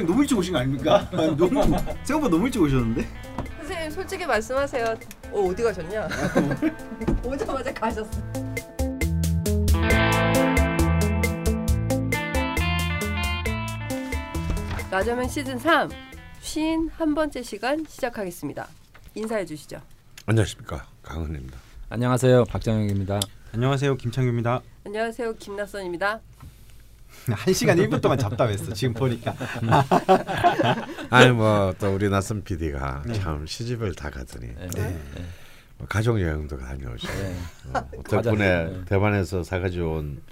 선생님 0.00 0.06
너무 0.06 0.22
일찍 0.22 0.38
오신 0.38 0.52
거 0.52 0.58
아닙니까? 0.60 1.08
너무 1.12 1.62
생각보다 2.04 2.28
너무 2.28 2.46
일찍 2.46 2.62
오셨는데? 2.62 3.06
선생님 3.58 3.90
솔직히 3.90 4.26
말씀하세요. 4.26 4.96
어 5.32 5.40
어디 5.42 5.62
가셨냐? 5.62 6.08
오자마자 7.24 7.72
가셨어. 7.74 8.10
라자면 14.90 15.28
시즌 15.28 15.58
3 15.58 15.88
쉰 16.40 16.88
한 16.88 17.14
번째 17.14 17.42
시간 17.42 17.84
시작하겠습니다. 17.86 18.66
인사해 19.14 19.44
주시죠. 19.44 19.80
안녕하십니까 20.26 20.86
강은입니다. 21.02 21.58
안녕하세요 21.90 22.44
박정혁입니다. 22.46 23.20
안녕하세요 23.52 23.96
김창규입니다. 23.96 24.62
안녕하세요 24.84 25.34
김나선입니다. 25.34 26.20
한 27.30 27.54
시간 27.54 27.76
1분 27.78 28.00
동안 28.00 28.18
잡담했어 28.18 28.72
지금 28.72 28.94
보니까. 28.94 29.34
아니 31.10 31.30
뭐 31.30 31.72
또 31.78 31.94
우리 31.94 32.08
낯선 32.08 32.42
PD가 32.42 33.02
네. 33.06 33.14
참 33.14 33.46
시집을 33.46 33.94
다 33.94 34.10
가더니 34.10 34.48
네. 34.48 34.68
네. 34.74 35.00
뭐 35.78 35.86
가족 35.88 36.20
여행도 36.20 36.58
다녀오시고 36.58 37.12
네. 37.12 37.36
어, 37.74 38.02
덕분에 38.02 38.64
네. 38.64 38.84
대만에서 38.86 39.42
사가지고 39.42 39.92
온 39.92 40.22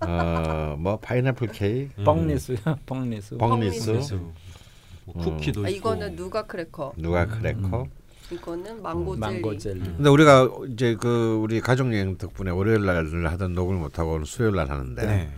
어뭐 0.00 0.98
파인애플 1.00 1.48
케이크, 1.48 1.90
음. 1.98 2.04
펑리수요. 2.04 2.58
펑리수. 2.86 3.38
펑리수, 3.38 3.92
그래서 3.92 4.16
뭐 5.04 5.24
쿠키도 5.24 5.64
아, 5.64 5.68
있고. 5.68 5.76
이거는 5.78 6.16
누가 6.16 6.42
크래커, 6.46 6.92
누가 6.96 7.26
크래커. 7.26 7.86
이거는 8.30 8.80
망고 8.82 9.14
젤리. 9.16 9.20
망고 9.20 9.58
젤리. 9.58 9.80
음. 9.80 9.94
근데 9.96 10.10
우리가 10.10 10.48
이제 10.68 10.94
그 11.00 11.38
우리 11.42 11.60
가족 11.60 11.92
여행 11.92 12.16
덕분에 12.16 12.50
월요일 12.52 12.84
날 12.84 13.04
하던 13.32 13.54
녹을 13.54 13.76
못 13.76 13.98
하고 13.98 14.12
오늘 14.12 14.26
수요일 14.26 14.54
날 14.54 14.70
하는데 14.70 15.04
네. 15.04 15.32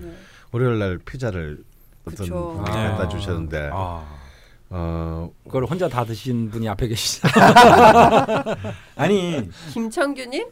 네. 0.53 0.58
월요일 0.58 0.78
날 0.78 0.98
피자를 0.98 1.64
어떤. 2.05 2.27
분이 2.27 2.61
아. 2.69 2.91
갖다 2.91 3.08
주셨는데 3.08 3.70
아. 3.72 4.19
어 4.75 5.31
그걸 5.45 5.64
혼자 5.67 5.89
다 5.89 6.05
드신 6.05 6.50
분이 6.50 6.69
앞에 6.69 6.89
계시죠. 6.89 7.28
아니 8.97 9.48
김창규님? 9.73 10.50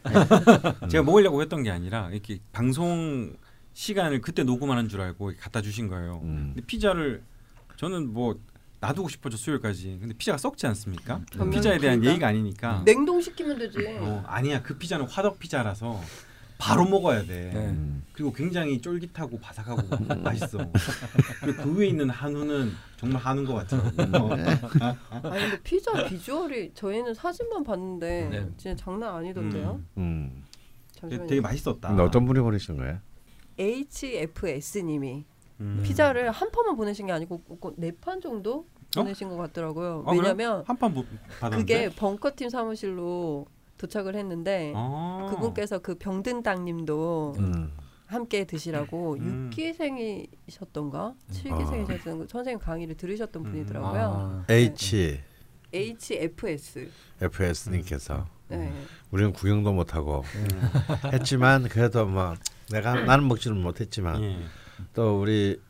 제가 0.89 1.03
먹으려고 1.03 1.41
했던 1.41 1.63
게 1.63 1.71
아니라 1.71 2.09
이렇게 2.11 2.39
방송 2.51 3.35
시간을 3.73 4.21
그때 4.21 4.43
녹음하는 4.43 4.89
줄 4.89 5.01
알고 5.01 5.33
갖다 5.39 5.61
주신 5.61 5.87
거예요. 5.87 6.21
음. 6.23 6.51
근데 6.53 6.65
피자를 6.67 7.23
저는 7.77 8.13
뭐 8.13 8.39
놔두고 8.79 9.09
싶어져 9.09 9.37
수요일까지. 9.37 9.97
근데 9.99 10.13
피자가 10.15 10.37
썩지 10.37 10.65
않습니까? 10.67 11.21
변명 11.31 11.51
피자에 11.51 11.77
대한 11.79 11.99
그러니까. 11.99 12.09
예의가 12.11 12.27
아니니까. 12.27 12.81
냉동 12.85 13.21
시키면 13.21 13.57
되지. 13.59 13.77
어, 13.99 14.23
아니야 14.27 14.61
그 14.61 14.77
피자는 14.77 15.07
화덕 15.07 15.39
피자라서 15.39 15.99
바로 16.61 16.85
먹어야 16.85 17.21
돼. 17.23 17.49
네. 17.51 17.69
음. 17.69 18.03
그리고 18.13 18.31
굉장히 18.31 18.79
쫄깃하고 18.79 19.39
바삭하고 19.39 19.81
맛있어. 20.21 20.59
그리고 21.41 21.63
그 21.63 21.75
위에 21.79 21.87
있는 21.87 22.09
한우는 22.09 22.71
정말 22.97 23.19
한우인 23.21 23.47
것 23.47 23.53
같더라고. 23.55 24.33
아니 24.33 24.43
근데 25.41 25.59
피자 25.63 26.05
비주얼이 26.05 26.73
저희는 26.75 27.15
사진만 27.15 27.63
봤는데 27.63 28.29
네. 28.29 28.47
진짜 28.57 28.75
장난 28.75 29.15
아니던데요. 29.15 29.81
음. 29.97 30.01
음. 30.01 30.43
잠시만요. 30.91 31.27
되게 31.27 31.41
맛있었다. 31.41 31.95
어떤 32.03 32.25
분이 32.25 32.39
보내신 32.41 32.77
거예요? 32.77 32.99
HFS님이 33.57 35.25
음. 35.61 35.81
피자를 35.83 36.29
한 36.31 36.51
판만 36.51 36.75
보내신 36.75 37.07
게 37.07 37.11
아니고 37.11 37.41
네 37.77 37.91
판 37.91 38.21
정도 38.21 38.67
보내신 38.93 39.29
것 39.29 39.37
같더라고요. 39.37 40.03
아? 40.05 40.11
왜냐면 40.11 40.63
한판 40.67 40.93
받았는데. 41.39 41.57
그게 41.57 41.95
벙커팀 41.95 42.49
사무실로 42.49 43.47
도착을 43.81 44.15
했는데 44.15 44.73
아. 44.75 45.27
그분께서 45.31 45.79
그 45.79 45.95
병든 45.95 46.43
당님도 46.43 47.35
음. 47.39 47.71
함께 48.05 48.45
드시라고 48.45 49.17
음. 49.19 49.49
6기생이셨던가 49.53 51.15
7기생이셨던 51.31 52.29
선생님 52.29 52.59
강의를 52.59 52.95
들으셨던 52.95 53.45
음. 53.45 53.51
분이더라고요. 53.51 54.01
아, 54.01 54.45
H 54.49 55.19
HFS. 55.73 56.89
FS님께서 57.21 58.27
네. 58.49 58.71
우리는 59.11 59.31
구경도 59.31 59.71
못하고 59.71 60.23
했지만 61.13 61.69
그래도 61.69 62.05
뭐 62.05 62.35
내가 62.69 62.93
나는 63.05 63.27
먹지는 63.27 63.61
못했지만 63.61 64.21
예. 64.21 64.37
또 64.93 65.21
우리 65.21 65.61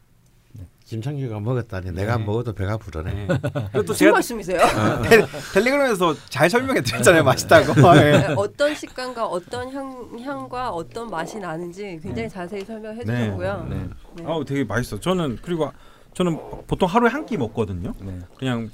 김창규가 0.95 1.39
먹었다니 1.39 1.91
내가 1.93 2.17
네. 2.17 2.25
먹어도 2.25 2.51
배가 2.51 2.75
부르네. 2.75 3.13
네. 3.13 3.27
또 3.71 3.79
무슨 3.83 3.95
제가 3.95 4.11
말씀이세요? 4.11 4.59
텔- 5.07 5.25
텔레그램에서 5.53 6.13
잘 6.27 6.49
설명해 6.49 6.81
드렸잖아요 6.81 7.23
맛있다고. 7.23 7.73
예. 7.95 8.11
네, 8.27 8.33
어떤 8.35 8.75
식감과 8.75 9.25
어떤 9.25 9.71
향, 9.73 10.19
향과 10.21 10.71
어떤 10.71 11.09
맛이 11.09 11.39
나는지 11.39 11.97
굉장히 12.03 12.27
자세히 12.29 12.65
설명해 12.65 13.05
네. 13.05 13.19
주셨고요. 13.25 13.67
네. 13.69 13.89
네. 14.17 14.23
아우 14.25 14.43
되게 14.43 14.65
맛있어. 14.65 14.99
저는 14.99 15.37
그리고 15.41 15.71
저는 16.13 16.37
보통 16.67 16.89
하루에 16.89 17.09
한 17.09 17.25
끼 17.25 17.37
먹거든요. 17.37 17.93
네. 18.01 18.19
그냥 18.37 18.69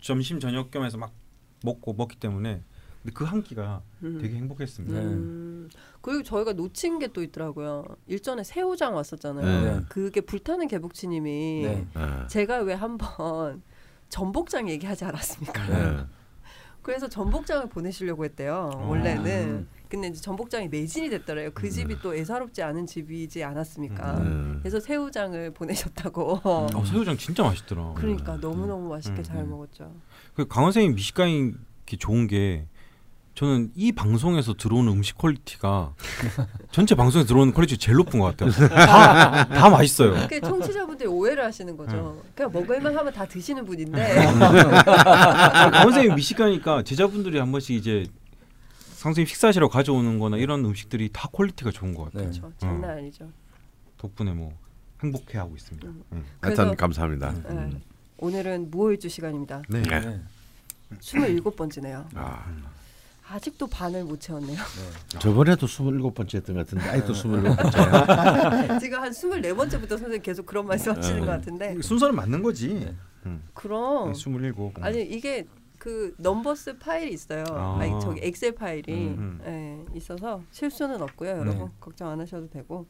점심 0.00 0.40
저녁 0.40 0.70
겸해서 0.70 0.96
막 0.96 1.12
먹고 1.62 1.92
먹기 1.92 2.16
때문에 2.16 2.62
근데 3.08 3.12
그 3.12 3.24
한 3.24 3.42
끼가 3.42 3.82
음. 4.02 4.18
되게 4.20 4.36
행복했습니다. 4.36 4.98
네. 4.98 5.04
음, 5.06 5.68
그리고 6.00 6.22
저희가 6.22 6.52
놓친 6.52 6.98
게 6.98 7.08
또 7.08 7.22
있더라고요. 7.22 7.84
일전에 8.06 8.44
새우장 8.44 8.94
왔었잖아요. 8.94 9.64
네. 9.80 9.84
그게 9.88 10.20
불타는 10.20 10.68
개복치님이 10.68 11.62
네. 11.64 11.86
어. 11.94 12.26
제가 12.28 12.58
왜 12.58 12.74
한번 12.74 13.62
전복장 14.10 14.68
얘기하지 14.68 15.04
않았습니까? 15.06 15.66
네. 15.66 16.04
그래서 16.82 17.08
전복장을 17.08 17.68
보내시려고 17.70 18.24
했대요. 18.24 18.70
원래는. 18.86 19.48
음. 19.48 19.68
근데 19.88 20.08
이제 20.08 20.20
전복장이 20.20 20.68
매진이 20.68 21.08
됐더래요. 21.08 21.50
그 21.54 21.70
집이 21.70 22.00
또 22.02 22.14
애사롭지 22.14 22.62
않은 22.62 22.86
집이지 22.86 23.42
않았습니까? 23.42 24.18
음. 24.18 24.58
그래서 24.60 24.80
새우장을 24.80 25.50
보내셨다고. 25.54 26.40
어, 26.44 26.84
새우장 26.84 27.16
진짜 27.16 27.42
맛있더라. 27.42 27.94
그러니까 27.96 28.38
너무 28.38 28.66
너무 28.66 28.88
맛있게 28.90 29.20
음, 29.20 29.22
잘 29.22 29.36
음. 29.38 29.50
먹었죠. 29.50 29.94
그 30.34 30.46
강헌 30.46 30.72
선생님 30.72 30.94
미식가인 30.94 31.58
게 31.86 31.96
좋은 31.96 32.26
게 32.26 32.66
저는 33.38 33.70
이 33.76 33.92
방송에서 33.92 34.52
들어오는 34.54 34.90
음식 34.92 35.16
퀄리티가 35.16 35.94
전체 36.72 36.96
방송에 36.96 37.24
들어오는 37.24 37.52
퀄리티 37.54 37.78
제일 37.78 37.98
높은 37.98 38.18
것 38.18 38.36
같아요. 38.36 38.50
다, 38.68 39.46
다 39.46 39.70
맛있어요. 39.70 40.26
그 40.28 40.40
청취자분들이 40.40 41.08
오해를 41.08 41.44
하시는 41.44 41.76
거죠. 41.76 42.20
그냥 42.34 42.50
먹을만 42.50 42.96
하면 42.98 43.12
다 43.12 43.24
드시는 43.24 43.64
분인데 43.64 44.24
강헌 44.24 45.70
선생님 45.92 46.16
미식가니까 46.16 46.82
제자분들이 46.82 47.38
한 47.38 47.52
번씩 47.52 47.76
이제 47.76 48.06
선생님 48.96 49.28
식사하시러 49.28 49.68
가져오는 49.68 50.18
거나 50.18 50.36
이런 50.36 50.64
음식들이 50.64 51.08
다 51.12 51.28
퀄리티가 51.30 51.70
좋은 51.70 51.94
것 51.94 52.06
같아요. 52.06 52.28
네. 52.32 52.40
그렇죠. 52.40 52.52
장난 52.58 52.90
아니죠. 52.90 53.28
덕분에 53.98 54.32
뭐 54.32 54.52
행복해하고 55.00 55.54
있습니다. 55.54 55.86
음. 55.86 56.02
음. 56.10 56.24
하여튼 56.40 56.64
그래서- 56.64 56.76
감사합니다. 56.76 57.30
네. 57.34 57.40
음. 57.50 57.80
오늘은 58.16 58.72
무호일주 58.72 59.08
시간입니다. 59.08 59.62
네. 59.68 59.80
네. 59.82 60.00
네. 60.00 60.20
27번째네요. 61.00 62.04
아, 62.16 62.44
아직도 63.30 63.66
반을 63.66 64.04
못 64.04 64.20
채웠네요. 64.20 64.56
저번에도 65.20 65.66
27번째 65.66 66.34
했던 66.36 66.56
것 66.56 66.66
같은데 66.66 66.84
아직도 66.88 67.12
27번째. 67.12 68.80
지금 68.80 69.00
한 69.00 69.10
24번째부터 69.10 69.88
선생님 69.88 70.22
계속 70.22 70.46
그런 70.46 70.66
말씀 70.66 70.96
하시는 70.96 71.20
네. 71.20 71.26
것 71.26 71.32
같은데 71.32 71.82
순서는 71.82 72.14
맞는 72.14 72.42
거지. 72.42 72.74
네. 72.74 72.94
음. 73.26 73.42
그럼 73.52 74.12
27. 74.12 74.54
아니 74.80 75.02
이게 75.02 75.46
그 75.78 76.14
넘버스 76.18 76.78
파일이 76.78 77.12
있어요. 77.12 77.44
아. 77.50 77.78
아니 77.80 78.00
저기 78.00 78.20
엑셀 78.22 78.54
파일이 78.54 78.92
음. 78.92 79.40
예, 79.44 79.96
있어서 79.96 80.42
실수는 80.50 81.00
없고요. 81.02 81.30
여러분 81.30 81.66
네. 81.66 81.70
걱정 81.80 82.08
안 82.08 82.20
하셔도 82.20 82.48
되고 82.48 82.86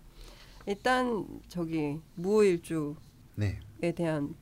일단 0.67 1.27
저기 1.49 1.99
무호일주에 2.15 2.95
네. 3.35 3.59
대한 3.95 4.35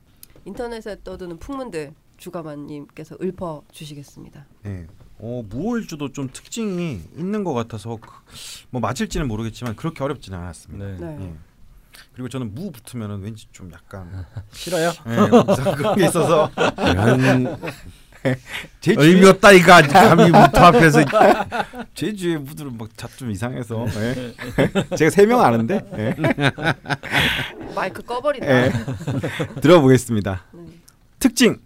인터넷에 0.45 0.97
떠도는 1.03 1.39
풍문들 1.39 1.93
주가만님께서 2.17 3.17
읊어 3.21 3.63
주시겠습니다. 3.71 4.45
네. 4.63 4.87
어, 5.19 5.43
무호일주도 5.49 6.11
좀 6.11 6.29
특징이 6.31 7.01
있는 7.17 7.43
것 7.43 7.53
같아서 7.53 7.97
그- 7.99 8.09
뭐 8.69 8.79
맞을지는 8.81 9.27
모르겠지만 9.27 9.75
그렇게 9.75 10.03
어렵지는 10.03 10.37
않았습니다. 10.37 10.85
네. 10.85 10.97
네. 11.17 11.25
예. 11.25 11.33
그리고 12.13 12.29
저는 12.29 12.53
무 12.53 12.71
붙으면은 12.71 13.21
왠지 13.21 13.47
좀 13.51 13.71
약간 13.73 14.25
싫어요? 14.51 14.91
예, 15.07 15.15
그런 15.75 15.95
게 15.97 16.05
있어서 16.05 16.51
이런 16.77 17.57
제 18.81 18.91
의미 18.97 19.19
주위에 19.21 19.29
없다 19.29 19.51
이거 19.53 19.81
감히 19.83 20.25
무토 20.29 20.57
앞에서 20.59 20.99
제 21.93 22.13
주위에 22.13 22.37
무들은 22.37 22.77
막좀 22.77 23.31
이상해서 23.31 23.85
예. 23.95 24.33
제가 24.97 25.09
세 25.09 25.25
명 25.25 25.39
아는데 25.41 25.81
예. 25.97 26.15
마이크 27.73 28.01
꺼버린다. 28.03 28.47
예. 28.67 28.71
들어보겠습니다. 29.61 30.43
네. 30.53 30.65
특징 31.19 31.57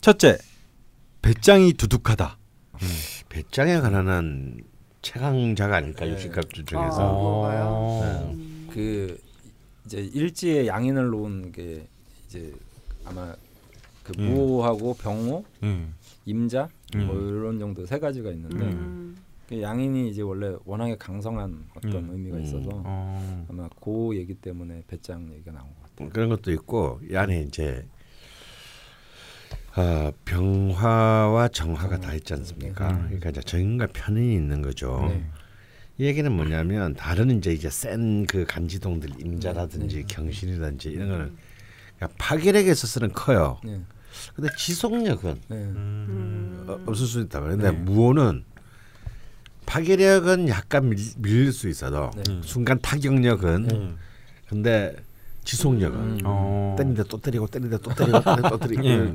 첫째 0.00 0.36
배짱이 1.22 1.74
두둑하다. 1.74 2.38
배짱에 3.28 3.80
관한 3.80 4.62
최강자가 5.02 5.76
아닐까 5.76 6.04
네. 6.04 6.12
육식값주 6.12 6.62
아, 6.62 6.64
중에서. 6.64 7.42
그런가요? 7.42 8.00
네. 8.02 8.34
음. 8.34 8.68
그 8.72 9.20
이제 9.84 10.00
일지에 10.00 10.66
양인을 10.66 11.10
놓은 11.10 11.52
게 11.52 11.86
이제 12.26 12.52
아마 13.04 13.34
그 14.02 14.12
음. 14.18 14.34
무호하고 14.34 14.94
병호, 14.94 15.44
예. 15.64 15.86
임자 16.24 16.68
음. 16.94 17.06
뭐 17.06 17.16
이런 17.16 17.58
정도 17.58 17.84
세 17.86 17.98
가지가 17.98 18.30
있는데 18.30 18.64
음. 18.64 19.16
그 19.48 19.60
양인이 19.60 20.08
이제 20.08 20.22
원래 20.22 20.56
워낙에 20.64 20.96
강성한 20.96 21.66
어떤 21.74 21.94
음. 21.94 22.10
의미가 22.12 22.36
음. 22.36 22.42
있어서 22.42 22.70
어. 22.72 23.46
아마 23.48 23.68
그 23.80 24.16
얘기 24.16 24.34
때문에 24.34 24.82
배짱 24.86 25.30
얘기가 25.32 25.52
나온 25.52 25.68
것 25.74 25.82
같아요. 25.82 26.08
그런 26.10 26.28
것도 26.28 26.52
있고 26.52 27.00
이 27.08 27.16
안에 27.16 27.42
이제 27.42 27.86
어, 29.76 30.12
병화와 30.24 31.48
정화가 31.48 32.00
다 32.00 32.14
있지 32.14 32.34
않습니까? 32.34 32.92
네. 32.92 32.98
그러니까 33.06 33.30
이제 33.30 33.40
정인과 33.40 33.88
편인이 33.92 34.34
있는 34.34 34.60
거죠. 34.62 35.06
네. 35.08 35.24
이 35.98 36.04
얘기는 36.04 36.30
뭐냐면 36.30 36.94
다른 36.94 37.30
이제 37.38 37.52
이제 37.52 37.70
센 37.70 38.26
그 38.26 38.44
간지동들 38.46 39.10
임자라든지 39.20 39.96
네. 39.96 40.04
경신이든지 40.08 40.90
이런 40.90 41.08
거는 41.08 41.36
그러니까 41.96 42.16
파괴력에 42.18 42.70
있어서는 42.70 43.12
커요. 43.12 43.58
네. 43.64 43.80
근데 44.34 44.50
지속력은 44.58 45.40
네. 45.48 45.56
음. 45.56 46.64
어, 46.68 46.78
없을 46.86 47.06
수 47.06 47.20
있다. 47.20 47.40
그런데 47.40 47.70
네. 47.70 47.76
무호는 47.78 48.44
파괴력은 49.64 50.48
약간 50.48 50.90
밀, 50.90 50.98
밀릴 51.18 51.52
수 51.52 51.68
있어도 51.68 52.10
네. 52.16 52.40
순간 52.42 52.78
타격력은 52.80 53.70
음. 53.70 53.96
근데 54.48 54.94
지속력은 55.44 55.98
음. 55.98 56.18
어. 56.24 56.74
때리는데 56.76 57.04
또 57.08 57.18
때리고 57.18 57.46
때리는데 57.46 57.78
또 57.82 57.94
때리고 57.94 58.20
때리는데 58.20 58.48
또 58.50 58.58
때리고 58.58 58.84
예. 58.84 59.12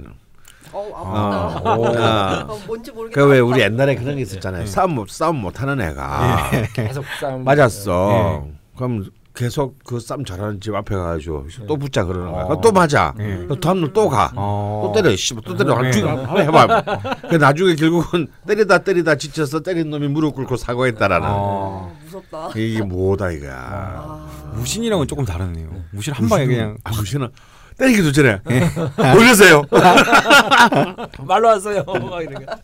어 0.72 0.92
아, 0.96 1.56
아프다. 1.56 1.76
오. 1.78 1.86
아. 1.98 2.46
어, 2.50 2.60
뭔지 2.68 2.92
모르겠다. 2.92 3.22
그왜 3.22 3.40
우리 3.40 3.62
옛날에 3.62 3.96
그런 3.96 4.16
게 4.16 4.22
있었잖아요. 4.24 4.66
싸움 4.66 4.96
못 4.96 5.10
싸움 5.10 5.38
못하는 5.38 5.80
애가 5.82 6.52
계속 6.74 7.06
싸움 7.20 7.44
맞았어. 7.44 8.46
그럼 8.76 9.06
계속 9.34 9.76
그 9.86 10.00
싸움 10.00 10.26
잘하는 10.26 10.60
집 10.60 10.74
앞에 10.74 10.96
가가지고 10.96 11.46
또 11.68 11.78
붙자 11.78 12.04
그러는 12.04 12.32
거야. 12.32 12.46
그럼 12.46 12.60
또 12.62 12.72
맞아. 12.72 13.14
예. 13.20 13.46
또 13.48 13.60
다음날 13.60 13.94
또 13.94 14.10
가. 14.10 14.32
어. 14.36 14.82
또 14.92 15.00
때려. 15.00 15.16
씨발 15.16 15.44
또 15.46 15.56
때려. 15.56 15.80
네. 15.80 15.92
네. 15.92 16.02
한번 16.02 16.42
해봐. 16.42 16.84
그 17.30 17.36
나중에 17.36 17.76
결국은 17.76 18.28
때리다 18.48 18.80
때리다 18.80 19.16
지쳐서 19.16 19.60
때린 19.60 19.92
놈이 19.92 20.08
무릎 20.08 20.34
꿇고 20.34 20.58
사과했다라는. 20.58 21.28
어. 21.30 21.92
아, 21.94 22.04
무섭다. 22.04 22.50
이게 22.56 22.82
뭐다 22.82 23.30
이거야. 23.30 23.54
아. 23.56 24.28
무신이랑은 24.56 25.06
조금 25.08 25.24
다르네요. 25.24 25.70
무신 25.92 26.14
한 26.14 26.28
방에 26.28 26.48
그냥 26.48 26.78
아 26.84 26.90
무신은 26.96 27.28
때리기도 27.78 28.12
전에 28.12 28.40
올려세요. 29.16 29.62
말로 31.26 31.48
왔어요. 31.50 31.84
막 31.86 32.22
이런 32.22 32.46
거. 32.46 32.56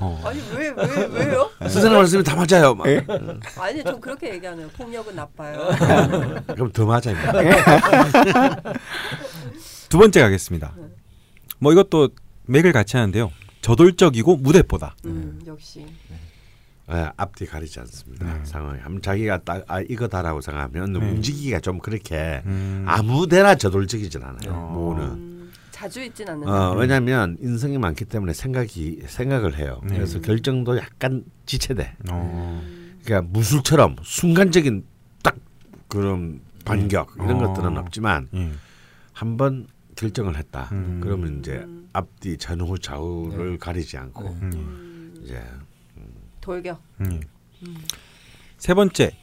어. 0.00 0.20
아니 0.24 0.40
왜 0.56 0.70
왜 0.70 1.06
왜 1.06 1.34
요? 1.34 1.48
선생님 1.60 1.92
말씀이 1.94 2.24
다 2.24 2.34
맞아요. 2.34 2.74
막. 2.74 2.86
아니 3.60 3.84
전 3.84 4.00
그렇게 4.00 4.34
얘기하네요. 4.34 4.68
폭력은 4.76 5.14
나빠요. 5.14 5.68
그럼 6.54 6.72
더 6.72 6.84
맞아. 6.86 7.12
이거. 7.12 7.20
두 9.88 9.98
번째 9.98 10.20
가겠습니다. 10.22 10.72
뭐 11.58 11.72
이것도 11.72 12.08
맥을 12.46 12.72
같이 12.72 12.96
하는데요. 12.96 13.30
저돌적이고 13.60 14.36
무대보다. 14.38 14.96
음 15.04 15.40
역시. 15.46 15.86
예, 16.90 17.10
앞뒤 17.16 17.46
가리지 17.46 17.78
않습니다. 17.80 18.38
네. 18.38 18.44
상황이. 18.44 18.80
한번 18.80 19.00
자기가 19.02 19.38
딱 19.44 19.64
아, 19.68 19.80
이거다라고 19.80 20.40
생각하면 20.40 20.92
네. 20.92 20.98
움직이기가 20.98 21.60
좀 21.60 21.78
그렇게 21.78 22.42
음. 22.44 22.84
아무데나 22.86 23.54
저돌적이진 23.54 24.22
않아요. 24.22 24.52
어. 24.52 24.72
모는. 24.72 25.04
음, 25.04 25.52
자주 25.70 26.02
있진 26.02 26.28
않는다. 26.28 26.70
어, 26.70 26.74
왜냐하면 26.74 27.36
인성이 27.40 27.78
많기 27.78 28.04
때문에 28.04 28.32
생각이 28.32 29.02
생각을 29.06 29.56
해요. 29.56 29.80
네. 29.84 29.94
그래서 29.94 30.20
결정도 30.20 30.76
약간 30.76 31.24
지체돼. 31.46 31.96
어. 32.10 32.62
그러니까 33.04 33.28
무술처럼 33.32 33.96
순간적인 34.02 34.84
딱 35.22 35.36
그런 35.88 36.40
반격 36.64 37.14
이런 37.16 37.42
어. 37.42 37.48
것들은 37.48 37.76
없지만 37.78 38.28
예. 38.34 38.52
한번 39.12 39.66
결정을 39.96 40.36
했다. 40.36 40.68
음. 40.72 41.00
그러면 41.02 41.38
이제 41.38 41.66
앞뒤 41.92 42.36
전후 42.38 42.78
좌우를 42.78 43.58
가리지 43.58 43.96
않고 43.98 44.22
네. 44.22 44.30
음. 44.42 44.50
음, 44.54 45.20
이제 45.22 45.42
돌격. 46.42 46.82
음. 47.00 47.20
세 48.58 48.74
번째 48.74 49.16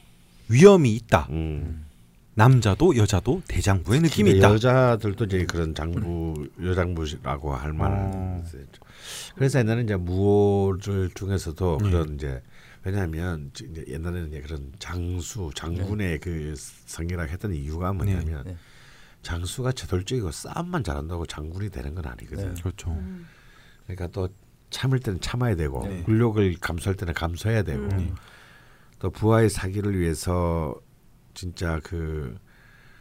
위험이 0.48 0.96
있다. 0.96 1.28
음. 1.30 1.86
남자도 2.34 2.96
여자도 2.96 3.42
대장부의 3.46 4.00
느낌이 4.00 4.30
있다. 4.32 4.52
여자들도 4.52 5.26
이제 5.26 5.44
그런 5.44 5.74
장부 5.74 6.48
여장부라고 6.62 7.54
할 7.54 7.72
만한 7.72 8.10
어. 8.14 8.44
그래서 9.34 9.58
옛날에 9.58 9.82
이제 9.82 9.96
무호를 9.96 11.10
중에서도 11.14 11.78
네. 11.82 11.90
그런 11.90 12.14
이제 12.14 12.42
왜냐하면 12.82 13.50
이제 13.54 13.84
옛날에는 13.88 14.28
이제 14.28 14.40
그런 14.40 14.72
장수 14.78 15.50
장군의 15.54 16.20
그 16.20 16.54
성이라고 16.56 17.30
했던 17.30 17.52
이유가 17.54 17.92
뭐냐면 17.92 18.44
네. 18.44 18.56
장수가 19.22 19.72
저돌적이고 19.72 20.30
싸움만 20.30 20.82
잘한다고 20.82 21.26
장군이 21.26 21.68
되는 21.68 21.94
건 21.94 22.06
아니거든. 22.06 22.54
네. 22.54 22.62
그렇죠. 22.62 22.90
음. 22.90 23.26
그러니까 23.84 24.06
또 24.08 24.28
참을 24.70 25.00
때는 25.00 25.20
참아야 25.20 25.56
되고 25.56 25.86
네. 25.86 26.02
굴욕을 26.02 26.56
감수할 26.60 26.96
때는 26.96 27.14
감수해야 27.14 27.62
되고 27.62 27.82
음. 27.82 28.14
또 28.98 29.10
부하의 29.10 29.50
사기를 29.50 29.98
위해서 29.98 30.74
진짜 31.34 31.80
그 31.82 32.38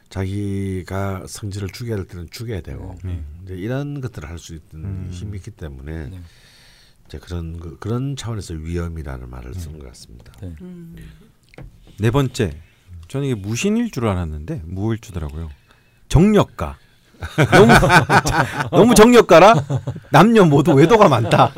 자기가 0.10 1.26
성질을 1.28 1.70
죽여야 1.70 1.98
될 1.98 2.08
때는 2.08 2.28
죽여야 2.32 2.62
되고 2.62 2.98
네. 3.04 3.24
이제 3.44 3.56
이런 3.56 4.02
것들을 4.02 4.28
할 4.28 4.40
수 4.40 4.54
있는 4.56 4.86
음. 4.86 5.10
힘이 5.12 5.38
있기 5.38 5.52
때문에 5.52 6.10
네. 6.10 6.20
이제 7.08 7.20
그런 7.20 7.60
그, 7.60 7.78
그런 7.78 8.16
차원에서 8.16 8.54
위험이라는 8.56 9.30
말을 9.30 9.54
쓰는 9.54 9.80
것 9.80 9.88
같습니다. 9.88 10.32
네. 10.42 10.56
음. 10.62 10.96
네 12.00 12.12
번째 12.12 12.60
저는 13.08 13.28
이게 13.28 13.36
무신일 13.36 13.92
줄 13.92 14.08
알았는데 14.08 14.64
무일 14.66 15.00
주더라고요. 15.00 15.50
정력가. 16.08 16.78
너무 17.52 17.74
너무 18.72 18.96
정력가라 18.96 19.54
남녀 20.12 20.46
모두 20.46 20.74
외도가 20.74 21.10
많다. 21.10 21.52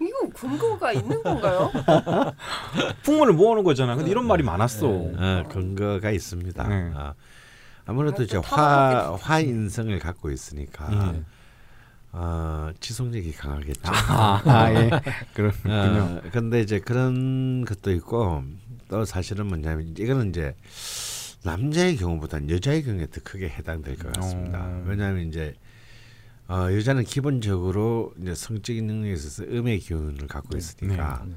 이거 0.00 0.28
근거가 0.34 0.92
있는 0.92 1.22
건가요? 1.22 1.70
풍문을 3.02 3.34
모으는 3.34 3.64
거잖아. 3.64 3.96
근데 3.96 4.10
이런 4.10 4.26
말이 4.26 4.42
많았어. 4.42 4.86
어, 4.86 5.44
근거가 5.50 6.10
있습니다. 6.10 6.68
네. 6.68 6.92
아, 6.94 7.14
아무래도 7.86 8.22
아, 8.22 8.24
이제 8.24 8.36
또 8.36 8.42
화. 8.42 9.16
화인성을 9.20 9.98
갖고 9.98 10.30
있으니까 10.30 10.88
네. 10.88 11.22
어, 12.12 12.70
지속력이 12.80 13.32
강하겠죠. 13.32 13.80
아, 13.92 14.70
예. 14.70 14.90
그렇군요. 15.34 15.74
어, 15.74 16.20
근데 16.32 16.60
이제 16.60 16.78
그런 16.78 17.64
것도 17.64 17.90
있고 17.92 18.44
또 18.88 19.04
사실은 19.04 19.46
뭐냐면 19.46 19.94
이거는 19.98 20.30
이제 20.30 20.54
남자의 21.44 21.96
경우보다는 21.96 22.50
여자의 22.50 22.82
경우에 22.82 23.06
더 23.06 23.20
크게 23.22 23.48
해당될 23.48 23.96
것 23.96 24.12
같습니다. 24.12 24.64
어. 24.64 24.84
왜냐하면 24.86 25.28
이제 25.28 25.54
어, 26.48 26.72
여자는 26.72 27.04
기본적으로 27.04 28.14
이제 28.20 28.34
성적인 28.34 28.86
능력에 28.86 29.12
있어서 29.12 29.44
음의 29.44 29.80
기운을 29.80 30.26
갖고 30.26 30.56
있으니까 30.56 31.24
네. 31.26 31.34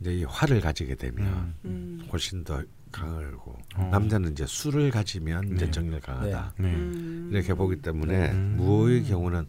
이제 0.00 0.14
이 0.16 0.24
화를 0.24 0.60
가지게 0.60 0.96
되면 0.96 1.26
음. 1.26 1.54
음. 1.64 2.08
훨씬 2.10 2.42
더 2.44 2.62
강하고 2.90 3.56
어. 3.76 3.88
남자는 3.90 4.32
이제 4.32 4.44
술을 4.46 4.90
가지면 4.90 5.54
이제 5.54 5.66
네. 5.66 5.70
정력 5.70 6.02
강하다. 6.02 6.54
네. 6.58 6.74
음. 6.74 7.30
이렇게 7.32 7.54
보기 7.54 7.76
때문에 7.76 8.30
음. 8.32 8.54
무호의 8.56 9.04
경우는 9.04 9.46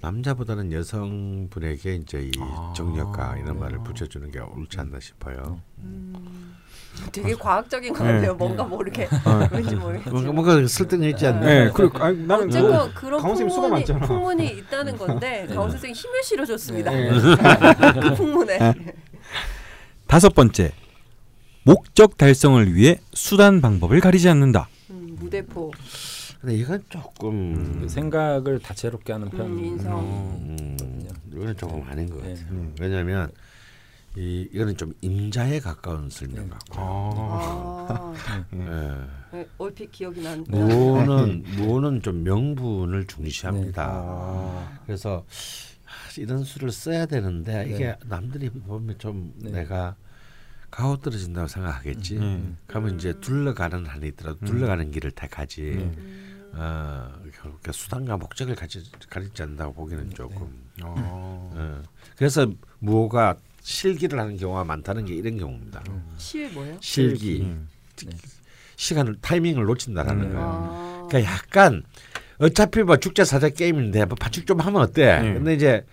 남자보다는 0.00 0.72
여성분에게 0.72 1.96
이제 1.96 2.22
이 2.22 2.30
아. 2.40 2.72
정력가 2.74 3.38
이런 3.38 3.58
말을 3.58 3.82
붙여주는 3.84 4.30
게 4.30 4.38
옳지 4.38 4.80
않나 4.80 5.00
싶어요. 5.00 5.60
음. 5.78 6.54
되게 7.12 7.34
과학적인 7.34 7.92
것 7.92 8.00
같아요. 8.00 8.20
네. 8.20 8.32
뭔가 8.32 8.64
모르게 8.64 9.04
어. 9.04 9.48
왠지 9.52 9.74
모르겠지만. 9.74 10.24
뭔가, 10.24 10.32
뭔가 10.32 10.68
설득했지 10.68 11.26
않나? 11.26 11.40
네, 11.46 11.70
그리고 11.74 11.98
아니, 11.98 12.18
나는 12.26 12.46
어쨌건 12.46 12.94
그 12.94 13.00
그런 13.00 13.20
강원 13.20 13.36
선생님 13.36 13.50
수가 13.50 13.62
풍문이, 13.62 13.80
많잖아. 13.80 14.06
풍문이 14.06 14.46
있다는 14.58 14.96
건데 14.96 15.46
네. 15.48 15.54
강원 15.54 15.70
선생님 15.70 15.94
힘을 15.94 16.22
실어줬습니다. 16.22 16.90
네. 16.90 17.10
그 18.00 18.14
풍문에. 18.14 18.74
다섯 20.06 20.34
번째 20.34 20.72
목적 21.64 22.16
달성을 22.16 22.74
위해 22.74 22.98
수단 23.12 23.60
방법을 23.60 24.00
가리지 24.00 24.28
않는다. 24.28 24.68
음, 24.90 25.16
무대포. 25.20 25.72
근데 26.40 26.54
이건 26.56 26.82
조금 26.88 27.80
그 27.82 27.88
생각을 27.88 28.60
다채롭게 28.60 29.12
하는 29.12 29.28
편. 29.28 29.42
음, 29.42 29.64
인성. 29.64 29.98
음, 30.00 31.08
이거는 31.32 31.56
조금 31.56 31.82
아닌 31.88 32.08
것 32.08 32.22
네. 32.22 32.34
같아요. 32.34 32.46
왜냐하면 32.80 33.30
이 34.16 34.48
이거는 34.52 34.76
좀 34.76 34.92
임자에 35.00 35.60
가까운 35.60 36.10
설명 36.10 36.48
같고. 36.48 36.74
아, 36.76 38.44
예. 38.54 39.36
네, 39.36 39.48
얼핏 39.56 39.92
기억이 39.92 40.20
난. 40.20 40.44
무호는 40.48 41.44
무호는 41.56 42.02
좀 42.02 42.24
명분을 42.24 43.06
중시합니다. 43.06 43.86
아. 43.88 44.80
그래서 44.84 45.24
아, 45.86 45.92
이런 46.18 46.42
수를 46.42 46.72
써야 46.72 47.06
되는데 47.06 47.66
이게 47.68 47.86
네. 47.86 47.96
남들이 48.06 48.50
보면 48.50 48.98
좀 48.98 49.32
네. 49.36 49.50
내가 49.50 49.94
가오 50.72 50.96
떨어진다고 50.96 51.46
생각하겠지. 51.46 52.16
음. 52.16 52.56
그러면 52.66 52.96
이제 52.96 53.14
둘러가는 53.20 53.86
한이 53.86 54.08
있더라도 54.08 54.44
둘러가는 54.44 54.90
길을 54.90 55.12
택하지. 55.12 55.62
음. 55.62 56.50
어, 56.52 57.12
그러니까 57.40 57.70
수단과 57.70 58.16
목적을 58.16 58.56
가지, 58.56 58.82
가리지 59.08 59.40
않는다고 59.42 59.72
보기는 59.72 60.10
조금. 60.10 60.64
어. 60.82 60.94
어. 61.54 61.82
그래서 62.16 62.50
무호가 62.80 63.36
실기를 63.62 64.18
하는 64.18 64.36
경우가 64.36 64.64
많다는 64.64 65.04
게 65.04 65.14
이런 65.14 65.38
경우입니다. 65.38 65.82
실 66.16 66.50
뭐예요? 66.52 66.78
실기, 66.80 67.42
음. 67.42 67.68
시간을 68.76 69.16
타이밍을 69.20 69.64
놓친다라는 69.64 70.24
음. 70.24 70.32
거예요. 70.32 70.46
아. 70.48 71.06
그러니까 71.08 71.32
약간 71.32 71.82
어차피 72.38 72.82
뭐 72.82 72.96
죽자 72.96 73.24
사자 73.24 73.48
게임인데 73.48 74.06
뭐 74.06 74.16
반칙 74.18 74.46
좀 74.46 74.60
하면 74.60 74.80
어때? 74.80 75.20
네. 75.20 75.34
근데 75.34 75.54
이제 75.54 75.84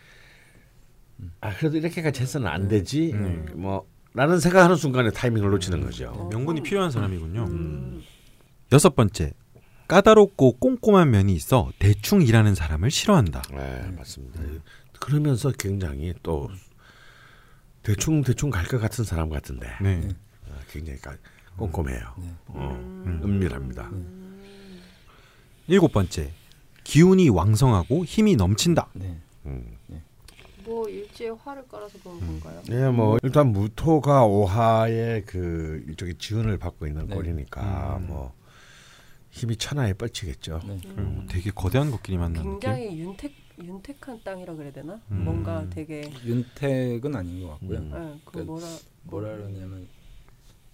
아 1.41 1.53
그래도 1.55 1.77
이렇게까지 1.77 2.21
해서는 2.21 2.47
안 2.47 2.67
되지. 2.67 3.11
네. 3.13 3.45
뭐 3.53 3.85
라는 4.13 4.39
생각하는 4.39 4.75
순간에 4.75 5.11
타이밍을 5.11 5.49
놓치는 5.51 5.81
거죠. 5.81 6.29
명분이 6.31 6.63
필요한 6.63 6.89
사람이군요. 6.89 7.43
음. 7.43 8.01
여섯 8.71 8.95
번째 8.95 9.33
까다롭고 9.87 10.53
꼼꼼한 10.53 11.11
면이 11.11 11.33
있어 11.33 11.71
대충 11.79 12.21
일하는 12.21 12.55
사람을 12.55 12.91
싫어한다. 12.91 13.43
네, 13.51 13.91
맞습니다. 13.95 14.41
그러면서 14.99 15.51
굉장히 15.51 16.13
또 16.23 16.49
대충 17.87 18.21
대충 18.21 18.49
갈 18.49 18.65
것 18.67 18.79
같은 18.81 19.05
사람 19.05 19.29
같은데 19.29 19.65
네. 19.81 20.09
어, 20.45 20.53
굉장히 20.69 20.99
까- 20.99 21.15
꼼꼼해요. 21.55 22.13
네. 22.17 22.27
어, 22.47 22.69
음. 23.05 23.21
은밀합니다. 23.23 23.89
일곱 25.67 25.93
번째. 25.93 26.33
기운이 26.83 27.29
왕성하고 27.29 28.03
힘이 28.03 28.35
넘친다. 28.35 28.89
네. 28.93 29.17
음. 29.45 29.77
뭐 30.65 30.87
일지에 30.89 31.29
화를 31.29 31.65
깔아서 31.69 31.97
그런 32.03 32.19
건가요? 32.19 32.61
예, 32.71 32.89
뭐 32.89 33.17
일단 33.23 33.53
무토가 33.53 34.25
오하의 34.25 35.23
그 35.25 35.81
일종의 35.87 36.15
지원을 36.15 36.57
받고 36.57 36.87
있는 36.87 37.07
네. 37.07 37.15
꼴이니까 37.15 37.97
음. 38.01 38.07
뭐 38.07 38.33
힘이 39.29 39.55
천하에 39.55 39.93
뻗치겠죠. 39.93 40.59
네. 40.67 40.77
음, 40.97 41.25
되게 41.29 41.51
거대한 41.51 41.89
것끼리 41.89 42.17
만난 42.17 42.33
느낌. 42.43 42.59
굉장히 42.59 42.99
윤택 42.99 43.33
윤택한 43.63 44.21
땅이라 44.23 44.55
그래야 44.55 44.71
되나? 44.71 44.99
음. 45.11 45.23
뭔가 45.23 45.65
되게 45.69 46.11
윤택은 46.25 47.15
아닌 47.15 47.41
것 47.41 47.49
같고요. 47.51 47.79
음. 47.79 47.91
예, 47.93 48.19
그그 48.25 48.39
뭐라 48.39 48.67
뭐라 49.03 49.37
그러냐면 49.37 49.87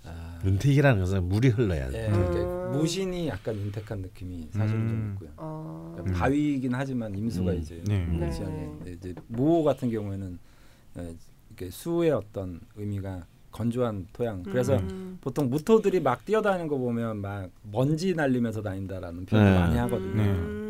아, 0.05 0.39
윤택이라는 0.43 0.99
것은 0.99 1.23
물이 1.29 1.49
흘러야 1.49 1.89
돼. 1.89 2.03
예, 2.03 2.07
음. 2.09 2.13
그러니까 2.13 2.77
무신이 2.77 3.27
약간 3.27 3.55
윤택한 3.55 3.99
느낌이 3.99 4.49
사실은 4.51 4.81
음. 4.81 4.87
좀 4.89 5.11
있고요. 5.13 5.29
어, 5.37 5.93
그러니까 5.95 6.19
바위이긴 6.19 6.73
하지만 6.73 7.15
임수가 7.15 7.51
음. 7.51 7.57
이제 7.57 7.81
네. 7.85 8.05
네. 8.05 8.29
지향에 8.29 8.69
이제 8.87 9.15
무호 9.27 9.63
같은 9.63 9.89
경우에는 9.89 10.39
예, 10.99 11.15
이렇게 11.49 11.69
수의 11.69 12.11
어떤 12.11 12.59
의미가 12.75 13.25
건조한 13.51 14.07
토양. 14.11 14.43
그래서 14.43 14.77
음. 14.77 15.19
보통 15.21 15.49
무토들이 15.49 16.01
막 16.01 16.25
뛰어다니는 16.25 16.67
거 16.67 16.77
보면 16.77 17.17
막 17.17 17.49
먼지 17.71 18.13
날리면서 18.13 18.61
다닌다라는 18.61 19.25
표현을 19.25 19.51
네. 19.51 19.59
많이 19.59 19.77
하거든요. 19.77 20.21
음. 20.21 20.62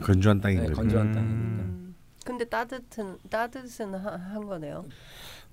건조한 0.00 0.40
땅인 0.40 0.60
네, 0.60 0.66
거죠. 0.66 0.76
건조한 0.80 1.06
음. 1.08 1.12
땅이니까. 1.14 1.62
음. 1.62 1.94
근데 2.24 2.44
따뜻한 2.44 3.18
따뜻은 3.30 3.94
하, 3.94 4.12
한 4.16 4.46
거네요. 4.46 4.84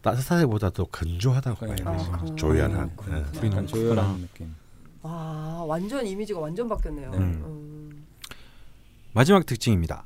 따뜻하기보다 0.01 0.71
더 0.71 0.85
건조하다고 0.85 1.65
봐야 1.65 1.71
아, 1.71 1.75
되죠. 1.75 2.11
그렇구나. 2.11 2.35
조연한. 2.35 2.95
그렇구나. 2.95 3.17
예. 3.19 3.47
약간 3.47 3.67
조열한 3.67 4.21
느낌. 4.21 4.55
와 5.01 5.63
완전 5.65 6.05
이미지가 6.05 6.39
완전 6.39 6.67
바뀌었네요. 6.67 7.11
음. 7.11 7.43
음. 7.45 8.05
마지막 9.13 9.45
특징입니다. 9.45 10.05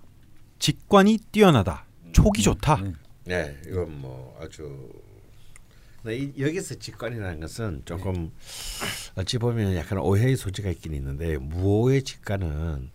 직관이 0.60 1.20
뛰어나다. 1.32 1.86
촉이 2.12 2.42
좋다. 2.42 2.82
네. 2.82 2.94
네, 3.26 3.58
이건 3.68 4.00
뭐 4.02 4.38
아주 4.42 4.90
이, 6.08 6.32
여기서 6.40 6.76
직관이라는 6.76 7.40
것은 7.42 7.82
조금 7.86 8.32
어찌 9.16 9.38
보면 9.38 9.76
약간 9.76 10.00
오해의 10.00 10.36
소지가 10.38 10.70
있긴 10.70 10.94
있는데 10.94 11.38
무오의 11.38 12.04
직관은 12.04 12.90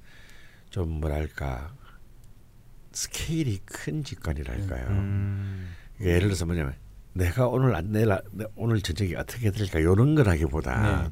좀 0.72 1.00
뭐랄까 1.00 1.70
스케일이 2.92 3.58
큰 3.66 4.02
직관이랄까요. 4.02 4.86
음. 4.88 5.68
그러니까 5.98 6.14
예를 6.16 6.28
들어서 6.28 6.46
뭐냐면 6.46 6.72
내가 7.12 7.46
오늘 7.46 7.74
안 7.76 7.92
내일 7.92 8.10
아- 8.10 8.22
내- 8.32 8.46
오늘 8.56 8.80
저녁이 8.80 9.14
어떻게 9.16 9.50
될까 9.50 9.78
이런 9.78 10.14
거라기보다 10.14 11.02
네. 11.02 11.10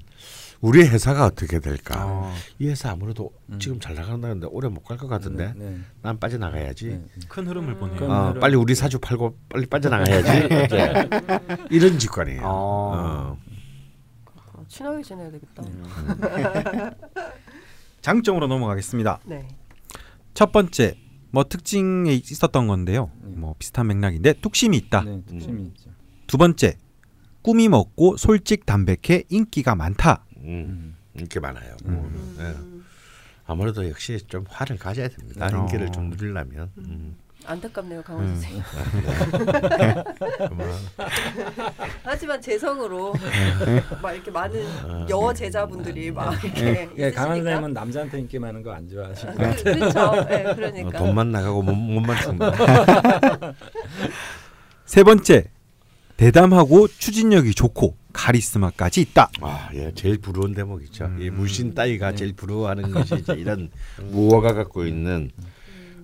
우리 0.62 0.80
회사가 0.86 1.26
어떻게 1.26 1.60
될까 1.60 1.94
아, 2.00 2.34
이 2.58 2.68
회사 2.68 2.90
아무래도 2.90 3.30
음. 3.50 3.58
지금 3.58 3.78
잘 3.80 3.94
나간다는데 3.94 4.46
오래 4.50 4.68
못 4.68 4.82
갈 4.82 4.96
것 4.96 5.08
같은데 5.08 5.52
네, 5.54 5.70
네. 5.70 5.78
난 6.00 6.18
빠져나가야지 6.18 6.86
네. 6.88 7.04
큰 7.28 7.46
흐름을 7.46 7.76
보네요. 7.76 7.98
큰 7.98 8.10
어, 8.10 8.28
흐름. 8.30 8.40
빨리 8.40 8.56
우리 8.56 8.74
사주 8.74 8.98
팔고 8.98 9.36
빨리 9.50 9.66
빠져나가야지 9.66 10.64
이제 10.64 11.08
이런 11.70 11.98
직관이에요. 11.98 12.40
아. 12.42 12.46
어. 12.46 13.38
어, 14.54 14.64
친하게 14.68 15.02
지내야 15.02 15.30
되겠다. 15.30 15.62
장점으로 18.00 18.46
넘어가겠습니다. 18.46 19.20
네. 19.26 19.48
첫 20.34 20.52
번째 20.52 20.96
뭐 21.30 21.44
특징에 21.44 22.12
있었던 22.12 22.66
건데요. 22.66 23.10
네. 23.22 23.36
뭐 23.36 23.54
비슷한 23.58 23.86
맥락인데 23.86 24.34
뚝심이 24.34 24.76
있다. 24.76 25.02
네, 25.02 25.22
특심이 25.26 25.62
있죠. 25.68 25.90
두 26.26 26.38
번째 26.38 26.76
꿈이 27.42 27.68
먹고 27.68 28.16
솔직 28.16 28.66
담백해 28.66 29.24
인기가 29.28 29.74
많다. 29.74 30.24
음, 30.38 30.96
인기 31.14 31.40
많아요. 31.40 31.76
음. 31.86 32.34
네. 32.38 32.44
음. 32.44 32.84
아무래도 33.46 33.88
역시 33.88 34.18
좀 34.28 34.44
화를 34.48 34.76
가져야 34.78 35.08
됩니다. 35.08 35.48
네. 35.48 35.58
인기를 35.58 35.88
어. 35.88 35.90
좀 35.90 36.10
누리려면. 36.10 36.70
음. 37.50 37.52
안타깝네요 37.52 38.02
강원 38.02 38.24
음. 38.26 38.34
선생님. 38.34 38.62
뭐, 40.54 40.66
하지만 42.04 42.40
재성으로 42.40 43.14
막 44.02 44.12
이렇게 44.12 44.30
많은 44.30 44.66
어. 44.84 45.06
여 45.10 45.32
제자분들이 45.34 46.10
막 46.10 46.42
이렇게 46.44 46.88
예. 46.96 47.10
강한 47.10 47.38
선생님은 47.38 47.72
남자한테 47.72 48.18
인기 48.20 48.38
많은 48.38 48.62
거 48.62 48.70
안 48.70 48.88
좋아하시고 48.88 49.32
그, 49.32 49.62
그렇죠. 49.64 50.24
네, 50.28 50.44
어, 50.44 50.54
그러니까. 50.54 50.98
돈만 50.98 51.32
나가고 51.32 51.62
몸, 51.62 51.76
몸만 51.94 52.22
쓴다. 52.22 52.52
세 54.84 55.02
번째 55.02 55.44
대담하고 56.16 56.86
추진력이 56.86 57.54
좋고 57.54 57.96
카리스마까지 58.12 59.00
있다. 59.00 59.30
아, 59.40 59.68
예, 59.74 59.92
제일 59.94 60.18
부러운 60.18 60.54
대목이죠. 60.54 61.04
음. 61.06 61.18
이 61.20 61.30
무신 61.30 61.74
따위가 61.74 62.10
네. 62.10 62.16
제일 62.16 62.32
부러워하는 62.34 62.90
것이 62.90 63.16
이제 63.16 63.32
이런 63.34 63.70
무어가 64.10 64.52
갖고 64.52 64.84
있는 64.84 65.30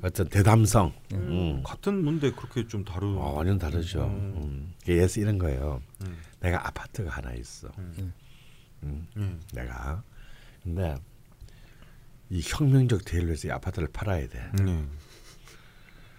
어떤 0.06 0.28
대담성. 0.28 0.92
음. 1.14 1.62
같은 1.64 2.04
무인데 2.04 2.30
그렇게 2.30 2.66
좀 2.68 2.84
다른. 2.84 3.16
어, 3.16 3.32
완전 3.34 3.58
다르죠. 3.58 4.04
음. 4.04 4.72
예스 4.86 5.18
이런 5.18 5.36
거예요. 5.36 5.82
음. 6.02 6.16
내가 6.40 6.66
아파트가 6.68 7.10
하나 7.10 7.32
있어. 7.32 7.68
음. 7.78 8.12
음. 8.84 9.06
음. 9.16 9.40
내가 9.52 10.02
근데 10.62 10.96
이 12.30 12.40
혁명을 12.44 13.04
위해서 13.26 13.48
이 13.48 13.50
아파트를 13.50 13.88
팔아야 13.92 14.28
돼. 14.28 14.50
네. 14.62 14.84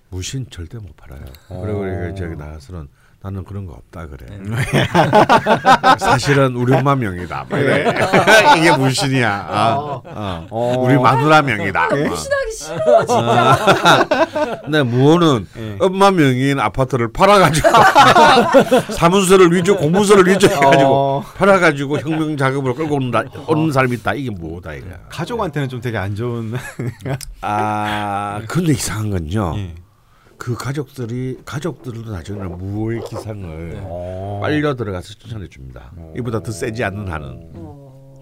무신 0.09 0.49
절대 0.49 0.77
못 0.77 0.95
팔아요. 0.97 1.25
어. 1.49 1.61
그리고 1.61 1.79
우리가 1.79 2.13
저기 2.15 2.35
나와서는 2.35 2.89
나는 3.27 3.43
그런 3.43 3.65
거 3.65 3.73
없다 3.73 4.07
그래. 4.07 4.25
네. 4.39 4.55
사실은 5.99 6.55
우리 6.55 6.73
엄마 6.73 6.95
명의다. 6.95 7.45
막 7.49 7.59
이래. 7.59 7.93
이게 8.57 8.71
무신이야. 8.71 9.47
아, 9.49 9.75
어. 9.77 10.01
어. 10.49 10.75
우리 10.79 10.97
마누라 10.97 11.41
명이다. 11.41 11.87
어. 11.87 11.95
무신하기 11.95 12.51
싫어 12.57 13.05
진짜. 13.05 14.59
근데 14.63 14.81
무호는 14.83 15.45
예. 15.57 15.75
엄마 15.81 16.09
명의인 16.09 16.57
아파트를 16.61 17.11
팔아가지고 17.11 17.67
사문서를 18.95 19.51
위조 19.51 19.75
공문서를 19.75 20.25
위조해가지고 20.25 20.85
어. 20.85 21.25
팔아가지고 21.35 21.99
혁명 21.99 22.37
자금을 22.37 22.75
끌고 22.75 22.95
오는, 22.95 23.11
다- 23.11 23.23
오는 23.47 23.73
사람이 23.73 23.97
있다. 23.97 24.13
이게 24.13 24.29
뭐다 24.29 24.73
이거야. 24.73 24.99
가족한테는 25.09 25.67
좀 25.67 25.81
되게 25.81 25.97
안 25.97 26.15
좋은. 26.15 26.53
아 27.41 28.39
근데 28.47 28.71
이상한 28.71 29.09
건요. 29.09 29.53
예. 29.57 29.75
그 30.37 30.55
가족들이 30.55 31.41
가족들도 31.45 32.11
나중에 32.11 32.43
무호의 32.43 33.01
기상을 33.09 33.81
어. 33.83 34.39
빨려 34.41 34.75
들어가서 34.75 35.07
추천해 35.15 35.47
줍니다. 35.47 35.91
이보다 36.15 36.41
더 36.41 36.51
세지 36.51 36.83
않는 36.83 37.11
한은. 37.11 37.51
어. 37.55 38.13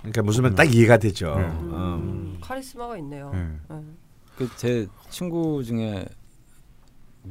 그러니까 0.00 0.22
무슨 0.22 0.42
말딱 0.42 0.74
이해가 0.74 0.98
되죠. 0.98 1.34
음. 1.34 1.42
음. 1.42 1.74
음, 1.74 2.38
카리스마가 2.40 2.98
있네요. 2.98 3.30
음. 3.34 3.60
음. 3.70 3.96
그제 4.36 4.86
친구 5.10 5.62
중에 5.64 6.04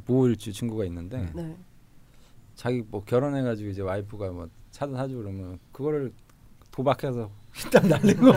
모일주 0.06 0.52
친구가 0.52 0.84
있는데 0.86 1.30
네. 1.34 1.56
자기 2.54 2.82
뭐 2.88 3.04
결혼해가지고 3.04 3.70
이제 3.70 3.82
와이프가 3.82 4.30
뭐 4.30 4.48
차도 4.70 4.96
사주고 4.96 5.22
그러면 5.22 5.58
그거를 5.70 6.12
도박해서 6.70 7.30
일단 7.64 7.88
날리고 7.88 8.32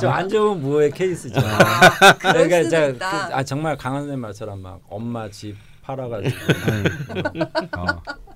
좀안 0.00 0.28
좋은 0.28 0.60
무호의 0.60 0.90
케이스죠. 0.92 1.40
수도 1.40 2.68
제가 2.68 2.86
있다. 2.86 3.28
그, 3.28 3.34
아 3.34 3.42
정말 3.42 3.76
강한 3.76 4.02
선생님 4.02 4.20
말처럼 4.20 4.60
막 4.60 4.80
엄마 4.88 5.28
집 5.30 5.56
팔아가지고 5.82 6.36
어. 7.76 7.86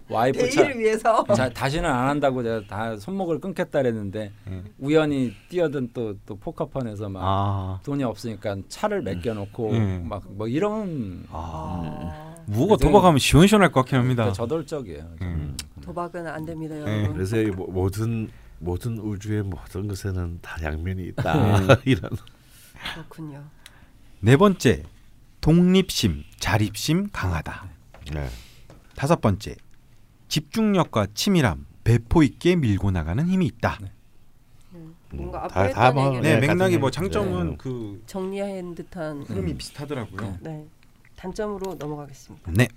와이프 0.09 0.51
차 0.51 0.63
위해서. 0.69 1.25
자, 1.35 1.49
다시는 1.49 1.89
안 1.89 2.09
한다고 2.09 2.43
제가 2.43 2.63
다 2.69 2.97
손목을 2.97 3.41
끊겠다 3.41 3.81
그랬는데 3.81 4.33
음. 4.47 4.65
우연히 4.79 5.33
뛰어든 5.49 5.91
또 5.95 6.15
또 6.27 6.37
포커판에서 6.37 7.09
막 7.09 7.23
아. 7.25 7.81
돈이 7.85 8.03
없으니까 8.05 8.57
차를 8.69 9.03
맡겨놓고 9.03 9.71
음. 9.71 10.07
막뭐 10.09 10.49
이런 10.49 11.25
아. 11.31 12.35
무가 12.47 12.77
도박하면 12.77 13.19
시원시원할 13.19 13.71
것 13.71 13.81
같긴 13.83 13.99
합니다. 13.99 14.25
그러니까 14.25 14.35
저돌적이에요. 14.37 15.05
음. 15.23 15.57
도박은 15.83 16.27
안 16.27 16.45
됩니다, 16.45 16.75
네. 16.75 16.81
여러분. 16.81 17.15
그래서 17.15 17.37
이 17.39 17.47
모- 17.47 17.67
모든 17.69 18.29
모든 18.63 18.97
우주의 18.99 19.43
모든 19.43 19.89
것에는 19.89 20.39
다 20.41 20.57
양면이 20.63 21.03
있다. 21.09 21.59
이런. 21.85 22.11
그렇군요. 22.95 23.45
네 24.21 24.37
번째 24.37 24.85
독립심, 25.41 26.23
자립심 26.39 27.09
강하다. 27.13 27.69
네. 28.13 28.29
다섯 28.95 29.21
번째 29.21 29.57
집중력과 30.29 31.09
치밀함, 31.15 31.67
배포 31.83 32.23
있게 32.23 32.55
밀고 32.55 32.93
나가는 32.93 33.27
힘이 33.29 33.47
있다. 33.47 33.79
음. 34.75 34.95
뭔가 35.13 35.41
음, 35.41 35.45
앞에 35.45 35.73
다- 35.73 35.73
다 35.73 35.91
뭐- 35.93 36.21
네, 36.21 36.39
네, 36.39 36.47
맥락이 36.47 36.79
뭐. 36.79 36.91
장점은 36.93 37.51
네. 37.51 37.57
그 37.59 38.03
정리한 38.07 38.77
듯한. 38.77 39.23
흐름이 39.23 39.55
비슷하더라고요. 39.57 40.39
네. 40.41 40.65
단점으로 41.17 41.75
넘어가겠습니다. 41.75 42.53
네. 42.53 42.69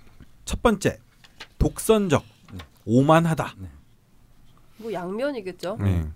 첫 0.44 0.60
번째 0.62 0.98
독선적, 1.58 2.24
오만하다. 2.84 3.54
뭐 4.78 4.92
양면이겠죠. 4.92 5.78
네. 5.80 6.06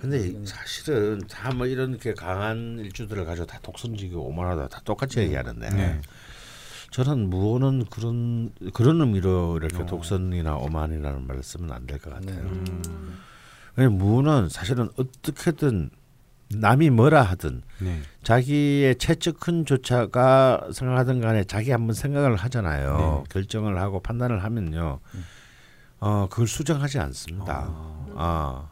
근데 0.00 0.44
사실은 0.44 1.20
다 1.28 1.52
뭐 1.52 1.66
이렇게 1.66 2.12
강한 2.14 2.78
일주들을 2.78 3.24
가지고 3.24 3.46
다 3.46 3.58
독선적이고 3.62 4.20
오만하다 4.20 4.68
다 4.68 4.80
똑같이 4.84 5.20
얘기하는데 5.20 5.70
네. 5.70 6.00
저는 6.90 7.28
무어는 7.30 7.84
그런 7.90 8.50
그런 8.72 9.00
의미로 9.00 9.56
이렇게 9.58 9.82
어. 9.82 9.86
독선이나 9.86 10.56
오만이라는 10.56 11.26
말을 11.26 11.42
쓰면 11.42 11.70
안 11.72 11.86
될 11.86 11.98
것 11.98 12.12
같아요. 12.14 12.42
네. 12.44 13.84
음. 13.86 13.92
무어는 13.98 14.48
사실은 14.48 14.88
어떻게든 14.96 15.90
남이 16.50 16.90
뭐라 16.90 17.22
하든 17.22 17.62
네. 17.80 18.00
자기의 18.24 18.96
최측근조차가 18.96 20.70
생각하든 20.72 21.20
간에 21.20 21.44
자기 21.44 21.70
한번 21.70 21.94
생각을 21.94 22.36
하잖아요. 22.36 23.24
결정을 23.30 23.78
하고 23.78 24.00
판단을 24.00 24.42
하면요. 24.42 24.98
어 26.00 26.26
그걸 26.30 26.46
수정하지 26.46 26.98
않습니다. 26.98 27.68
아. 28.16 28.68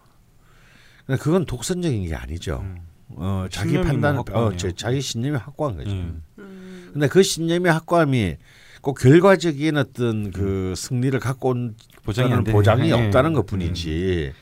근데 1.06 1.20
그건 1.20 1.46
독선적인 1.46 2.06
게 2.06 2.14
아니죠. 2.14 2.60
음. 2.62 2.78
어 3.10 3.46
자기 3.50 3.70
신념이 3.70 3.86
판단 3.86 4.16
뭐 4.16 4.24
어. 4.32 4.56
저, 4.56 4.70
자기 4.72 5.00
신념이 5.00 5.36
확고한 5.36 5.76
거죠. 5.76 5.90
음. 5.90 6.22
음. 6.38 6.90
근데 6.92 7.08
그 7.08 7.22
신념의 7.22 7.72
확고함이 7.72 8.36
꼭 8.80 8.98
결과적인 8.98 9.76
어떤 9.76 10.30
그 10.30 10.74
승리를 10.76 11.18
갖고 11.18 11.50
온 11.50 11.76
보장이 12.04 12.32
안 12.32 12.44
되네. 12.44 12.52
보장이 12.52 12.88
예. 12.88 12.92
없다는 12.92 13.32
것뿐이지. 13.32 14.32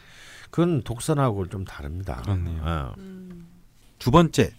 그건 0.50 0.82
독선하고 0.82 1.48
좀 1.48 1.64
다릅니다. 1.64 2.20
그렇네요. 2.22 2.62
어. 2.62 2.94
음. 2.98 3.46
두 3.98 4.10
번째 4.10 4.52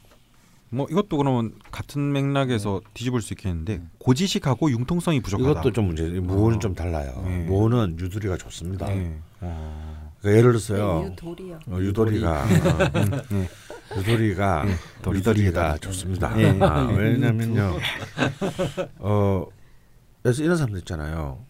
뭐 0.75 0.87
이것도 0.89 1.15
그러면 1.17 1.53
같은 1.71 2.11
맥락에서 2.11 2.81
뒤집을 2.93 3.21
수 3.21 3.33
있겠는데 3.33 3.81
고지식하고 3.99 4.69
융통성이 4.71 5.21
부족하다. 5.21 5.51
이것도 5.51 5.71
좀 5.71 5.85
문제. 5.87 6.03
무어는 6.03 6.59
좀 6.59 6.75
달라요. 6.75 7.23
네. 7.25 7.45
무어는 7.45 7.97
유두리가 7.97 8.35
좋습니다. 8.37 8.87
네. 8.87 9.17
어. 9.39 10.11
그러니까 10.19 10.37
예를 10.37 10.51
들어서요. 10.51 10.99
네, 11.01 11.05
유돌이요. 11.11 11.59
어, 11.67 11.77
유도리가 11.79 12.43
어, 12.43 12.47
네. 13.29 13.49
유도리가 13.97 14.65
유도리가 15.07 15.77
좋습니다. 15.77 16.37
예. 16.41 16.59
아, 16.59 16.87
왜냐면요. 16.87 17.77
어 18.99 19.45
그래서 20.23 20.43
이런 20.43 20.57
사람들 20.57 20.79
있잖아요. 20.79 21.45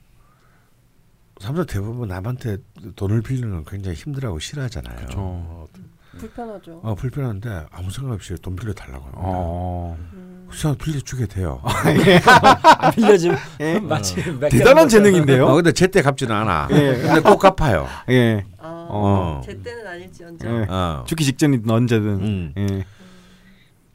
사람들 1.39 1.65
대부분 1.65 2.09
남한테 2.09 2.57
돈을 2.95 3.23
빌리는 3.23 3.49
건 3.49 3.65
굉장히 3.65 3.97
힘들어하고 3.97 4.37
싫어하잖아요. 4.39 5.07
그쵸. 5.07 5.67
어, 6.15 6.19
불편하죠. 6.19 6.79
어, 6.83 6.95
불편한데 6.95 7.65
아무 7.71 7.91
생각 7.91 8.13
없이 8.13 8.35
돈 8.41 8.55
빌려 8.55 8.73
달라고 8.73 9.03
합니다. 9.03 9.21
어. 9.21 9.97
음. 10.13 10.47
그냥 10.49 10.77
빌려주게 10.77 11.25
돼요. 11.27 11.61
안 12.79 12.91
빌려주면 12.93 13.37
마치 13.89 14.15
몇 14.39 14.49
대단한 14.49 14.87
재능인데요. 14.87 15.47
어, 15.47 15.55
근데 15.55 15.71
제때 15.71 16.01
갚지는 16.01 16.33
않아. 16.35 16.67
예. 16.71 16.97
근데 17.01 17.19
꼭 17.21 17.39
갚아요. 17.39 17.87
예. 18.09 18.45
아, 18.59 18.87
어. 18.89 19.41
제 19.43 19.59
때는 19.61 19.85
아닐지언정. 19.87 20.61
예. 20.61 20.65
어. 20.69 21.03
죽기 21.07 21.25
직전이든 21.25 21.69
언제든. 21.69 22.07
음. 22.07 22.53
예. 22.57 22.85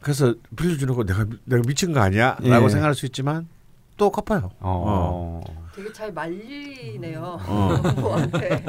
그래서 0.00 0.34
빌려주는 0.56 0.94
거 0.94 1.04
내가 1.04 1.24
내가 1.44 1.62
미친 1.66 1.92
거 1.92 2.00
아니야? 2.00 2.36
예. 2.42 2.50
라고 2.50 2.68
생각할 2.68 2.94
수 2.94 3.06
있지만 3.06 3.48
또 3.96 4.10
갚아요. 4.10 4.50
어. 4.60 5.42
되게 5.80 5.92
잘 5.92 6.12
말리네요. 6.12 7.38
어. 7.46 7.82
부모한테. 7.94 8.64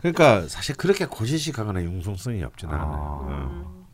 그러니까 0.00 0.46
사실 0.48 0.76
그렇게 0.76 1.04
고지식하거나 1.06 1.82
융통성이 1.82 2.42
없지는 2.44 2.74
아. 2.74 2.76
않아요. 2.76 2.96
어. 2.96 3.26
음. 3.28 3.84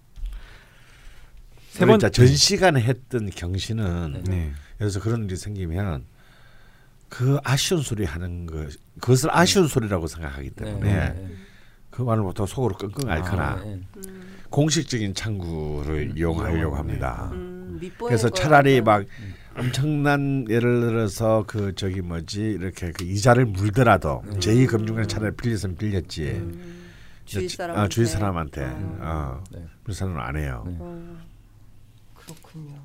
세 1.70 1.86
번- 1.86 1.98
진짜 1.98 2.10
전 2.10 2.26
시간에 2.26 2.80
했던 2.82 3.30
경신은 3.30 4.24
네. 4.26 4.52
그래서 4.76 5.00
그런 5.00 5.24
일이 5.24 5.36
생기면 5.36 6.04
그 7.08 7.38
아쉬운 7.44 7.80
소리 7.80 8.04
하는 8.04 8.44
거 8.46 8.66
그것을 9.00 9.30
아쉬운 9.32 9.66
소리라고 9.68 10.06
생각하기 10.06 10.50
네. 10.50 10.64
때문에 10.64 10.92
네. 11.14 11.34
그 11.90 12.02
말을 12.02 12.22
못하고 12.22 12.46
속으로 12.46 12.76
끙끙 12.76 13.08
앓거나 13.08 13.62
네. 13.64 13.80
음. 13.96 14.36
공식적인 14.50 15.14
창구를 15.14 16.18
이용하려고 16.18 16.74
합니다. 16.76 17.30
음, 17.32 17.78
밑보이는 17.80 18.08
그래서 18.08 18.28
거 18.30 18.34
차라리 18.34 18.80
막 18.80 19.04
엄청난 19.56 20.46
예를 20.48 20.80
들어서 20.80 21.44
그 21.46 21.74
저기 21.74 22.00
뭐지 22.00 22.40
이렇게 22.40 22.92
그 22.92 23.04
이자를 23.04 23.46
물더라도 23.46 24.22
제2 24.38 24.68
금융을 24.68 25.06
차라리 25.08 25.34
빌렸으면 25.36 25.76
빌렸지. 25.76 26.22
음, 26.30 26.90
주위 27.24 27.48
저- 27.48 27.56
사람한테. 27.56 27.84
아, 27.84 27.88
주위 27.88 28.06
사람한테. 28.06 28.64
어. 28.64 28.98
어. 29.00 29.44
네. 29.52 29.64
그래서는 29.82 30.18
안 30.18 30.36
해요. 30.36 30.64
네. 30.66 30.76
어, 30.78 31.18
그렇군요. 32.14 32.76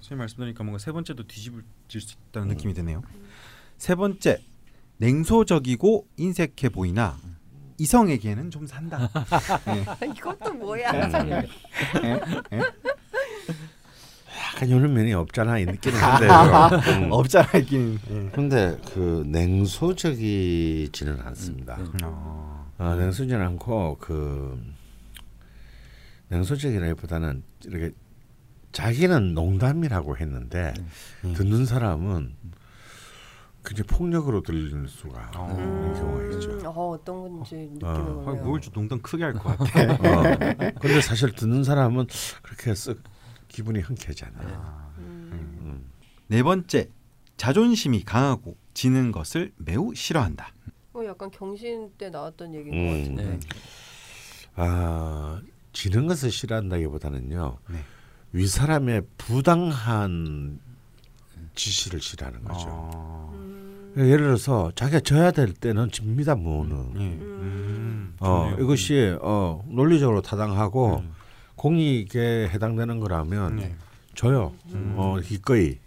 선생님 0.00 0.18
말씀 0.18 0.36
들으니까 0.36 0.62
뭔가 0.62 0.78
세 0.78 0.92
번째도 0.92 1.26
뒤집어질 1.26 2.00
수 2.00 2.16
있다는 2.30 2.48
느낌이 2.48 2.72
드네요. 2.74 3.02
세 3.78 3.94
번째 3.96 4.42
냉소적이고 4.98 6.06
인색해 6.16 6.68
보이나 6.68 7.18
이성에게는 7.78 8.50
좀 8.50 8.66
산다. 8.66 9.10
아, 9.12 9.96
이것도 10.16 10.54
뭐야? 10.54 10.88
약 10.88 11.46
간 14.56 14.68
이런 14.70 14.92
면이 14.94 15.12
없잖아 15.12 15.58
이 15.58 15.66
느낌은 15.66 15.98
한데요. 15.98 16.30
음. 17.04 17.12
없잖아 17.12 17.58
있긴. 17.58 17.98
예. 18.10 18.30
근데 18.34 18.78
그 18.92 19.22
냉소적이지는 19.26 21.20
않습니다. 21.20 21.76
음, 21.76 21.92
어. 22.04 22.66
어, 22.78 22.94
냉소적이지 22.96 23.34
않고 23.34 23.98
그 24.00 24.58
냉소적이라기보다는 26.28 27.42
이렇게 27.66 27.92
자기는 28.72 29.34
농담이라고 29.34 30.16
했는데 30.16 30.72
음. 31.24 31.34
듣는 31.34 31.66
사람은 31.66 32.34
굉장히 33.64 33.86
폭력으로 33.88 34.42
들릴 34.42 34.88
수가 34.88 35.32
어. 35.36 35.50
있는 35.58 35.92
경우가 35.94 36.24
있죠. 36.34 36.50
음, 36.50 36.60
어, 36.64 36.90
어떤 36.92 37.20
건지 37.20 37.70
어. 37.82 38.24
아, 38.26 38.30
오네요. 38.30 38.44
뭘좀 38.44 38.72
농담 38.72 39.02
크게 39.02 39.22
할 39.24 39.34
것 39.34 39.56
같아. 39.58 39.82
어. 39.92 40.22
근데 40.80 41.00
사실 41.02 41.32
듣는 41.32 41.62
사람은 41.62 42.06
그렇게 42.42 42.72
쓱 42.72 42.96
기분이 43.56 43.80
흔쾌하잖아요. 43.80 44.92
음. 44.98 45.90
네 46.26 46.42
번째 46.42 46.90
자존심이 47.38 48.02
강하고 48.04 48.54
지는 48.74 49.12
것을 49.12 49.50
매우 49.56 49.94
싫어한다. 49.94 50.52
어, 50.92 51.02
약간 51.06 51.30
경신 51.30 51.90
때 51.96 52.10
나왔던 52.10 52.54
얘기인 52.54 52.74
음. 52.74 52.86
것 52.86 52.98
같은데. 52.98 53.24
네. 53.24 53.40
아 54.56 55.40
지는 55.72 56.06
것을 56.06 56.30
싫어한다기보다는요 56.30 57.58
네. 57.70 57.78
위 58.32 58.46
사람의 58.46 59.02
부당한 59.16 60.60
지시를 61.54 62.02
싫어하는 62.02 62.44
거죠. 62.44 62.66
어. 62.68 63.30
음, 63.32 63.94
예를 63.96 64.18
들어서 64.18 64.70
자기가 64.74 65.00
져야 65.00 65.30
될 65.30 65.54
때는 65.54 65.90
집니다 65.90 66.34
뭐는. 66.34 66.92
예. 66.96 67.00
음. 67.00 68.16
어 68.20 68.50
좋네요. 68.50 68.64
이것이 68.64 69.16
어 69.22 69.64
논리적으로 69.66 70.20
타당하고 70.20 70.98
음. 70.98 71.15
공익에 71.56 72.48
해당되는 72.52 73.00
거라면 73.00 73.56
네. 73.56 73.74
져요. 74.14 74.52
음. 74.72 74.94
어 74.96 75.16
기꺼이. 75.20 75.78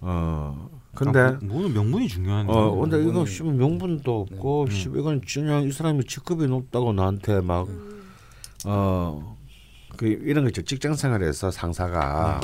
어 0.00 0.68
근데 0.94 1.20
아, 1.20 1.38
뭐는 1.42 1.72
명분이 1.72 2.08
중요한데. 2.08 2.52
어 2.52 2.74
근데 2.76 3.00
이거 3.02 3.22
명분이- 3.22 3.28
씨 3.28 3.42
명분도 3.42 4.20
없고 4.22 4.66
네. 4.68 4.74
씨 4.74 4.88
이건 4.88 5.20
그냥 5.20 5.62
이 5.62 5.72
사람이 5.72 6.04
직급이 6.04 6.46
높다고 6.46 6.92
나한테 6.92 7.40
막 7.40 7.68
음, 7.68 8.02
어, 8.66 9.36
그 9.96 10.06
이런 10.06 10.44
거 10.44 10.48
있죠. 10.48 10.62
직장 10.62 10.94
생활에서 10.94 11.50
상사가 11.50 12.40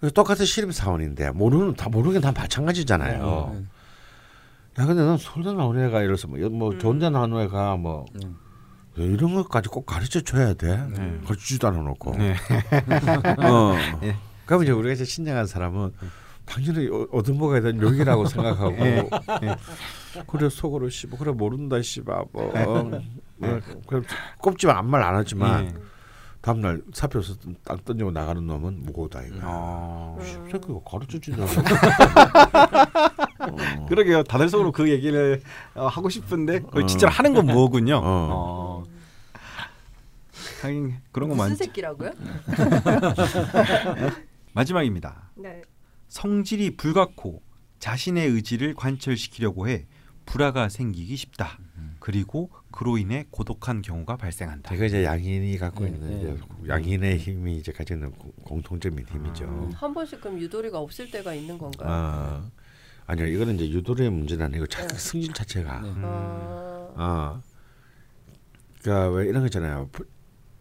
네. 0.00 0.10
똑같은 0.10 0.46
신입 0.46 0.72
사원인데 0.72 1.30
모르는 1.32 1.74
다 1.74 1.88
모르는 1.88 2.14
게다 2.20 2.32
마찬가지잖아요. 2.32 3.50
네. 3.54 3.64
야 4.82 4.86
근데 4.86 5.02
난 5.04 5.18
서울대 5.18 5.52
나온 5.52 5.78
애가 5.78 6.02
이래서 6.02 6.26
뭐, 6.26 6.38
뭐 6.48 6.78
좋은데 6.78 7.10
나온 7.10 7.38
애가 7.38 7.76
뭐 7.76 8.06
음. 8.24 8.36
이런 8.96 9.34
것까지 9.34 9.68
꼭 9.68 9.86
가르쳐 9.86 10.20
줘야 10.20 10.52
돼. 10.54 10.76
네. 10.88 11.20
가르치지도 11.24 11.68
않아놓고. 11.68 12.16
네. 12.16 12.34
어. 13.38 13.74
네. 14.00 14.16
그러면 14.46 14.64
이제 14.64 14.72
우리가 14.72 14.92
이제 14.94 15.04
신장한 15.04 15.46
사람은 15.46 15.92
당연히 16.44 16.88
어- 16.88 17.06
얻어먹어야 17.12 17.60
되는 17.60 17.80
욕이라고 17.80 18.26
생각하고 18.26 18.70
네. 18.72 19.08
그래 20.26 20.48
속으로 20.48 20.88
씨뭐 20.88 21.16
그래 21.18 21.30
모른다 21.30 21.80
씨바 21.80 22.24
뭐 22.32 22.52
어, 22.52 22.82
뭐, 23.36 23.60
그럼 23.86 24.04
꼽지만 24.38 24.76
아무 24.76 24.88
말 24.90 25.02
안 25.04 25.14
하지만 25.14 25.66
예. 25.66 25.74
다음날 26.40 26.82
사표서 26.92 27.34
딱 27.64 27.84
던지고 27.84 28.10
나가는 28.10 28.44
놈은 28.44 28.82
무거우다 28.82 29.22
이거. 29.22 29.36
어. 29.42 30.18
새끼가 30.50 30.80
가르쳐주잖아. 30.90 31.46
그러게요. 33.88 34.22
다들 34.24 34.48
속으로 34.48 34.72
그 34.72 34.88
얘기를 34.90 35.42
어, 35.74 35.86
하고 35.86 36.08
싶은데 36.08 36.60
그걸 36.60 36.84
어. 36.84 36.86
진짜 36.86 37.08
하는 37.08 37.34
건 37.34 37.46
뭐군요. 37.46 38.00
어. 38.02 38.79
어. 40.60 40.66
하긴 40.66 40.96
그런 41.12 41.28
거 41.28 41.34
무슨 41.34 41.48
많. 41.50 41.56
새끼라고요? 41.56 42.10
마지막입니다. 44.52 45.30
네. 45.36 45.62
성질이 46.08 46.76
불같고 46.76 47.42
자신의 47.78 48.28
의지를 48.28 48.74
관철시키려고 48.74 49.68
해 49.68 49.86
불화가 50.26 50.68
생기기 50.68 51.16
쉽다. 51.16 51.58
그리고 51.98 52.50
그로 52.70 52.98
인해 52.98 53.26
고독한 53.30 53.82
경우가 53.82 54.16
발생한다. 54.16 54.74
이거 54.74 54.84
이제 54.86 55.04
양인이 55.04 55.56
갖고 55.58 55.84
네, 55.84 55.90
있는 55.90 56.08
네. 56.08 56.16
이제 56.34 56.38
양인의 56.68 57.18
힘이 57.18 57.58
이제 57.58 57.72
가지는 57.72 58.10
공- 58.12 58.32
공통적인 58.44 59.04
힘이죠. 59.06 59.44
음, 59.44 59.70
한 59.74 59.92
번씩 59.92 60.20
그럼 60.20 60.38
유도리가 60.40 60.78
없을 60.78 61.10
때가 61.10 61.34
있는 61.34 61.58
건가요? 61.58 61.88
아 61.90 62.50
아니요 63.06 63.26
이거는 63.26 63.56
이제 63.56 63.68
유도리의 63.70 64.10
문제는 64.10 64.46
아니고 64.46 64.66
자기 64.66 64.88
네. 64.88 64.98
승질 64.98 65.34
자체가 65.34 65.80
네. 65.82 65.92
아, 66.04 66.92
아 66.96 67.42
그러니까 68.82 69.10
왜 69.10 69.26
이런 69.28 69.42
거 69.42 69.46
있잖아요. 69.46 69.90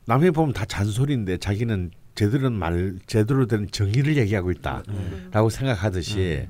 남이 0.10 0.32
보면 0.32 0.54
다 0.54 0.66
잔소리인데 0.66 1.38
자기는 1.38 1.92
제대로 2.16 2.50
말 2.50 2.98
제대로 3.06 3.46
된 3.46 3.68
정의를 3.70 4.18
얘기하고 4.18 4.50
있다라고 4.50 5.52
생각하듯이 5.52 6.48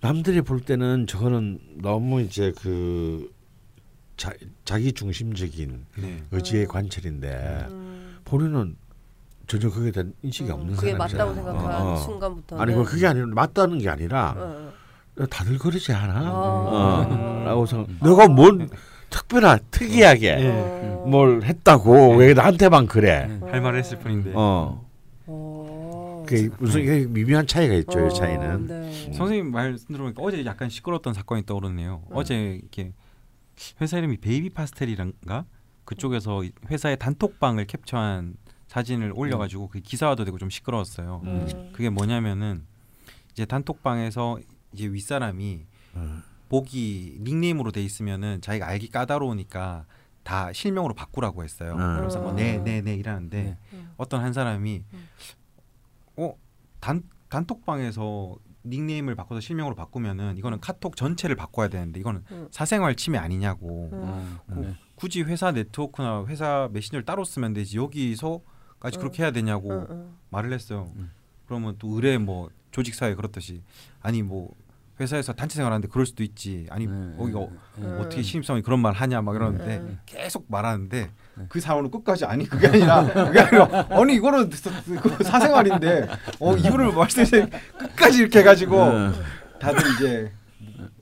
남들이 0.00 0.42
볼 0.42 0.58
때는 0.60 1.06
저거는 1.06 1.60
너무 1.80 2.20
이제 2.20 2.52
그 2.60 3.32
자, 4.16 4.32
자기 4.64 4.92
중심적인 4.92 5.86
네. 5.98 6.22
의지의 6.32 6.66
관철인데 6.66 7.66
음. 7.70 8.18
본인은 8.24 8.76
전혀 9.46 9.70
그에 9.70 9.92
대한 9.92 10.12
인식이 10.22 10.48
음, 10.50 10.54
없는 10.54 10.74
그게 10.74 10.92
사람이잖아. 10.92 11.24
맞다고 11.24 11.34
생각한 11.34 11.80
어, 11.80 11.92
어. 11.92 11.96
순간부터는 11.96 12.62
아니 12.62 12.74
그 12.74 12.82
그게 12.84 13.06
아니라 13.06 13.26
맞다는 13.26 13.78
게 13.78 13.88
아니라 13.88 14.34
어, 14.36 14.72
어. 15.20 15.26
다들 15.26 15.58
그러지 15.58 15.92
않아? 15.92 16.22
어. 16.32 17.06
어. 17.08 17.44
라고 17.44 17.66
생각. 17.66 17.88
내가 18.02 18.26
뭔 18.28 18.68
특별한 19.14 19.60
특이하게 19.70 20.26
예. 20.26 20.50
어. 20.50 21.04
뭘 21.06 21.44
했다고 21.44 22.16
왜 22.16 22.34
나한테만 22.34 22.86
그래? 22.86 23.26
네. 23.26 23.46
할 23.48 23.60
말을 23.60 23.78
했을 23.78 24.00
뿐인데 24.00 24.32
어. 24.34 24.84
어. 25.26 26.24
그 26.26 26.50
무슨 26.58 26.80
이게 26.80 27.06
미묘한 27.06 27.46
차이가 27.46 27.74
있죠. 27.74 28.04
어, 28.04 28.08
이 28.08 28.14
차이는. 28.14 28.66
네. 28.66 29.12
선생님 29.12 29.52
말씀 29.52 29.86
들어보니까 29.86 30.20
어제 30.20 30.44
약간 30.44 30.68
시끄러웠던 30.68 31.14
사건이 31.14 31.46
떠오르네요. 31.46 32.02
어제 32.10 32.58
이렇게 32.60 32.92
회사 33.80 33.98
이름이 33.98 34.16
베이비 34.16 34.50
파스텔이란가 34.50 35.44
그쪽에서 35.84 36.42
이 36.42 36.50
회사의 36.68 36.98
단톡방을 36.98 37.66
캡처한 37.66 38.34
사진을 38.66 39.12
올려가지고 39.14 39.68
그 39.68 39.78
기사화도 39.78 40.24
되고 40.24 40.38
좀 40.38 40.50
시끄러웠어요. 40.50 41.20
음. 41.24 41.70
그게 41.72 41.88
뭐냐면은 41.88 42.64
이제 43.30 43.44
단톡방에서 43.44 44.40
이제 44.72 44.86
윗사람이 44.86 45.66
음. 46.54 46.60
보기 46.60 47.18
닉네임으로 47.20 47.72
돼 47.72 47.82
있으면은 47.82 48.40
자기가 48.40 48.66
알기 48.66 48.88
까다로우니까 48.88 49.86
다 50.22 50.52
실명으로 50.52 50.94
바꾸라고 50.94 51.42
했어요. 51.44 51.74
음. 51.74 51.96
그래서 51.98 52.20
뭐 52.20 52.32
네네네 52.32 52.94
이러는데 52.94 53.42
네. 53.42 53.86
어떤 53.96 54.22
한 54.22 54.32
사람이 54.32 54.84
음. 54.92 55.08
어단 56.16 57.02
단톡방에서 57.28 58.36
닉네임을 58.66 59.14
바꿔서 59.14 59.40
실명으로 59.40 59.74
바꾸면은 59.74 60.38
이거는 60.38 60.60
카톡 60.60 60.96
전체를 60.96 61.36
바꿔야 61.36 61.68
되는데 61.68 62.00
이거는 62.00 62.22
음. 62.30 62.48
사생활 62.50 62.94
침해 62.94 63.18
아니냐고 63.18 63.90
음. 63.92 64.38
어, 64.48 64.54
네. 64.56 64.74
굳이 64.94 65.22
회사 65.22 65.52
네트워크나 65.52 66.24
회사 66.26 66.68
메신저를 66.72 67.04
따로 67.04 67.24
쓰면 67.24 67.52
되지 67.52 67.76
여기서까지 67.76 68.96
음. 68.96 69.00
그렇게 69.00 69.22
해야 69.22 69.32
되냐고 69.32 69.72
어, 69.72 69.86
어. 69.90 70.18
말을 70.30 70.52
했어요. 70.52 70.90
음. 70.96 71.10
그러면 71.46 71.76
또 71.78 71.88
의뢰 71.88 72.16
뭐 72.16 72.48
조직 72.70 72.94
사회 72.94 73.14
그렇듯이 73.14 73.62
아니 74.00 74.22
뭐 74.22 74.54
회사에서 75.00 75.32
단체 75.32 75.56
생활하는데 75.56 75.88
그럴 75.88 76.06
수도 76.06 76.22
있지. 76.22 76.66
아니 76.70 76.86
네. 76.86 77.14
거기가 77.16 77.40
어, 77.40 77.50
네. 77.76 77.84
음. 77.84 77.98
어떻게 78.00 78.22
신입사원이 78.22 78.62
그런 78.62 78.80
말 78.80 78.92
하냐 78.92 79.22
막 79.22 79.34
이러는데 79.34 79.78
음. 79.78 79.98
계속 80.06 80.46
말하는데 80.48 81.10
네. 81.34 81.46
그 81.48 81.60
사원은 81.60 81.90
끝까지 81.90 82.24
아니 82.24 82.48
그게 82.48 82.68
아니라 82.68 83.04
그게 83.26 83.40
아니라 83.40 83.86
아니 83.90 84.14
이거는 84.14 84.50
그 84.50 85.24
사생활인데 85.24 86.08
어 86.38 86.56
이유를 86.56 86.92
말씀해 86.92 87.48
끝까지 87.78 88.20
이렇게 88.20 88.38
해가지고 88.40 88.76
다들 89.60 89.82
이제 89.94 90.32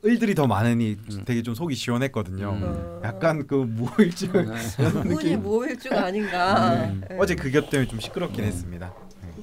을들이 0.05 0.35
더 0.35 0.47
많으니 0.47 0.99
되게 1.25 1.43
좀 1.43 1.55
속이 1.55 1.75
시원했거든요. 1.75 2.51
음. 2.51 3.01
약간 3.05 3.47
그 3.47 3.55
무일증 3.55 4.31
이런 4.33 4.93
분이 4.93 5.09
느낌. 5.17 5.43
모일주가 5.43 6.07
아닌가. 6.07 6.85
음. 6.87 7.03
네. 7.09 7.17
어제 7.21 7.35
그것 7.35 7.69
때문에 7.69 7.89
좀 7.89 8.01
시끄럽긴 8.01 8.45
했습니다. 8.45 8.93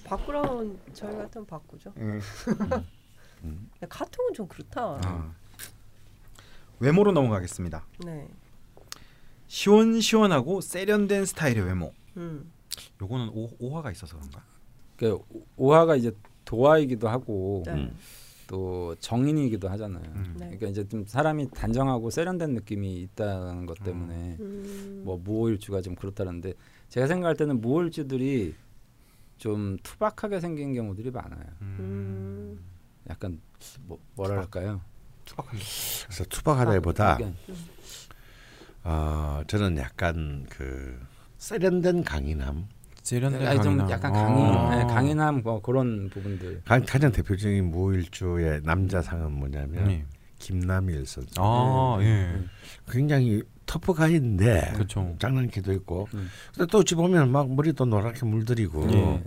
바꾸라면 0.04 0.78
저희 0.94 1.16
같으면 1.16 1.46
바꾸죠. 1.46 1.94
음. 3.43 3.69
근데 3.73 3.88
카톡은 3.88 4.34
좀 4.34 4.47
그렇다. 4.47 4.99
아. 5.04 5.34
외모로 6.80 7.12
넘어가겠습니다. 7.12 7.86
네. 8.06 8.28
시원시원하고 9.47 10.62
세련된 10.62 11.25
스타일의 11.25 11.63
외모. 11.63 11.93
음. 12.17 12.52
요거는 13.02 13.30
오, 13.30 13.49
오화가 13.60 13.91
있어서 13.91 14.15
그런가? 14.17 14.43
그 14.95 15.17
오하가 15.58 15.95
이제 15.95 16.12
도화이기도 16.45 17.08
하고 17.10 17.63
네. 17.65 17.73
음. 17.73 17.95
또 18.47 18.95
정인이기도 18.99 19.69
하잖아요. 19.69 20.04
음. 20.15 20.36
네. 20.38 20.45
그러니까 20.45 20.67
이제 20.67 20.88
좀 20.88 21.06
사람이 21.06 21.52
단정하고 21.52 22.10
세련된 22.10 22.54
느낌이 22.56 23.02
있다는 23.02 23.65
것 23.65 23.84
때문에 23.84 24.38
음. 24.39 25.02
뭐 25.06 25.17
무호일주가 25.17 25.82
좀 25.82 25.95
그렇다는데 25.95 26.54
제가 26.89 27.08
생각할 27.08 27.36
때는 27.36 27.62
무호일주들이 27.62 28.56
좀 29.38 29.78
투박하게 29.84 30.39
생긴 30.39 30.73
경우들이 30.73 31.12
많아요. 31.12 31.45
음. 31.62 32.60
약간 33.10 33.39
뭐 33.86 34.00
뭐랄까요? 34.15 34.82
투박합니다. 35.26 35.65
그래서 36.06 36.24
투박하다기보다 36.26 37.17
그러니까 37.17 37.39
어, 38.84 39.41
저는 39.48 39.78
약간 39.78 40.45
그 40.50 41.00
세련된 41.38 42.04
강인함. 42.04 42.67
세련된 43.04 43.48
아니, 43.48 43.62
좀 43.62 43.78
강인함. 43.78 43.89
약간 43.91 44.12
어. 44.12 44.13
강인, 44.13 44.69
네, 44.88 44.93
강인함 44.93 45.41
뭐 45.43 45.62
그런 45.62 46.10
부분들. 46.10 46.62
가, 46.65 46.80
가장 46.82 47.12
대표적인 47.12 47.69
무일주의 47.72 48.62
남자상은 48.63 49.32
뭐냐면 49.32 49.86
네. 49.86 50.06
김남일 50.39 51.06
선수. 51.06 51.34
아 51.38 51.98
예. 52.02 52.39
굉장히 52.89 53.41
터프가인데 53.65 54.72
그렇죠. 54.74 55.15
장난기도 55.19 55.74
있고 55.74 56.08
음. 56.13 56.30
근데 56.56 56.67
또 56.72 56.80
어찌 56.80 56.95
보면 56.95 57.32
막 57.32 57.54
머리도 57.54 57.86
노랗게 57.86 58.26
물들이고 58.26 58.88
예. 58.91 59.24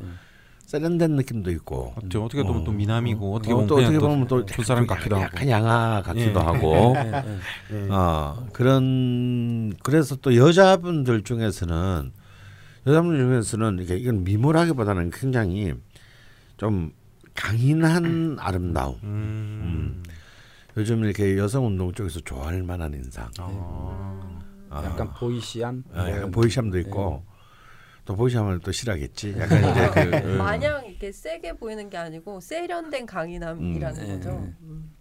세련된 0.72 1.16
느낌도 1.16 1.50
있고 1.50 1.92
맞죠. 2.00 2.24
어떻게 2.24 2.42
보면 2.42 2.62
어. 2.62 2.64
또 2.64 2.72
미남이고 2.72 3.34
어떻게 3.34 3.52
어, 3.52 3.56
보면 3.56 3.68
또 3.68 3.76
어떻게 3.76 3.98
또 3.98 4.08
보면 4.08 4.26
또두 4.26 4.64
사람 4.64 4.86
같기도 4.86 5.16
하고. 5.16 5.24
약간 5.24 5.46
양아 5.46 6.00
같기도 6.02 6.40
예. 6.40 6.44
하고 6.44 6.92
네, 6.94 7.24
네. 7.70 7.88
어 7.90 8.46
그런 8.54 9.74
그래서 9.82 10.16
또 10.16 10.34
여자분들 10.34 11.24
중에서는 11.24 12.12
여자분들 12.86 13.18
중에서는 13.18 13.80
이게 13.82 13.98
이건 13.98 14.24
미모라기보다는 14.24 15.10
굉장히 15.10 15.74
좀 16.56 16.90
강인한 17.34 18.38
아름다움 18.40 18.96
음. 19.02 20.02
요즘 20.78 21.04
이렇게 21.04 21.36
여성 21.36 21.66
운동 21.66 21.92
쪽에서 21.92 22.20
좋아할 22.20 22.62
만한 22.62 22.94
인상 22.94 23.30
아. 23.38 24.40
아, 24.70 24.82
약간 24.86 25.12
보이시함. 25.12 25.84
어, 25.92 25.98
약간 25.98 26.20
뭐 26.22 26.30
보이샴도 26.30 26.78
있고 26.78 27.22
또 28.04 28.16
보이샴을 28.16 28.60
또 28.60 28.72
싫어하겠지 28.72 29.36
약간 29.38 29.58
이제 29.70 29.90
그 29.90 30.16
음. 30.26 30.38
마냥 30.38 30.84
이렇게 30.86 31.12
세게 31.12 31.54
보이는 31.54 31.88
게 31.88 31.96
아니고 31.96 32.40
세련된 32.40 33.06
강인함이라는 33.06 34.00
음. 34.02 34.16
거죠. 34.16 34.30
네. 34.30 34.54
음. 34.62 34.92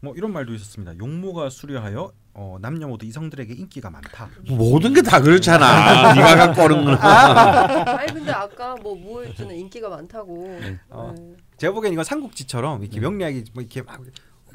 뭐 0.00 0.14
이런 0.16 0.32
말도 0.32 0.52
있었습니다. 0.54 0.98
용모가 0.98 1.48
수려하여 1.50 2.12
어, 2.34 2.58
남녀 2.60 2.86
모두 2.86 3.06
이성들에게 3.06 3.54
인기가 3.54 3.88
많다. 3.88 4.28
모든 4.46 4.92
게 4.92 5.00
다 5.00 5.20
그렇잖아 5.22 6.12
네가 6.14 6.36
갖고 6.36 6.64
오는 6.64 6.84
거는 6.84 6.98
아니 7.00 8.12
근데 8.12 8.30
아까 8.30 8.74
뭐 8.76 8.94
무일주는 8.94 9.54
인기가 9.56 9.88
많다고. 9.88 10.58
어. 10.90 11.14
네. 11.16 11.36
제가 11.56 11.72
보기엔 11.72 11.94
이건 11.94 12.04
삼국지처럼 12.04 12.82
이렇게 12.82 13.00
명리학이 13.00 13.44
뭐 13.54 13.62
이렇게 13.62 13.80
막 13.80 14.02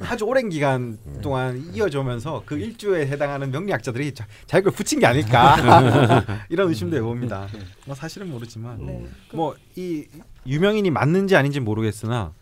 아주 0.04 0.24
오랜 0.24 0.48
기간 0.48 0.98
동안 1.22 1.70
이어져면서 1.74 2.42
그 2.46 2.58
일주에 2.58 3.06
해당하는 3.06 3.50
명리학자들이 3.50 4.14
자, 4.14 4.26
자기 4.46 4.64
걸 4.64 4.72
붙인 4.72 4.98
게 5.00 5.06
아닐까 5.06 5.56
이런 6.50 6.68
의심도 6.68 6.96
해봅니다. 6.96 7.48
뭐 7.86 7.94
사실은 7.94 8.30
모르지만 8.30 8.84
네. 8.84 9.06
뭐이 9.32 10.06
유명인이 10.46 10.90
맞는지 10.90 11.36
아닌지 11.36 11.60
모르겠으나 11.60 12.32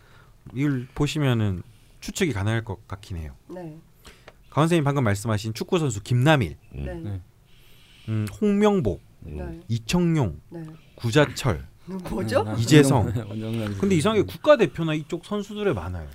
이걸 0.55 0.87
보시면은 0.94 1.62
추측이 2.01 2.33
가능할 2.33 2.64
것 2.64 2.87
같긴 2.88 3.18
해요. 3.18 3.35
네. 3.49 3.77
강 4.49 4.62
선생님 4.62 4.85
방금 4.85 5.05
말씀하신 5.05 5.55
축구 5.55 5.79
선수 5.79 6.03
김남일, 6.03 6.57
네. 6.73 6.94
네. 6.94 7.20
음, 8.09 8.27
홍명복, 8.40 9.01
네. 9.20 9.61
이청용, 9.68 10.40
네. 10.51 10.64
구자철. 10.96 11.69
뭐죠? 11.87 12.43
음, 12.43 12.57
이재성. 12.59 13.12
근데 13.81 13.97
이상하게 13.97 14.23
국가 14.25 14.57
대표나 14.57 14.95
이쪽 14.95 15.25
선수들에 15.25 15.73
많아요. 15.73 16.07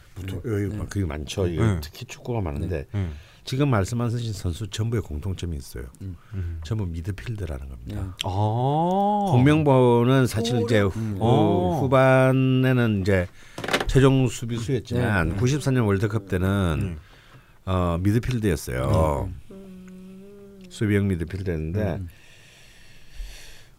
여기 0.46 0.76
막 0.76 0.90
그게 0.90 1.06
많죠 1.06 1.48
네. 1.48 1.80
특히 1.82 2.06
축구가 2.06 2.42
많은데 2.42 2.86
음. 2.96 3.14
지금 3.44 3.70
말씀하신 3.70 4.34
선수 4.34 4.68
전부의 4.70 5.02
공통점이 5.04 5.56
있어요 5.58 5.86
음. 6.02 6.60
전부 6.64 6.86
미드필더라는 6.88 7.70
겁니다 7.70 8.02
네. 8.02 8.10
아. 8.24 9.30
홍명보는 9.34 10.26
사실 10.26 10.62
이제 10.62 10.80
후, 10.80 10.92
음. 10.96 11.18
어. 11.20 11.80
후반에는 11.82 13.02
이제 13.02 13.28
최종 13.88 14.28
수비수였지만 14.28 15.30
네. 15.30 15.36
94년 15.36 15.86
월드컵 15.86 16.28
때는 16.28 16.48
음. 16.82 16.98
어, 17.66 17.98
미드필더였어요. 18.02 19.32
음. 19.52 20.60
수비형 20.70 21.08
미드필더였는데 21.08 21.80
음. 21.96 22.08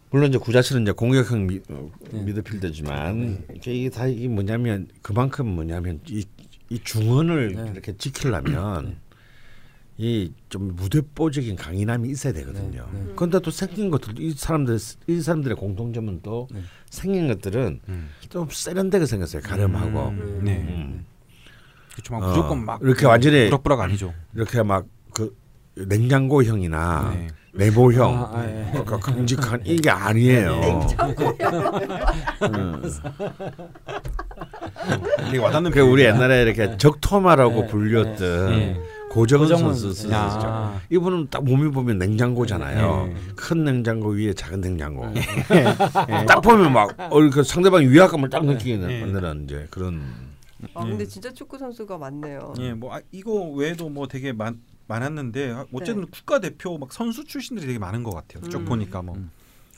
물론 0.09 0.29
이제 0.29 0.37
구자철은 0.37 0.83
이제 0.83 0.91
공격형 0.91 1.47
미, 1.47 1.59
어, 1.69 1.91
네. 2.11 2.23
미드필더지만 2.23 3.45
이게 3.55 3.73
이게 3.73 3.89
다 3.89 4.07
이게 4.07 4.27
뭐냐면 4.27 4.87
그만큼 5.01 5.47
뭐냐면 5.47 5.99
이, 6.07 6.25
이 6.69 6.79
중원을 6.79 7.53
네. 7.53 7.71
이렇게 7.71 7.95
지키려면 7.97 8.97
이 9.97 10.31
좀 10.49 10.75
무대뽀적인 10.75 11.55
강인함이 11.57 12.07
있어야 12.09 12.31
되거든요. 12.33 12.87
네, 12.93 12.99
네. 13.03 13.13
그런데 13.15 13.39
또 13.39 13.51
생긴 13.51 13.89
것들 13.89 14.19
이 14.19 14.31
사람들 14.31 14.77
이 15.07 15.19
사람들의 15.21 15.57
공통점은 15.57 16.21
또 16.23 16.47
네. 16.51 16.61
생긴 16.89 17.27
것들은 17.27 17.81
음. 17.89 18.09
좀 18.29 18.47
세련되게 18.49 19.05
생겼어요. 19.05 19.41
가름하고 19.41 20.09
음. 20.09 20.41
네. 20.43 20.57
음. 20.57 21.05
그렇죠. 21.91 22.13
막 22.13 22.23
어, 22.23 22.27
무조건 22.29 22.63
막 22.63 22.79
이렇게 22.81 23.05
완전히 23.05 23.45
부럭부럭 23.45 23.81
아니죠. 23.81 24.13
이렇게 24.33 24.63
막 24.63 24.85
그 25.13 25.35
냉장고형이나 25.75 27.13
네. 27.57 27.71
네모형, 27.71 28.13
아, 28.15 28.31
아, 28.33 28.45
예. 28.45 28.69
그러니까 28.71 28.99
큼직한 28.99 29.61
이게 29.65 29.89
아니에요. 29.89 30.87
음. 32.43 32.83
되게 35.25 35.37
와닿는 35.39 35.71
그 35.71 35.81
우리. 35.81 36.03
옛날에 36.03 36.43
이렇게 36.43 36.77
적토마라고 36.77 37.61
네, 37.61 37.67
불렸던 37.67 38.49
네. 38.51 38.79
고정은 39.09 39.47
고정은 39.47 39.73
선수 39.73 39.93
쓰시죠. 39.93 40.13
야. 40.13 40.79
이분은 40.91 41.27
딱 41.31 41.43
몸이 41.43 41.71
보면 41.71 41.97
냉장고잖아요. 41.97 43.07
네. 43.07 43.15
큰 43.35 43.63
냉장고 43.63 44.09
위에 44.09 44.33
작은 44.33 44.61
냉장고. 44.61 45.07
딱 46.27 46.41
보면 46.41 46.71
막 46.71 46.95
어, 47.11 47.29
그 47.31 47.41
상대방 47.43 47.89
위압감을 47.89 48.29
딱 48.29 48.45
느끼는 48.45 48.87
네. 48.87 49.01
만드는 49.01 49.45
이제 49.45 49.67
그런. 49.71 50.03
아 50.75 50.83
근데 50.83 51.05
진짜 51.05 51.31
축구 51.33 51.57
선수가 51.57 51.97
많네요. 51.97 52.53
예, 52.59 52.73
뭐 52.73 52.93
아, 52.95 52.99
이거 53.11 53.31
외에도 53.55 53.89
뭐 53.89 54.07
되게 54.07 54.31
많 54.33 54.59
많았는데 54.87 55.51
아, 55.51 55.65
어쨌든 55.73 56.01
네. 56.05 56.07
국가 56.11 56.39
대표 56.39 56.77
막 56.77 56.91
선수 56.93 57.23
출신들이 57.25 57.67
되게 57.67 57.79
많은 57.79 58.03
것 58.03 58.11
같아요. 58.11 58.47
쭉 58.49 58.59
음. 58.59 58.65
보니까 58.65 59.01
뭐 59.01 59.15
음. 59.15 59.31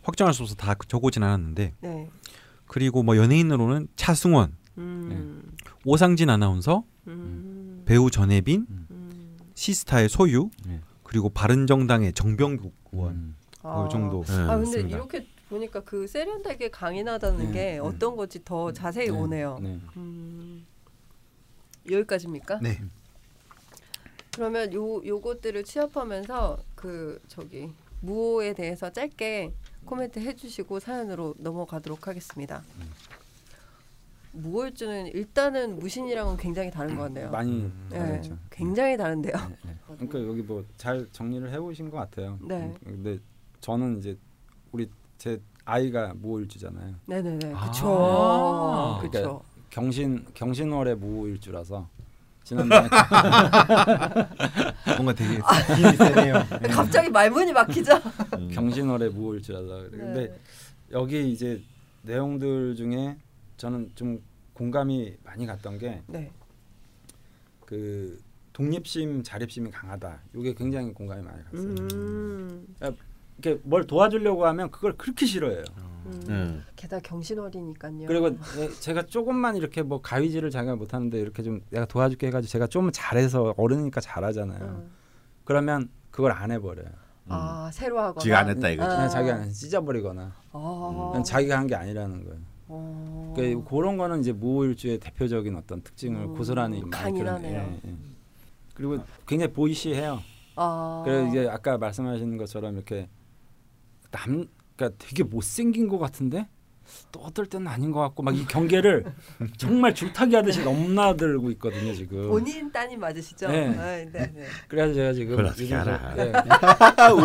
확정할 0.04 0.34
수 0.34 0.44
없어 0.44 0.56
다 0.56 0.76
적어진 0.88 1.24
않았는데 1.24 1.74
네. 1.82 2.10
그리고 2.68 3.04
뭐 3.04 3.18
연예인으로는 3.18 3.88
차승원, 3.96 4.56
음. 4.78 5.52
오상진 5.86 6.30
아나운서, 6.30 6.84
음. 7.08 7.82
배우 7.86 8.12
전혜빈, 8.12 8.68
음. 8.70 9.38
시스타의 9.56 10.08
소유, 10.08 10.52
네. 10.66 10.80
그리고 11.04 11.30
바른정당의 11.30 12.14
정병국 12.14 12.74
의원 12.92 13.14
음. 13.14 13.36
아. 13.64 13.84
그 13.84 13.90
정도. 13.90 14.24
네, 14.24 14.34
아 14.34 14.56
근데 14.56 14.64
있습니다. 14.70 14.98
이렇게 14.98 15.28
보니까 15.50 15.80
그 15.82 16.08
세련되게 16.08 16.70
강인하다는 16.70 17.46
네, 17.48 17.52
게 17.52 17.60
네. 17.72 17.80
어떤 17.80 18.16
건지 18.16 18.40
더 18.46 18.72
자세히 18.72 19.08
네, 19.08 19.12
오네요. 19.12 19.58
네. 19.60 19.80
음, 19.98 20.66
여기까지입니까? 21.90 22.60
네. 22.62 22.80
그러면 24.34 24.74
요 24.74 25.04
요것들을 25.06 25.64
취합하면서 25.64 26.58
그 26.76 27.20
저기 27.28 27.72
무호에 28.02 28.54
대해서 28.54 28.92
짧게 28.92 29.54
코멘트 29.86 30.20
해주시고 30.20 30.80
사연으로 30.80 31.36
넘어가도록 31.38 32.08
하겠습니다. 32.08 32.64
무호일주는 34.32 35.08
일단은 35.08 35.80
무신이랑은 35.80 36.38
굉장히 36.38 36.70
다른 36.70 36.96
것 36.96 37.04
같네요. 37.04 37.32
많이 37.32 37.70
네, 37.90 37.98
다르죠. 37.98 38.38
굉장히 38.52 38.96
다른데요. 38.96 39.34
네, 39.34 39.56
네. 39.66 39.76
그러니까 39.86 40.20
여기 40.28 40.42
뭐 40.44 40.64
잘 40.78 41.08
정리를 41.12 41.52
해보신 41.52 41.90
것 41.90 41.98
같아요. 41.98 42.38
네. 42.42 42.56
음, 42.62 42.76
근데 42.84 43.18
저는 43.60 43.98
이제 43.98 44.16
우리 44.72 44.90
제 45.18 45.42
아이가 45.66 46.14
모일주잖아요. 46.16 46.96
네네네. 47.08 47.54
아. 47.56 49.02
그쵸. 49.02 49.10
그쵸. 49.12 49.42
경신 49.72 50.26
경신월의 50.36 50.96
모일주라서 50.98 51.90
지난번에 52.50 52.90
뭔가 54.98 55.14
되게 55.14 55.40
세네요. 55.96 56.44
갑자기 56.72 57.10
말문이 57.10 57.54
막히죠. 57.54 58.02
음. 58.38 58.50
경신월의 58.52 59.12
모일주라서 59.12 59.90
근데 59.92 60.28
네. 60.28 60.40
여기 60.92 61.32
이제 61.32 61.62
내용들 62.02 62.76
중에 62.76 63.18
저는 63.58 63.92
좀 63.94 64.20
공감이 64.54 65.14
많이 65.24 65.46
갔던 65.46 65.78
네. 66.08 66.32
게그 67.68 68.20
독립심, 68.54 69.22
자립심이 69.22 69.70
강하다. 69.70 70.20
이게 70.36 70.56
굉장히 70.56 70.92
공감이 70.92 71.22
많이 71.22 71.44
갔어요. 71.44 71.76
음. 71.94 72.66
이렇게 73.38 73.62
뭘 73.64 73.86
도와주려고 73.86 74.48
하면 74.48 74.72
그걸 74.72 74.98
그렇게 74.98 75.28
싫어해요. 75.28 75.64
음. 76.06 76.24
네. 76.28 76.60
게다가 76.76 77.02
경신월이니까요. 77.02 78.08
그리고 78.08 78.38
예, 78.58 78.70
제가 78.80 79.06
조금만 79.06 79.56
이렇게 79.56 79.82
뭐 79.82 80.02
가위질을 80.02 80.50
자기가 80.52 80.76
못하는데 80.76 81.20
이렇게 81.20 81.44
좀 81.44 81.62
내가 81.70 81.86
도와줄게 81.86 82.28
해가지고 82.28 82.50
제가 82.50 82.68
좀 82.68 82.90
잘해서 82.94 83.54
어른이니까 83.58 84.02
잘하잖아요. 84.02 84.64
음. 84.64 84.92
그러면 85.44 85.90
그걸 86.12 86.32
안 86.32 86.52
해버려요. 86.52 86.88
아 87.28 87.70
새로 87.72 88.00
하거나. 88.00 88.20
지가 88.22 88.40
안 88.40 88.50
했다 88.50 88.70
이거지. 88.70 88.90
그냥 88.90 89.10
자기가 89.10 89.36
안 89.36 89.42
해서 89.44 89.52
찢어버리거나 89.54 90.34
아. 90.52 91.10
그냥 91.12 91.24
자기가 91.24 91.58
한 91.60 91.68
게 91.68 91.76
아니라는 91.76 92.24
거예요. 92.24 92.40
어. 92.68 93.34
그러니까 93.36 93.70
그런 93.70 93.98
거는 93.98 94.20
이제 94.22 94.32
무호일주의 94.32 95.00
대표적인 95.00 95.56
어떤 95.56 95.82
특징을 95.82 96.22
음, 96.22 96.36
고스란히 96.36 96.80
많이 96.82 96.92
강인하네요. 96.92 97.80
예, 97.84 97.90
예. 97.90 97.96
그리고 98.74 99.00
굉장히 99.28 99.52
보이시해요. 99.54 100.20
아. 100.56 101.02
그래서 101.06 101.28
이제 101.30 101.48
아까 101.50 101.78
말씀하시는 101.78 102.38
것처럼 102.38 102.76
이렇게 102.76 103.10
남 104.12 104.48
그러니까 104.80 104.98
되게 104.98 105.24
못생긴 105.24 105.90
것 105.90 106.00
같은데 106.00 106.48
또 107.12 107.20
어떨 107.20 107.46
때는 107.46 107.68
아닌 107.68 107.92
것 107.92 108.00
같고 108.00 108.24
막 108.24 108.34
이 108.34 108.46
경계를 108.48 109.04
정말 109.58 109.94
줄타기 109.94 110.34
하듯이 110.36 110.64
넘나들고 110.64 111.52
있거든요 111.52 111.94
지금. 111.94 112.28
본인 112.30 112.72
따님 112.72 113.00
맞으시죠? 113.00 113.48
네. 113.50 113.68
아, 113.78 113.84
네, 113.98 114.10
네. 114.12 114.46
그래서 114.68 114.94
제가 114.94 115.14
지금 115.14 115.32
그걸 115.32 115.46
어떻게 115.48 115.76
알아? 115.76 116.16
저- 116.16 116.26
예. 116.26 116.32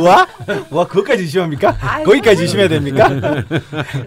와? 0.06 0.26
와 0.70 0.86
그것까지 0.86 1.22
의심합니까? 1.22 1.76
아이고. 1.80 2.10
거기까지 2.10 2.42
의심해야 2.42 2.68
됩니까? 2.68 3.08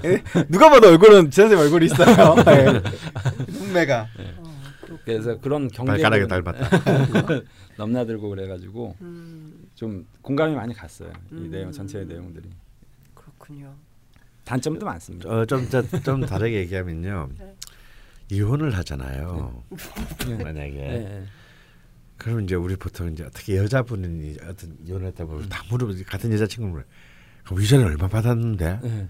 예? 0.04 0.22
누가 0.50 0.70
봐도 0.70 0.90
얼굴은 0.90 1.32
제 1.32 1.44
선생님 1.44 1.66
얼굴이 1.66 1.86
있어요. 1.86 2.36
예. 2.50 3.52
눈매가. 3.52 4.02
어, 4.38 4.44
그렇구나. 4.82 5.00
그래서 5.06 5.40
그런 5.40 5.70
발가락에 5.70 6.28
경계를 6.28 6.28
닮았다. 6.28 7.42
넘나들고 7.78 8.30
그래가지고 8.30 8.96
음, 9.02 9.68
좀 9.76 10.06
공감이 10.22 10.54
많이 10.56 10.74
갔어요. 10.76 11.12
이 11.32 11.36
음. 11.36 11.50
내용 11.52 11.72
전체의 11.72 12.06
내용들이 12.06 12.48
그렇군요. 13.48 13.74
단점도 14.44 14.86
많습니다. 14.86 15.30
어, 15.30 15.46
좀, 15.46 15.68
저- 15.70 15.82
좀 16.02 16.22
다르게 16.26 16.58
얘기하면요. 16.62 17.30
네. 17.38 17.56
이혼을 18.30 18.76
하잖아요. 18.78 19.64
만약에 20.44 20.76
예, 20.76 20.94
예. 20.96 21.24
그럼 22.18 22.42
이제 22.42 22.56
우리 22.56 22.76
보통 22.76 23.12
이제 23.12 23.24
어떻게 23.24 23.56
여자분이 23.58 24.38
어떤 24.44 24.78
이혼했다 24.86 25.26
보면 25.26 25.48
다 25.50 25.64
물어 25.70 25.88
같은 26.08 26.34
여자친구 26.34 26.68
물 26.70 26.86
그럼 27.46 27.60
위자료 27.60 27.86
얼마 27.86 28.08
받았는데 28.10 28.80
예. 28.84 29.08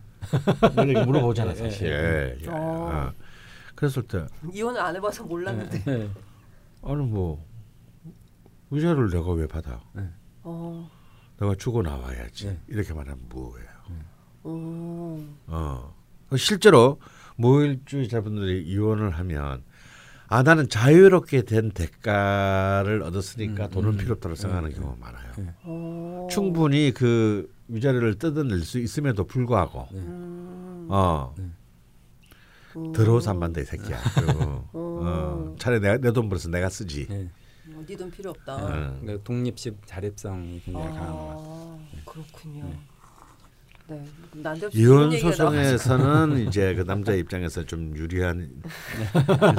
뭐 0.75 0.83
이렇게 0.83 1.03
물어보잖아 1.05 1.51
예, 1.51 1.55
사실. 1.55 1.87
예. 1.87 2.37
예. 2.43 2.47
어. 2.49 2.53
어. 2.55 3.13
그랬을 3.75 4.03
때 4.03 4.25
이혼을 4.53 4.79
안 4.81 4.95
해봐서 4.95 5.23
몰랐는데. 5.23 5.83
예. 5.87 6.09
아니 6.83 6.95
뭐 7.05 7.43
위자료를 8.69 9.09
내가 9.09 9.31
왜 9.31 9.47
받아? 9.47 9.81
어, 10.43 10.91
내가 11.39 11.55
주고 11.55 11.81
나와야지. 11.81 12.47
네. 12.47 12.59
이렇게 12.67 12.93
말하면 12.93 13.19
뭐예요? 13.29 13.66
오, 14.47 15.19
어. 15.47 15.93
실제로 16.37 16.99
모일주의자분들이 17.35 18.63
이혼을 18.67 19.11
하면 19.11 19.63
아 20.29 20.43
나는 20.43 20.67
자유롭게 20.67 21.43
된 21.43 21.71
대가를 21.71 23.01
얻었으니까 23.03 23.65
음, 23.65 23.69
돈은 23.69 23.89
음. 23.91 23.97
필요 23.97 24.13
없다고 24.13 24.35
생각하는 24.35 24.69
네, 24.69 24.75
경우가 24.75 24.95
많아요. 24.99 25.31
네. 25.37 25.53
어. 25.63 26.27
충분히 26.29 26.91
그 26.93 27.49
위자료를 27.69 28.15
뜯어낼 28.19 28.59
수 28.61 28.79
있음에도 28.79 29.25
불구하고 29.25 29.87
음, 29.93 30.87
어 30.89 31.33
음. 31.39 31.55
들어오서 32.93 33.31
안이 33.39 33.63
새끼야. 33.63 33.99
그리고 34.15 34.41
어. 34.73 34.99
어, 35.03 35.55
차라리 35.59 35.79
내가 35.81 35.97
내 35.97 36.11
돈 36.11 36.29
벌어서 36.29 36.49
내가 36.49 36.69
쓰지. 36.69 37.07
예. 37.09 37.29
어, 37.73 37.83
네돈 37.87 38.11
필요 38.11 38.29
없다. 38.31 38.55
어. 38.55 38.99
그러니까 39.01 39.23
독립심, 39.23 39.77
자립성이 39.85 40.61
굉장히 40.63 40.87
강한 40.93 41.11
것 41.13 41.27
같아요. 41.27 41.79
아, 41.79 41.79
그렇군요. 42.05 42.71
네, 43.89 44.03
이혼. 44.73 45.17
소송에서는 45.17 46.47
이제 46.47 46.75
그 46.75 46.83
남자 46.83 47.13
입장에서 47.13 47.63
좀 47.65 47.95
유리한 47.95 48.49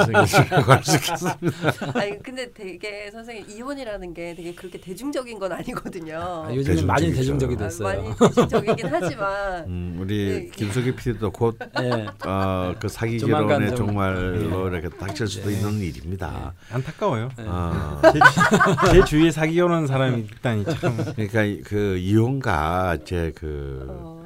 생각이라고 0.05 0.73
할수 0.73 0.97
있겠습니다. 0.97 1.99
아니 1.99 2.19
근데 2.23 2.53
되게 2.53 3.11
선생님 3.11 3.49
이혼이라는 3.49 4.13
게 4.13 4.35
되게 4.35 4.55
그렇게 4.55 4.79
대중적인 4.79 5.39
건 5.39 5.53
아니거든요. 5.53 6.45
아, 6.47 6.55
요즘은 6.55 6.87
많이. 6.87 7.11
대중적이 7.13 7.55
아, 7.55 7.59
됐어요. 7.59 8.03
많이 8.03 8.17
대중적이긴 8.19 8.87
하지만 8.91 9.65
음, 9.67 9.97
우리 10.01 10.29
네. 10.29 10.51
김석희 10.55 10.95
PD도 10.95 11.31
곧 11.33 11.59
예. 11.81 12.07
어, 12.29 12.75
그 12.79 12.89
사기 12.89 13.19
결혼에 13.19 13.69
좀- 13.69 13.89
정말로 13.89 14.69
이렇게 14.69 14.89
닥칠 14.91 15.27
수도 15.27 15.51
있는 15.51 15.79
일입니다. 15.81 16.53
안타까워요. 16.71 17.31
어, 17.39 18.01
제, 18.13 18.19
주- 18.19 18.93
제 18.93 19.05
주위에 19.05 19.31
사기 19.31 19.59
오는 19.61 19.87
사람이 19.87 20.21
있다니 20.21 20.65
참. 20.67 20.97
그러니까 21.17 21.43
이- 21.45 21.63
그 21.63 21.97
이혼과 21.97 22.99
이제 23.03 23.33
그 23.35 24.18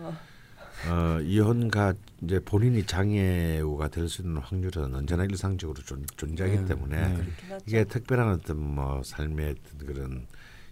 어, 0.88 0.92
어, 1.16 1.20
이혼과 1.20 1.94
이제 2.22 2.40
본인이 2.40 2.84
장애우가 2.84 3.88
될 3.88 4.08
수 4.08 4.22
있는 4.22 4.40
확률은 4.40 4.94
언제나 4.94 5.24
일상적으로 5.24 5.80
존, 5.82 6.04
존재하기 6.16 6.58
네. 6.58 6.64
때문에 6.66 7.08
네. 7.08 7.26
이게 7.66 7.84
특별한 7.84 8.28
어떤 8.34 8.58
뭐 8.58 9.02
삶의 9.04 9.54
어떤 9.76 9.86
그런 9.86 10.26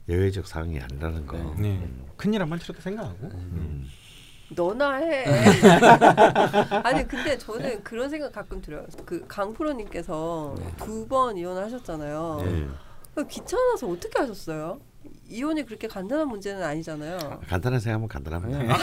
예외적 0.09 0.47
상황이 0.47 0.81
아니라는 0.81 1.27
거. 1.27 1.37
네. 1.59 1.89
큰일 2.17 2.43
한번 2.43 2.59
치렀다 2.59 2.83
생각하고. 2.83 3.27
음. 3.29 3.87
너나 4.53 4.95
해. 4.97 5.25
아니 6.83 7.07
근데 7.07 7.39
저는 7.39 7.85
그런 7.85 8.11
생각 8.11 8.33
가끔 8.33 8.61
들어요. 8.61 8.85
그 9.07 9.25
강프로님께서 9.29 10.55
네. 10.59 10.73
두번 10.77 11.37
이혼을 11.37 11.63
하셨잖아요. 11.65 12.43
네. 12.45 12.69
그 13.15 13.27
귀찮아서 13.29 13.89
어떻게 13.89 14.19
하셨어요? 14.19 14.81
이혼이 15.31 15.65
그렇게 15.65 15.87
간단한 15.87 16.27
문제는 16.29 16.61
아니잖아요. 16.63 17.41
간단한 17.49 17.79
생각하면 17.79 18.09
간단합니다. 18.09 18.77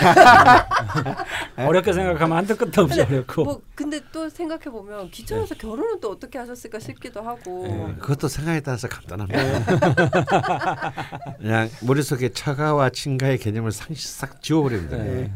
네. 1.55 1.57
어렵게 1.67 1.91
생각하면 1.91 2.37
한도 2.37 2.55
끝도 2.55 2.83
없이 2.83 2.99
근데 2.99 3.15
어렵고. 3.15 3.43
뭐 3.43 3.61
근데 3.75 3.99
또 4.13 4.29
생각해 4.29 4.63
보면 4.63 5.11
귀찮아서 5.11 5.55
결혼은 5.55 5.99
또 5.99 6.11
어떻게 6.11 6.37
하셨을까 6.39 6.79
싶기도 6.79 7.21
하고. 7.21 7.67
네. 7.67 7.95
그것도 7.99 8.29
생각에 8.29 8.61
따라서 8.61 8.87
간단합니다. 8.87 9.35
그냥 11.37 11.69
머릿속에 11.81 12.29
처가와 12.29 12.91
친가의 12.91 13.39
개념을 13.39 13.73
상시 13.73 14.07
싹 14.07 14.41
지워버리면 14.41 14.89
돼요. 14.89 15.03
네. 15.03 15.33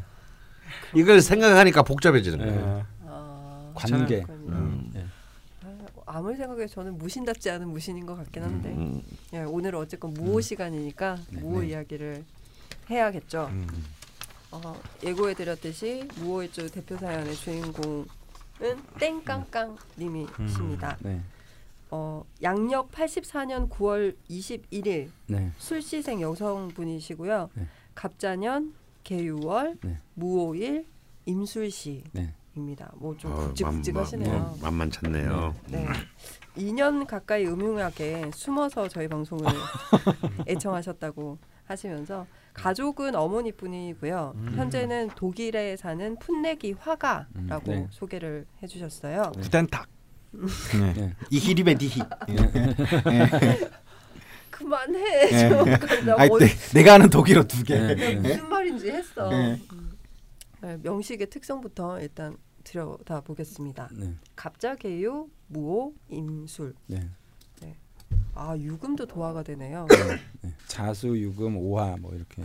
이걸 0.96 1.20
생각하니까 1.20 1.84
복잡해지는 1.84 2.40
네. 2.40 2.46
거예요. 2.46 2.86
아, 3.08 3.72
관계. 3.76 4.24
음. 4.30 5.11
네. 6.12 6.18
아, 6.18 6.18
아무리 6.18 6.36
생각해도 6.36 6.68
저는 6.68 6.98
무신답지 6.98 7.50
않은 7.50 7.70
무신인 7.70 8.06
것 8.06 8.16
같긴 8.16 8.44
한데 8.44 8.70
음. 8.70 9.02
예, 9.34 9.40
오늘은 9.40 9.80
어쨌건 9.80 10.14
무호 10.14 10.42
시간이니까 10.42 11.18
네, 11.30 11.40
무호 11.42 11.62
네. 11.62 11.70
이야기를 11.70 12.26
해야겠죠. 12.90 13.48
음. 13.52 13.68
어, 14.52 14.80
예고해 15.04 15.34
드렸듯이 15.34 16.08
무호일주 16.18 16.70
대표 16.72 16.98
사연의 16.98 17.36
주인공은 17.36 18.06
땡깡깡님이십니다. 19.00 20.98
네. 21.00 21.22
어, 21.90 22.24
양력 22.42 22.92
84년 22.92 23.70
9월 23.70 24.16
21일 24.30 25.10
네. 25.28 25.52
술시생 25.58 26.20
여성분이시고요. 26.22 27.50
네. 27.54 27.68
갑자년 27.96 28.74
개유월 29.04 29.78
네. 29.82 30.00
무오일 30.16 30.86
임술시 31.26 32.04
입니다. 32.56 32.90
네. 32.94 33.00
뭐좀 33.00 33.32
어, 33.32 33.36
굵직굵직하시네요. 33.48 34.32
만- 34.34 34.42
만- 34.42 34.60
만만찮네요. 34.62 35.56
네. 35.70 35.88
2년 36.58 37.06
가까이 37.08 37.46
음흉하게 37.46 38.32
숨어서 38.34 38.88
저희 38.90 39.08
방송을 39.08 39.46
애청하셨다고 40.48 41.38
하시면서 41.66 42.28
가족은 42.54 43.16
어머니뿐이고요. 43.16 44.34
음. 44.36 44.54
현재는 44.58 45.12
독일에 45.16 45.78
사는 45.78 46.18
풋내기 46.20 46.74
화가라고 46.78 47.32
음, 47.38 47.62
네. 47.64 47.88
소개를 47.92 48.46
해주셨어요. 48.62 49.32
구단탁. 49.42 49.88
네. 50.34 50.94
네. 50.94 51.16
이히리베 51.30 51.76
디히. 51.76 52.02
그만해. 54.50 55.30
네. 55.32 55.50
좀. 55.50 55.66
나 56.06 56.16
아이 56.18 56.30
어디- 56.30 56.46
내, 56.46 56.80
내가 56.80 56.96
아는 56.96 57.10
독일어 57.10 57.44
두 57.44 57.64
개. 57.64 57.76
네. 57.80 57.96
네. 57.96 58.16
무슨 58.16 58.50
말인지 58.50 58.92
했어. 58.92 59.30
네. 59.30 59.60
음. 59.72 59.81
네, 60.62 60.78
명식의 60.78 61.30
특성부터 61.30 62.00
일단 62.00 62.38
들여다 62.64 63.22
보겠습니다. 63.22 63.90
네. 63.98 64.14
갑자개유, 64.36 65.28
무오, 65.48 65.94
임술. 66.10 66.76
네. 66.88 67.10
아 68.34 68.56
유금도 68.58 69.06
도화가 69.08 69.44
되네요. 69.44 69.88
네. 70.42 70.54
자수, 70.68 71.18
유금, 71.18 71.58
오화 71.58 71.98
뭐 72.00 72.14
이렇게 72.14 72.44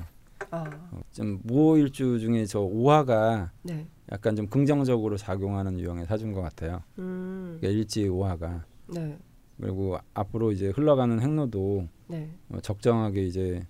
아 0.51 0.65
어, 0.91 1.01
좀 1.13 1.41
무호일주 1.45 2.19
중에 2.19 2.45
저 2.47 2.61
오화가 2.61 3.53
네. 3.63 3.87
약간 4.11 4.35
좀 4.35 4.47
긍정적으로 4.49 5.17
작용하는 5.17 5.79
유형의 5.79 6.07
사주인 6.07 6.33
것 6.33 6.41
같아요. 6.43 6.83
음. 6.99 7.59
그러니까 7.61 7.79
일지 7.79 8.09
오화가 8.09 8.65
네. 8.89 9.17
그리고 9.61 9.99
앞으로 10.13 10.53
이제 10.53 10.69
흘러가는 10.71 11.21
행로도 11.21 11.89
네. 12.09 12.31
어, 12.51 12.61
적정하게 12.61 13.25
이제 13.25 13.67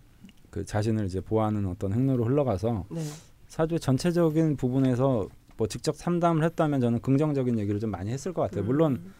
그 0.51 0.65
자신을 0.65 1.07
이제 1.07 1.21
보호하는 1.21 1.67
어떤 1.67 1.93
행로로 1.93 2.25
흘러가서 2.25 2.87
네. 2.91 3.03
사주의 3.49 3.81
전체적인 3.81 4.57
부분에서 4.57 5.29
뭐 5.57 5.67
직접 5.67 5.97
상담을 5.97 6.45
했다면 6.45 6.81
저는 6.81 7.01
긍정적인 7.01 7.59
얘기를 7.59 7.81
좀 7.81 7.91
많이 7.91 8.11
했을 8.11 8.33
것 8.33 8.43
같아요. 8.43 8.65
물론 8.65 8.93
음. 8.93 9.15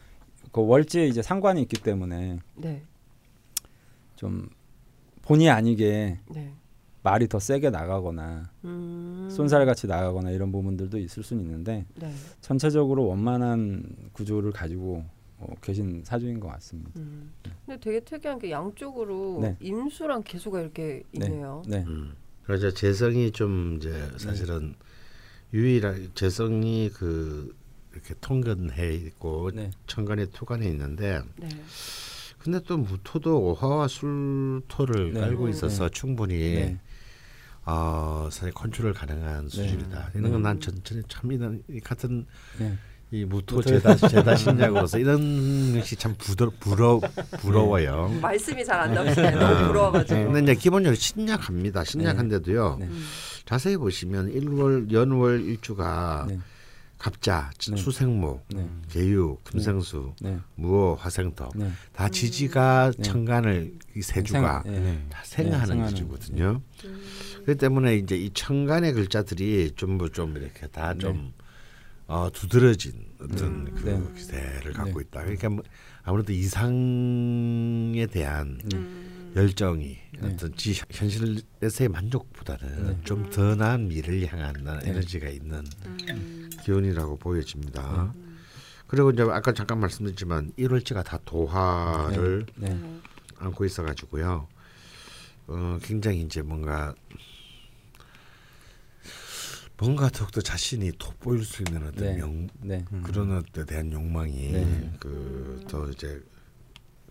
그 0.53 0.65
월지에 0.65 1.07
이제 1.07 1.23
상관이 1.23 1.63
있기 1.63 1.83
때문에 1.83 2.39
네. 2.57 2.83
좀 4.17 4.49
본의 5.23 5.51
아니게 5.51 6.19
네. 6.31 6.53
말이 7.03 7.29
더 7.29 7.39
세게 7.39 7.71
나가거나 7.71 8.51
음. 8.65 9.29
쏜살같이 9.31 9.87
나가거나 9.87 10.31
이런 10.31 10.51
부분들도 10.51 10.99
있을 10.99 11.23
수는 11.23 11.45
있는데 11.45 11.85
네. 11.95 12.13
전체적으로 12.41 13.07
원만한 13.07 14.11
구조를 14.13 14.53
가지고 14.53 15.05
어, 15.39 15.47
계신 15.61 16.03
사주인 16.05 16.41
것 16.41 16.49
같습니다. 16.49 16.93
음. 16.97 17.33
근데 17.65 17.79
되게 17.81 18.01
특이한 18.01 18.39
게 18.39 18.51
양쪽으로 18.51 19.39
네. 19.41 19.57
임수랑 19.61 20.23
개수가 20.23 20.61
이렇게 20.61 21.03
있네요. 21.13 21.63
네, 21.69 21.85
음. 21.87 22.15
그래서 22.47 22.71
재성이 22.71 23.31
좀 23.33 23.77
이제 23.77 24.09
사실은 24.19 24.75
유일한 25.53 26.11
재성이 26.15 26.91
그 26.95 27.55
이렇게 27.93 28.15
통근해 28.21 28.95
있고 28.95 29.51
네. 29.53 29.71
천간에 29.87 30.27
토간에 30.27 30.67
있는데 30.69 31.23
네. 31.37 31.49
근데 32.39 32.61
또 32.67 32.77
무토도 32.77 33.41
오화와 33.41 33.89
술토를 33.89 35.13
네. 35.15 35.21
깔고 35.21 35.47
네. 35.47 35.51
있어서 35.51 35.89
충분히 35.89 36.37
네. 36.37 36.81
어, 37.65 38.29
사실 38.31 38.53
컨트롤 38.55 38.93
가능한 38.95 39.49
수준이다. 39.49 40.13
이런 40.15 40.31
건 40.31 40.43
난 40.43 40.61
전전에 40.61 41.03
참 41.09 41.33
이런 41.33 41.65
이 41.69 41.81
같은 41.81 42.27
네. 42.61 42.77
이 43.13 43.25
무토 43.25 43.63
제다 43.63 43.95
제다 43.95 44.35
신약으로서 44.35 44.99
이런 44.99 45.73
것이 45.79 45.95
참 45.95 46.15
부러 46.19 46.51
부러 46.59 47.01
부러워요. 47.41 48.09
말씀이 48.21 48.65
잘 48.65 48.81
안 48.81 48.95
나오시네. 48.95 49.31
너무 49.31 49.69
부러워가지고. 49.69 50.25
근데 50.33 50.41
이제 50.53 50.55
기본적으로 50.61 50.97
신약합니다. 50.97 51.85
신약한데도요. 51.85 52.77
네. 52.81 52.87
음. 52.87 53.05
자세히 53.45 53.77
보시면 53.77 54.31
일월 54.33 54.89
연월 54.91 55.41
일주가 55.43 56.27
네. 56.29 56.41
갑자, 56.99 57.51
네. 57.71 57.77
수생목, 57.77 58.45
네. 58.55 58.69
개유, 58.91 59.37
금생수, 59.45 60.15
네. 60.21 60.39
무호, 60.57 60.97
화생토 60.99 61.51
네. 61.55 61.71
다 61.93 62.09
지지가 62.09 62.91
네. 62.97 63.03
천간을 63.03 63.73
이 63.95 64.03
세주가 64.03 64.63
생- 64.65 64.73
네. 64.73 64.81
네. 64.81 65.07
다 65.11 65.21
생하는 65.23 65.87
기주거든요. 65.89 66.61
그렇기 67.45 67.59
때문에 67.59 67.97
이제 67.97 68.17
이 68.17 68.31
천간의 68.31 68.95
글자들이 68.95 69.73
전부 69.77 70.11
좀 70.11 70.37
이렇게 70.37 70.67
다좀 70.67 71.33
어, 72.07 72.31
두드러진 72.33 72.93
어떤 73.21 73.65
네. 73.65 73.71
그 73.75 73.89
네. 73.89 74.13
기세를 74.15 74.73
갖고 74.73 75.01
네. 75.01 75.07
있다. 75.07 75.21
그러니까 75.23 75.49
뭐 75.49 75.65
아무래도 76.03 76.33
이상에 76.33 78.07
대한 78.07 78.61
음. 78.73 79.33
열정이 79.35 79.99
네. 80.21 80.33
어떤 80.33 80.55
지 80.57 80.81
현실에서의 80.91 81.89
만족보다는 81.89 82.87
네. 82.87 83.01
좀더 83.05 83.57
나은 83.57 83.89
미를 83.89 84.27
향한. 84.27 84.55
에너지가 84.85 85.29
있는 85.29 85.65
음. 85.85 86.51
기운이라고 86.63 87.17
보여집니다. 87.17 88.15
그리고 88.87 89.11
이제 89.11 89.23
아까 89.23 89.53
잠깐 89.53 89.81
말씀드렸지만 89.81 90.53
일월지가 90.57 91.03
다 91.03 91.19
도화를. 91.25 92.47
안고 93.39 93.65
있어가지고요. 93.65 94.49
어, 95.49 95.79
굉장히 95.83 96.23
이제 96.23 96.43
뭔가 96.43 96.95
뭔가 99.79 100.09
더욱더 100.09 100.41
자신이 100.41 100.93
돋보일 100.99 101.45
수 101.45 101.63
있는 101.63 101.87
어떤 101.87 102.05
네. 102.07 102.17
명, 102.17 102.49
네. 102.63 102.85
그런 103.03 103.29
것에 103.29 103.67
대한 103.67 103.93
욕망이 103.93 104.53
네. 104.53 104.91
그더 104.99 105.91
이제 105.91 106.23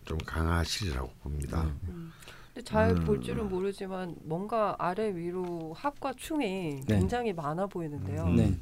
좀 0.04 0.17
강하시리라고 0.25 1.10
봅니다. 1.21 1.71
근데 2.54 2.63
잘 2.63 2.91
음. 2.91 3.04
볼 3.06 3.21
줄은 3.21 3.49
모르지만 3.49 4.15
뭔가 4.23 4.75
아래 4.80 5.13
위로 5.15 5.73
합과 5.73 6.13
충이 6.17 6.82
네. 6.88 6.99
굉장히 6.99 7.34
많아 7.34 7.67
보이는데요. 7.67 8.23
음. 8.25 8.36
네. 8.36 8.58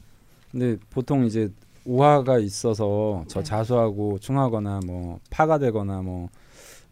근데 0.52 0.78
보통 0.90 1.26
이제 1.26 1.50
우화가 1.86 2.40
있어서 2.40 3.24
저 3.28 3.40
네. 3.40 3.44
자수하고 3.44 4.20
충하거나 4.20 4.82
뭐 4.86 5.20
파가 5.30 5.60
되거나 5.60 6.02
뭐 6.02 6.30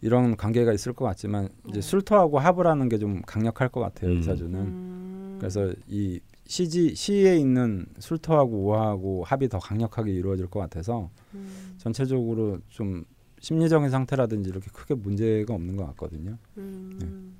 이런 0.02 0.36
관계가 0.38 0.74
있을 0.74 0.93
것 0.93 1.06
같지만 1.06 1.50
이제 1.67 1.76
네. 1.76 1.82
술토하고 1.82 2.39
합을 2.39 2.67
하는 2.67 2.88
게 2.89 2.97
좀 2.97 3.21
강력할 3.24 3.69
것 3.69 3.82
같아요 3.82 4.12
음. 4.12 4.19
이 4.19 4.24
사주는. 4.24 4.60
음. 4.60 5.38
그래서 5.39 5.74
이 5.88 6.19
시지 6.52 6.96
시에 6.96 7.38
있는 7.38 7.86
술토하고 7.98 8.66
우화하고 8.66 9.24
합이 9.24 9.48
더 9.48 9.58
강력하게 9.58 10.12
이루어질 10.12 10.48
것 10.48 10.60
같아서 10.60 11.10
음. 11.34 11.76
전체적으로 11.78 12.60
좀 12.68 13.06
심리적인 13.40 13.90
상태라든지 13.90 14.50
이렇게 14.50 14.70
크게 14.70 14.96
문제가 14.96 15.54
없는 15.54 15.78
것 15.78 15.86
같거든요. 15.88 16.38
음. 16.58 17.38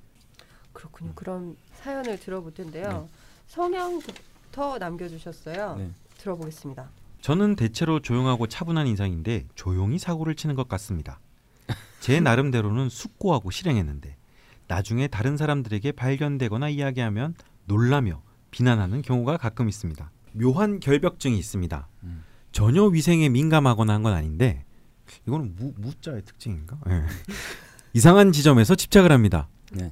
그렇군요. 0.71 1.12
그럼 1.13 1.58
사연을 1.74 2.21
들어볼 2.21 2.54
텐데요. 2.54 3.10
성향부터 3.47 4.78
남겨주셨어요. 4.78 5.76
네. 5.76 5.89
들어보겠습니다. 6.18 6.89
저는 7.20 7.57
대체로 7.57 7.99
조용하고 7.99 8.47
차분한 8.47 8.88
인상인데 8.88 9.45
조용히 9.55 9.99
사고를 9.99 10.36
치는 10.36 10.55
것 10.55 10.70
같습니다. 10.70 11.20
제 11.99 12.22
나름대로는 12.22 12.88
숙고하고 12.88 13.51
실행했는데 13.51 14.16
나중에 14.70 15.09
다른 15.09 15.36
사람들에게 15.36 15.91
발견되거나 15.91 16.70
이야기하면 16.70 17.36
놀라며 17.66 18.22
비난하는 18.52 19.02
경우가 19.02 19.38
가끔 19.38 19.68
있습니다. 19.70 20.12
묘한 20.34 20.80
결벽증이 20.80 21.38
있습니다. 21.38 21.88
음. 22.04 22.24
전혀 22.52 22.84
위생에 22.84 23.30
민감하거나 23.30 23.93
한 23.93 24.04
건 24.04 24.14
아닌데 24.14 24.66
이거는 25.28 25.56
무, 25.58 25.74
무자의 25.78 26.22
특징인가? 26.24 26.78
예. 26.89 27.04
이상한 27.93 28.32
지점에서 28.32 28.76
집착을 28.76 29.12
합니다. 29.12 29.49
네. 29.72 29.91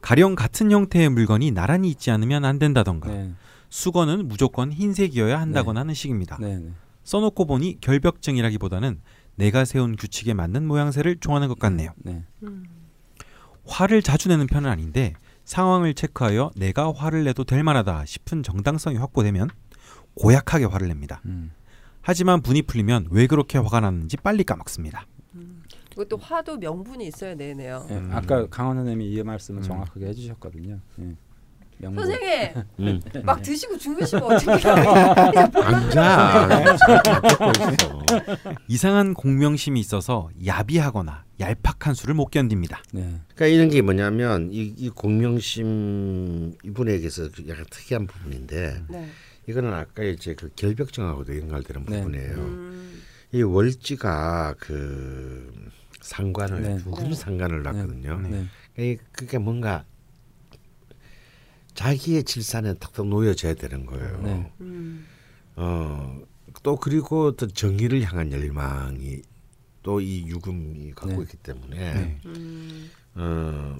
가령 0.00 0.34
같은 0.34 0.70
형태의 0.70 1.08
물건이 1.08 1.50
나란히 1.52 1.90
있지 1.90 2.10
않으면 2.10 2.44
안 2.44 2.58
된다던가 2.58 3.08
네. 3.08 3.32
수건은 3.68 4.28
무조건 4.28 4.72
흰색이어야 4.72 5.40
한다거나 5.40 5.80
하는 5.80 5.94
식입니다. 5.94 6.38
네. 6.40 6.58
네. 6.58 6.72
써놓고 7.04 7.46
보니 7.46 7.78
결벽증이라기보다는 7.80 9.00
내가 9.36 9.64
세운 9.64 9.96
규칙에 9.96 10.34
맞는 10.34 10.66
모양새를 10.66 11.16
좋아하는 11.20 11.48
것 11.48 11.58
같네요. 11.58 11.92
네. 11.98 12.24
음. 12.42 12.64
화를 13.66 14.02
자주 14.02 14.28
내는 14.28 14.46
편은 14.46 14.68
아닌데 14.68 15.14
상황을 15.48 15.94
체크하여 15.94 16.50
내가 16.56 16.92
화를 16.92 17.24
내도 17.24 17.42
될 17.42 17.62
만하다 17.62 18.04
싶은 18.04 18.42
정당성이 18.42 18.98
확보되면 18.98 19.48
고약하게 20.14 20.66
화를 20.66 20.88
냅니다. 20.88 21.22
음. 21.24 21.52
하지만 22.02 22.42
분이 22.42 22.62
풀리면 22.62 23.08
왜 23.10 23.26
그렇게 23.26 23.56
화가 23.56 23.80
났는지 23.80 24.18
빨리 24.18 24.44
까먹습니다. 24.44 25.06
이것도 25.92 26.18
화도 26.18 26.58
명분이 26.58 27.06
있어야 27.06 27.34
되네요. 27.34 27.86
예, 27.90 27.94
음. 27.94 28.10
아까 28.12 28.46
강원 28.48 28.76
선생님이 28.76 29.10
이 29.10 29.22
말씀을 29.22 29.62
음. 29.62 29.62
정확하게 29.62 30.06
해주셨거든요. 30.08 30.80
예. 31.00 31.16
명분. 31.78 32.06
선생님 32.06 32.64
음. 32.80 33.00
막 33.24 33.42
드시고 33.42 33.78
주무시면 33.78 34.24
어떻게 34.24 34.68
앉아. 35.60 36.64
이상한 38.68 39.14
공명심이 39.14 39.78
있어서 39.80 40.28
야비하거나 40.44 41.24
얄팍한 41.40 41.94
술을 41.94 42.14
못 42.14 42.26
견딥니다. 42.26 42.82
네. 42.92 43.20
그러니까 43.34 43.46
이런 43.46 43.68
게 43.70 43.80
뭐냐면 43.80 44.50
이, 44.52 44.74
이 44.76 44.90
공명심 44.90 46.54
이분에게서 46.64 47.30
그 47.34 47.48
약간 47.48 47.64
특이한 47.70 48.06
부분인데 48.06 48.82
네. 48.88 49.08
이거는 49.46 49.72
아까 49.72 50.02
이제 50.02 50.34
그 50.34 50.50
결벽증하고도 50.56 51.38
연관되는 51.38 51.84
네. 51.86 51.98
부분이에요. 52.02 52.34
음, 52.34 53.02
이 53.32 53.42
월지가 53.42 54.56
그 54.58 55.70
상관을 56.00 56.62
네. 56.62 56.78
죽음 56.78 57.12
상관을 57.14 57.62
놨거든요. 57.62 58.20
네. 58.28 58.46
이 58.78 58.96
그게 59.12 59.38
뭔가 59.38 59.84
자기의 61.82 62.24
질산에 62.24 62.74
탁탁 62.74 63.06
놓여져야 63.06 63.54
되는 63.54 63.86
거예요. 63.86 64.20
네. 64.22 64.52
음. 64.62 65.06
어, 65.54 66.20
또 66.64 66.74
그리고 66.76 67.36
또 67.36 67.46
정의를 67.46 68.02
향한 68.02 68.32
열망이 68.32 69.22
또 69.84 70.00
이 70.00 70.26
유금이 70.26 70.90
갖고 70.96 71.16
네. 71.18 71.22
있기 71.22 71.36
때문에 71.36 71.94
네. 71.94 72.20
음. 72.26 72.90
어, 73.14 73.76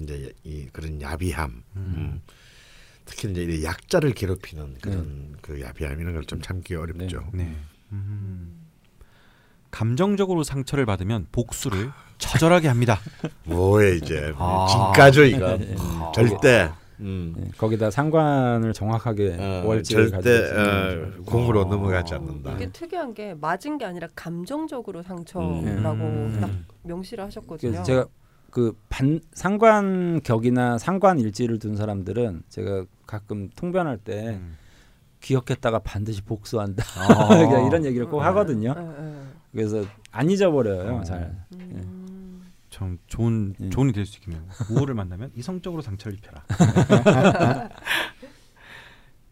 이제 0.00 0.32
이 0.44 0.66
그런 0.72 1.02
야비함, 1.02 1.64
음. 1.74 2.20
특히 3.04 3.30
이제 3.32 3.42
이 3.42 3.64
약자를 3.64 4.12
괴롭히는 4.14 4.76
그런 4.80 5.36
그 5.42 5.60
야비함 5.60 6.00
이런 6.00 6.14
걸 6.14 6.22
좀 6.24 6.40
참기 6.40 6.76
어렵죠. 6.76 7.30
네. 7.34 7.52
음. 7.90 8.60
감정적으로 9.72 10.44
상처를 10.44 10.86
받으면 10.86 11.26
복수를 11.32 11.90
처절하게 12.18 12.68
합니다. 12.68 12.98
뭐에 13.44 13.96
이제 13.96 14.32
아. 14.36 14.66
진가죠 14.92 15.24
이거 15.24 15.56
네. 15.56 15.74
절대. 16.14 16.70
음. 17.00 17.34
예, 17.38 17.50
거기다 17.58 17.90
상관을 17.90 18.72
정확하게 18.72 19.36
어, 19.38 19.62
월지를 19.66 20.10
절대 20.10 20.30
어, 20.52 21.10
공으로 21.26 21.64
넘어가지 21.64 22.14
않는다. 22.14 22.52
이게 22.52 22.70
특이한 22.70 23.14
게 23.14 23.34
맞은 23.34 23.78
게 23.78 23.84
아니라 23.84 24.06
감정적으로 24.14 25.02
상처라고 25.02 25.50
음. 25.50 26.38
딱 26.40 26.50
명시를 26.84 27.24
하셨거든요. 27.24 27.70
그래서 27.72 27.82
제가 27.82 28.06
그 28.50 28.72
반 28.88 29.20
상관 29.32 30.20
격이나 30.22 30.78
상관 30.78 31.18
일지를 31.18 31.58
둔 31.58 31.74
사람들은 31.74 32.44
제가 32.48 32.84
가끔 33.06 33.50
통변할 33.56 33.98
때 33.98 34.38
음. 34.40 34.56
기억했다가 35.20 35.80
반드시 35.80 36.22
복수한다 36.22 36.84
아. 37.08 37.34
이런 37.66 37.84
얘기를 37.84 38.06
꼭 38.06 38.18
네. 38.20 38.24
하거든요. 38.26 38.74
네, 38.74 39.14
그래서 39.50 39.82
안 40.12 40.30
잊어버려요. 40.30 40.98
어. 40.98 41.02
잘. 41.02 41.34
네. 41.50 41.80
음. 42.74 42.78
참 42.78 42.98
좋은 43.06 43.54
예. 43.60 43.70
조언이 43.70 43.92
될 43.92 44.04
수 44.06 44.18
있겠네요. 44.18 44.42
우호를 44.70 44.94
만나면 44.94 45.30
이성적으로 45.34 45.80
상처를 45.82 46.18
입혀라. 46.18 46.44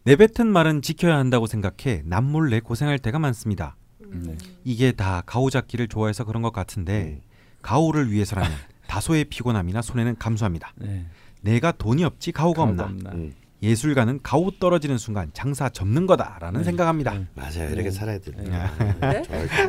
내뱉은 0.05 0.47
말은 0.47 0.81
지켜야 0.81 1.17
한다고 1.17 1.47
생각해 1.47 2.03
남몰래 2.05 2.59
고생할 2.61 2.99
때가 2.99 3.19
많습니다. 3.19 3.75
네. 3.99 4.37
이게 4.63 4.91
다 4.91 5.23
가오잡기를 5.25 5.87
좋아해서 5.87 6.23
그런 6.25 6.41
것 6.41 6.51
같은데 6.51 7.21
가오를 7.61 8.11
위해서라면 8.11 8.51
다소의 8.87 9.25
피곤함이나 9.25 9.81
손해는 9.81 10.17
감수합니다. 10.17 10.73
네. 10.75 11.05
내가 11.41 11.71
돈이 11.71 12.03
없지 12.03 12.31
가오가 12.33 12.63
없나. 12.63 12.83
없나. 12.83 13.11
음. 13.11 13.33
예술가는 13.61 14.19
가오 14.21 14.51
떨어지는 14.59 14.97
순간 14.97 15.29
장사 15.33 15.69
접는 15.69 16.05
거다라는 16.05 16.59
네. 16.59 16.63
생각합니다. 16.65 17.13
네. 17.13 17.27
맞아요. 17.33 17.69
이렇게 17.69 17.83
네. 17.83 17.91
살아야 17.91 18.19
된다. 18.19 18.71
네? 18.99 19.23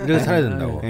이렇게 0.05 0.18
살아야 0.18 0.43
된다고. 0.43 0.81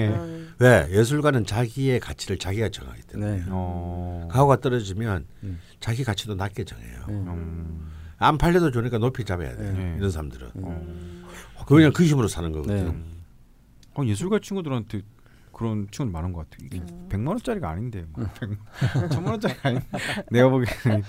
네. 0.65 0.85
음. 0.85 0.91
왜 0.91 0.99
예술가는 0.99 1.45
자기의 1.45 2.01
가치를 2.01 2.39
자기가 2.39 2.71
정하기 2.71 3.03
때문에 3.03 3.37
네. 3.37 3.45
어. 3.49 4.29
가오가 4.31 4.57
떨어지면 4.61 5.27
음. 5.43 5.61
자기 5.81 6.05
가치도 6.05 6.35
낮게 6.35 6.65
정해요. 6.65 7.05
네. 7.07 7.15
음. 7.15 7.91
안 8.17 8.39
팔려도 8.39 8.71
좋으니까 8.71 8.99
높이 8.99 9.25
잡아야 9.25 9.55
돼. 9.55 9.73
네. 9.73 9.95
이런 9.99 10.11
사람들은 10.11 10.51
음. 10.57 11.25
그 11.67 11.75
그냥 11.75 11.93
그 11.93 12.05
힘으로 12.05 12.29
사는 12.29 12.51
거거든. 12.51 12.87
네. 12.87 12.95
어, 13.95 14.05
예술가 14.05 14.39
친구들한테 14.41 15.03
그런 15.53 15.87
친구들 15.91 16.07
많은 16.11 16.33
것 16.33 16.49
같아요. 16.49 16.67
이게 16.67 16.79
음. 16.79 17.09
100만 17.11 17.29
원짜리가 17.29 17.69
아닌데 17.69 18.05
뭐 18.13 18.27
100, 18.35 19.11
천만 19.13 19.33
원짜리가 19.33 19.69
아닌데 19.69 19.87
내가 20.31 20.49
보기에는 20.49 21.03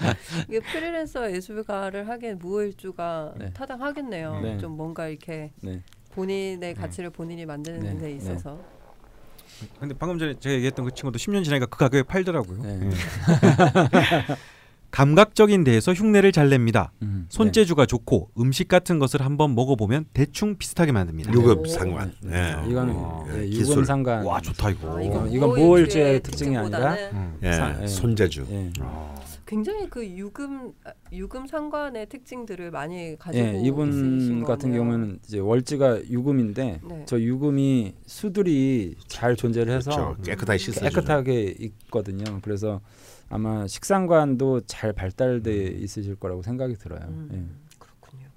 이게 0.50 0.60
프리랜서 0.60 1.32
예술가를 1.32 2.10
하기엔 2.10 2.40
무일주가 2.40 3.34
네. 3.38 3.52
타당하겠네요. 3.54 4.42
네. 4.42 4.58
좀 4.58 4.74
뭔가 4.74 5.08
이렇게 5.08 5.52
네. 5.62 5.82
본인의 6.12 6.76
가치를 6.76 7.10
본인이 7.10 7.46
만드는 7.46 7.80
네. 7.80 7.98
데 7.98 8.08
네. 8.08 8.12
있어서 8.14 8.75
근데 9.80 9.96
방금 9.98 10.18
전에 10.20 10.34
제가 10.40 10.54
얘기했던 10.56 10.86
그 10.86 10.92
친구도 10.94 11.18
10년 11.18 11.44
지나니까 11.44 11.66
그 11.68 11.78
가격에 11.78 12.04
팔더라고요. 12.04 12.62
네. 12.64 12.80
예. 12.84 14.36
감각적인 14.92 15.66
데에서 15.66 15.92
흉내를 15.94 16.32
잘 16.32 16.50
냅니다. 16.50 16.94
음. 17.02 17.26
손재주가 17.30 17.86
좋고 17.86 18.30
음식 18.40 18.70
같은 18.70 18.98
것을 18.98 19.22
한번 19.26 19.54
먹어보면 19.54 20.06
대충 20.14 20.58
비슷하게 20.58 20.94
만듭니다. 20.94 21.34
유급 21.34 21.60
오. 21.60 21.66
상관. 21.66 22.14
네. 22.22 22.56
네. 22.56 22.70
이거는 22.72 22.94
어. 22.96 23.26
예, 23.36 23.46
기술. 23.46 23.72
유금 23.74 23.84
상관. 23.84 24.24
와 24.24 24.40
좋다 24.40 24.70
이거. 24.70 24.98
아, 24.98 25.02
이건- 25.02 25.30
이건 25.32 25.50
무일주의 25.50 26.22
특징이 26.24 26.56
아니라 26.56 26.94
음. 27.12 27.38
예, 27.44 27.52
사- 27.52 27.78
예. 27.82 27.88
손재주. 27.88 28.46
예. 28.50 28.72
굉장히 29.46 29.88
그 29.90 30.06
유금 30.06 30.74
아, 30.84 30.92
유금 31.12 31.46
상관의 31.46 32.10
특징들을 32.10 32.72
많이 32.72 33.16
가지고 33.18 33.46
예, 33.46 33.62
이분 33.64 33.90
있으신 33.90 34.44
같은 34.44 34.70
거네요. 34.70 34.82
경우에는 34.82 35.20
이제 35.26 35.40
월지가 35.40 36.10
유금인데 36.10 36.82
네. 36.84 37.04
저 37.06 37.20
유금이 37.20 37.96
수들이 38.08 38.96
잘 39.08 39.36
존재를 39.36 39.74
해서 39.74 39.92
그렇죠. 39.92 40.22
깨끗하게 40.24 40.58
씻어주는. 40.58 40.90
깨끗하게 40.90 41.56
있거든요. 41.60 42.40
그래서 42.42 42.82
아마 43.30 43.68
식상관도 43.68 44.62
잘 44.62 44.94
발달돼 44.94 45.68
있으실 45.80 46.16
거라고 46.16 46.42
생각이 46.42 46.76
들어요. 46.76 47.02
음, 47.08 47.60
그렇군요. 47.78 48.28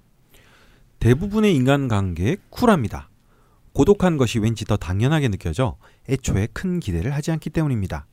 대부분의 0.99 1.55
인간관계에 1.55 2.37
쿨합니다. 2.49 3.09
고독한 3.73 4.17
것이 4.17 4.39
왠지 4.39 4.65
더 4.65 4.77
당연하게 4.77 5.29
느껴져 5.29 5.77
애초에 6.07 6.47
큰 6.53 6.79
기대를 6.79 7.11
하지 7.15 7.31
않기 7.31 7.49
때문입니다. 7.49 8.05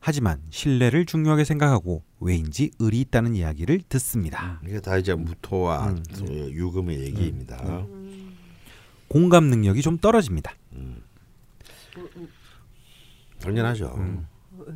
하지만 0.00 0.40
신뢰를 0.48 1.04
중요하게 1.04 1.44
생각하고 1.44 2.02
왜인지 2.20 2.70
의리 2.78 3.00
있다는 3.02 3.34
이야기를 3.34 3.82
듣습니다. 3.88 4.60
이게 4.66 4.80
다 4.80 4.96
이제 4.96 5.14
무토와 5.14 5.90
음. 5.90 6.02
그 6.14 6.50
유금의 6.52 7.00
얘기입니다. 7.00 7.62
음, 7.86 8.36
공감 9.08 9.44
능력이 9.44 9.82
좀 9.82 9.98
떨어집니다. 9.98 10.54
음. 10.72 11.02
음, 11.98 12.08
음, 12.16 12.28
당연하죠. 13.40 13.94
음. 13.98 14.26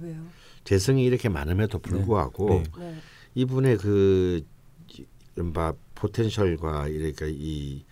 왜요? 0.02 0.26
재성이 0.64 1.04
이렇게 1.04 1.28
많음에도 1.28 1.78
불구하고 1.78 2.48
네. 2.48 2.62
네. 2.78 2.96
이분의 3.34 3.78
그 3.78 4.44
이른바 5.36 5.72
potential과 5.94 6.88
이렇게 6.88 7.28
이 7.30 7.84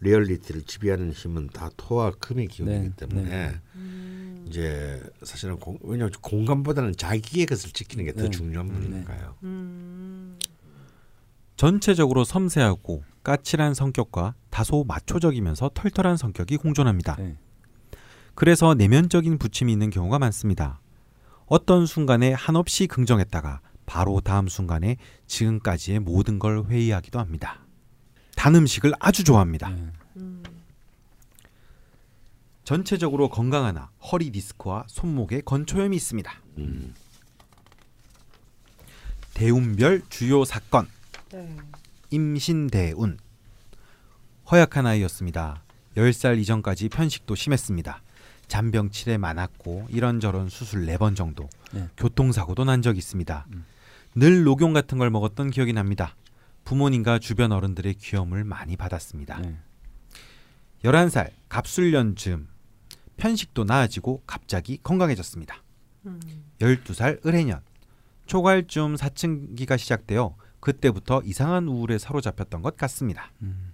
리얼리티를 0.00 0.62
지배하는 0.62 1.12
힘은 1.12 1.48
다 1.48 1.70
토와 1.76 2.12
금의 2.12 2.46
기운이기 2.48 2.88
네, 2.88 2.92
때문에 2.96 3.28
네. 3.28 3.60
음, 3.74 4.09
이제 4.50 5.00
사실은 5.22 5.56
공, 5.56 5.78
왜냐하면 5.82 6.12
공감보다는 6.20 6.96
자기의 6.96 7.46
것을 7.46 7.70
지키는 7.70 8.04
게더 8.06 8.24
네. 8.24 8.30
중요한 8.30 8.66
네. 8.66 8.74
분이니까요. 8.74 9.36
음, 9.44 10.36
전체적으로 11.56 12.24
섬세하고 12.24 13.04
까칠한 13.22 13.74
성격과 13.74 14.34
다소 14.50 14.84
마초적이면서 14.84 15.70
털털한 15.74 16.16
성격이 16.16 16.56
공존합니다. 16.56 17.16
네. 17.16 17.36
그래서 18.34 18.74
내면적인 18.74 19.38
부침이 19.38 19.72
있는 19.72 19.90
경우가 19.90 20.18
많습니다. 20.18 20.80
어떤 21.46 21.86
순간에 21.86 22.32
한없이 22.32 22.86
긍정했다가 22.86 23.60
바로 23.86 24.20
다음 24.20 24.48
순간에 24.48 24.96
지금까지의 25.26 26.00
모든 26.00 26.38
걸 26.38 26.64
회의하기도 26.64 27.18
합니다. 27.18 27.66
단 28.36 28.54
음식을 28.54 28.94
아주 28.98 29.22
좋아합니다. 29.22 29.68
네. 29.68 29.92
음, 30.16 30.42
전체적으로 32.70 33.28
건강하나 33.28 33.90
허리 34.12 34.30
디스크와 34.30 34.84
손목에 34.86 35.40
건초염이 35.40 35.96
있습니다. 35.96 36.32
음. 36.58 36.94
대운별 39.34 40.02
주요 40.08 40.44
사건 40.44 40.86
네. 41.32 41.56
임신대운 42.10 43.18
허약한 44.52 44.86
아이였습니다. 44.86 45.64
10살 45.96 46.38
이전까지 46.38 46.90
편식도 46.90 47.34
심했습니다. 47.34 48.02
잔병치레 48.46 49.18
많았고 49.18 49.88
이런저런 49.90 50.48
수술 50.48 50.86
4번 50.86 51.16
정도 51.16 51.48
네. 51.72 51.88
교통사고도 51.96 52.62
난 52.62 52.82
적이 52.82 52.98
있습니다. 52.98 53.46
음. 53.52 53.64
늘 54.14 54.44
녹용 54.44 54.72
같은 54.74 54.96
걸 54.96 55.10
먹었던 55.10 55.50
기억이 55.50 55.72
납니다. 55.72 56.14
부모님과 56.62 57.18
주변 57.18 57.50
어른들의 57.50 57.94
귀염을 57.94 58.44
많이 58.44 58.76
받았습니다. 58.76 59.40
네. 59.40 59.56
11살 60.84 61.30
갑술년 61.48 62.14
즈음 62.14 62.46
편식도 63.20 63.64
나아지고 63.64 64.22
갑자기 64.26 64.78
건강해졌습니다. 64.82 65.62
음. 66.06 66.20
12살 66.58 67.24
을해년 67.24 67.60
초갈쯤 68.26 68.96
사춘기가 68.96 69.76
시작되어 69.76 70.36
그때부터 70.58 71.22
이상한 71.24 71.68
우울에 71.68 71.98
사로잡혔던 71.98 72.62
것 72.62 72.76
같습니다. 72.76 73.30
음. 73.42 73.72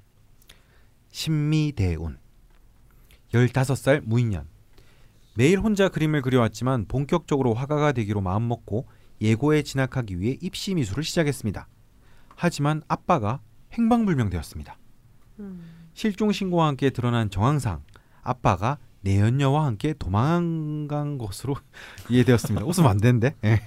신미대운 1.10 2.18
15살 3.32 4.02
무인년 4.04 4.46
매일 5.34 5.60
혼자 5.60 5.88
그림을 5.88 6.22
그려왔지만 6.22 6.86
본격적으로 6.86 7.54
화가가 7.54 7.92
되기로 7.92 8.20
마음먹고 8.20 8.86
예고에 9.20 9.62
진학하기 9.62 10.18
위해 10.18 10.36
입시 10.40 10.74
미술을 10.74 11.04
시작했습니다. 11.04 11.68
하지만 12.34 12.82
아빠가 12.88 13.40
행방불명되었습니다. 13.72 14.78
음. 15.40 15.90
실종 15.94 16.32
신고와 16.32 16.68
함께 16.68 16.90
드러난 16.90 17.30
정황상 17.30 17.82
아빠가 18.22 18.78
내연녀와 19.02 19.64
함께 19.66 19.94
도망간 19.98 21.18
것으로 21.18 21.56
이해되었습니다. 22.10 22.66
웃으면 22.66 22.90
안 22.90 22.98
되는데. 22.98 23.34
예. 23.44 23.60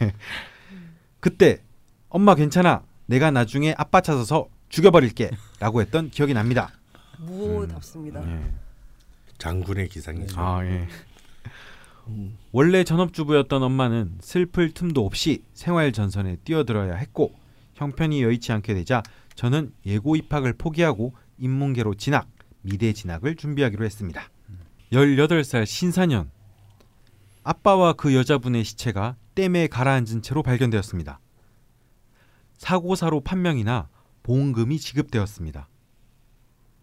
그때 1.20 1.62
엄마 2.10 2.36
괜찮아. 2.36 2.84
내가 3.06 3.32
나중에 3.32 3.74
아빠 3.78 4.02
찾아서 4.02 4.48
죽여버릴게. 4.70 5.32
라고 5.60 5.82
했던 5.82 6.10
기억이 6.10 6.34
납니다. 6.34 6.72
무호답습니다. 7.20 8.22
예. 8.30 8.54
장군의 9.38 9.90
기상이죠. 9.90 10.40
아, 10.40 10.64
예. 10.66 10.88
원래 12.52 12.84
전업주부였던 12.84 13.62
엄마는 13.62 14.18
슬플 14.22 14.74
틈도 14.74 15.06
없이 15.06 15.44
생활 15.54 15.92
전선에 15.92 16.38
뛰어들어야 16.44 16.96
했고 16.96 17.34
형편이 17.76 18.24
여의치 18.24 18.52
않게 18.52 18.74
되자 18.74 19.04
저는 19.36 19.72
예고 19.86 20.16
입학을 20.16 20.54
포기하고 20.54 21.14
인문계로 21.38 21.94
진학, 21.96 22.28
미대 22.62 22.94
진학을 22.94 23.36
준비하기로 23.36 23.86
했습니다. 23.86 24.30
18살 24.92 25.66
신사년 25.66 26.32
아빠와 27.44 27.94
그 27.94 28.16
여자분의 28.16 28.64
시체가 28.64 29.16
댐에 29.36 29.68
가라앉은 29.68 30.22
채로 30.22 30.44
발견되었습니다. 30.44 31.20
사고사로 32.58 33.22
판명이나 33.22 33.88
보험금이 34.24 34.80
지급되었습니다. 34.80 35.68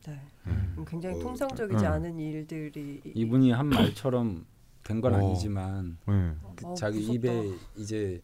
네. 0.06 0.20
음. 0.46 0.84
굉장히 0.88 1.20
통상적이지 1.20 1.84
음. 1.84 1.92
않은 1.92 2.18
일들이 2.18 3.02
이분이 3.04 3.50
한 3.52 3.68
말처럼 3.68 4.46
된건 4.82 5.14
오. 5.14 5.16
아니지만 5.16 5.98
예. 6.08 6.32
그 6.54 6.66
어, 6.66 6.74
자기 6.74 7.00
무섭다. 7.00 7.14
입에 7.14 7.54
이제 7.76 8.20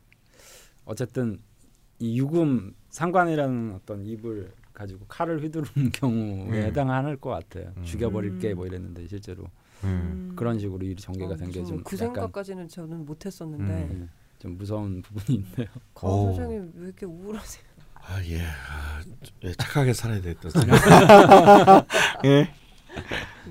어쨌든 0.85 1.39
이 1.99 2.19
유금 2.19 2.75
상관이라는 2.91 3.73
어떤 3.75 4.07
입을 4.07 4.53
가지고 4.73 5.05
칼을 5.07 5.43
휘두르는 5.43 5.91
경우에 5.93 6.47
음. 6.47 6.53
해당할 6.55 7.17
것 7.17 7.31
같아요. 7.31 7.73
음. 7.77 7.85
죽여버릴게 7.85 8.53
음. 8.53 8.57
뭐 8.57 8.67
이랬는데 8.67 9.07
실제로 9.09 9.45
예. 9.45 9.62
음. 9.85 10.33
그런 10.37 10.59
식으로 10.59 10.85
일이 10.85 10.97
전개가 10.97 11.35
어, 11.35 11.37
된게 11.37 11.61
무슨 11.61 11.77
좀그 11.77 11.97
약간 11.97 12.15
생각까지는 12.15 12.69
저는 12.69 13.05
못했었는데 13.05 13.65
음. 13.65 14.09
예, 14.11 14.39
좀 14.39 14.57
무서운 14.57 15.03
부분이 15.03 15.39
있네요. 15.39 15.69
오. 16.03 16.27
선생님 16.27 16.73
왜 16.77 16.87
이렇게 16.87 17.07
우울하세요? 17.07 17.65
아 17.95 18.25
예. 18.25 18.43
아, 18.43 19.03
예, 19.45 19.53
착하게 19.53 19.93
살아야 19.93 20.21
됐던 20.21 20.51
생각. 20.51 21.87
예. 22.25 22.53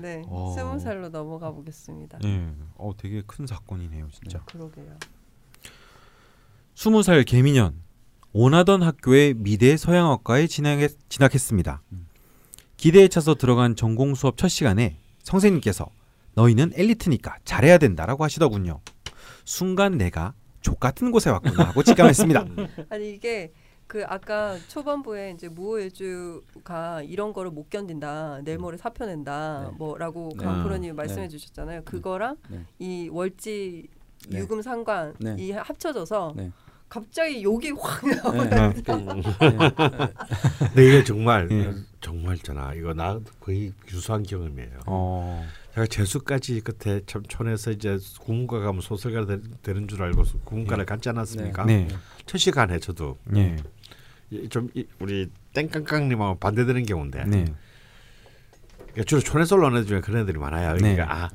네, 0.00 0.22
어. 0.26 0.54
스무 0.56 0.78
살로 0.78 1.08
넘어가 1.08 1.50
보겠습니다. 1.50 2.18
예. 2.24 2.48
어 2.76 2.92
되게 2.96 3.22
큰 3.26 3.46
사건이네요, 3.46 4.08
진짜. 4.10 4.42
그러게요. 4.44 4.96
스무 6.74 7.02
살 7.02 7.22
개미년 7.24 7.80
원하던 8.32 8.82
학교에 8.82 9.34
미대 9.34 9.76
서양학과에 9.76 10.46
진학했, 10.46 10.96
진학했습니다. 11.08 11.82
음. 11.92 12.06
기대에 12.76 13.08
차서 13.08 13.34
들어간 13.34 13.76
전공 13.76 14.14
수업 14.14 14.36
첫 14.36 14.48
시간에 14.48 14.98
선생님께서 15.22 15.88
너희는 16.34 16.72
엘리트니까 16.74 17.38
잘해야 17.44 17.78
된다라고 17.78 18.24
하시더군요. 18.24 18.80
순간 19.44 19.98
내가 19.98 20.34
족 20.60 20.80
같은 20.80 21.10
곳에 21.10 21.30
왔구나 21.30 21.64
하고 21.64 21.82
직감했습니다. 21.82 22.46
아니 22.88 23.12
이게 23.12 23.52
그 23.86 24.04
아까 24.06 24.56
초반부에 24.68 25.32
이제 25.32 25.48
무호일주가 25.48 27.02
이런 27.02 27.32
거를 27.32 27.50
못 27.50 27.68
견딘다 27.68 28.40
내모를 28.42 28.78
사표낸다 28.78 29.68
네. 29.70 29.76
뭐라고 29.76 30.30
네. 30.38 30.44
강프로님이 30.44 30.86
네. 30.86 30.92
말씀해 30.94 31.28
주셨잖아요. 31.28 31.82
그거랑 31.84 32.36
네. 32.48 32.64
이 32.78 33.10
월지 33.12 33.88
네. 34.30 34.38
유금 34.38 34.62
상관이 34.62 35.12
네. 35.20 35.52
합쳐져서 35.52 36.34
네. 36.36 36.50
갑자기 36.88 37.42
욕이 37.42 37.72
확 37.72 38.06
나. 38.06 38.44
네. 38.44 38.72
네. 38.72 38.82
근데 38.82 40.88
이게 40.88 41.04
정말 41.04 41.48
예. 41.50 41.74
정말 42.00 42.38
잖아 42.38 42.72
이거 42.74 42.94
나 42.94 43.18
거의 43.40 43.72
유사한 43.90 44.22
경험이에요. 44.22 44.80
어, 44.86 45.44
제가 45.74 45.86
재수까지 45.86 46.60
끝에 46.60 47.00
참 47.06 47.22
촌에서 47.26 47.70
이제 47.70 47.98
국문과 48.20 48.60
가면 48.60 48.82
소설가 48.82 49.24
되- 49.24 49.40
되는 49.62 49.88
줄 49.88 50.02
알고 50.02 50.22
국문과를 50.44 50.84
갔지 50.84 51.08
않았습니까? 51.08 51.64
네. 51.64 51.88
첫 52.26 52.36
시간에 52.38 52.78
저도 52.78 53.16
예, 53.36 53.56
이- 54.30 54.48
좀 54.50 54.68
이- 54.74 54.86
우리 54.98 55.30
땡깡깡님하고 55.54 56.38
반대되는 56.38 56.84
경우인데 56.84 57.24
네, 57.24 57.44
그러니까 58.76 59.04
주로 59.06 59.20
촌에서 59.22 59.56
애들 59.56 59.86
중에 59.86 60.00
그런 60.00 60.22
애들이 60.22 60.38
많아요. 60.38 60.76
그러니까 60.76 61.04
네. 61.04 61.10
아, 61.10 61.30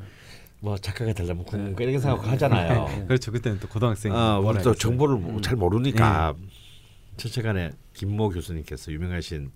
뭐 0.60 0.78
작가가 0.78 1.12
되려면 1.14 1.44
국문과 1.44 1.84
이렇게 1.84 1.98
생각하고 2.00 2.30
하잖아요. 2.30 3.06
그렇죠. 3.08 3.32
그때는 3.32 3.60
또 3.60 3.68
고등학생. 3.68 4.14
어, 4.14 4.40
우리 4.40 4.62
또 4.62 4.76
정보를 4.76 5.18
뭐 5.18 5.38
음. 5.38 5.42
잘 5.42 5.56
모르니까 5.56 6.36
첫 7.18 7.30
시간에 7.30 7.72
김모 7.94 8.30
교수님께서 8.30 8.92
유명하신 8.92 9.52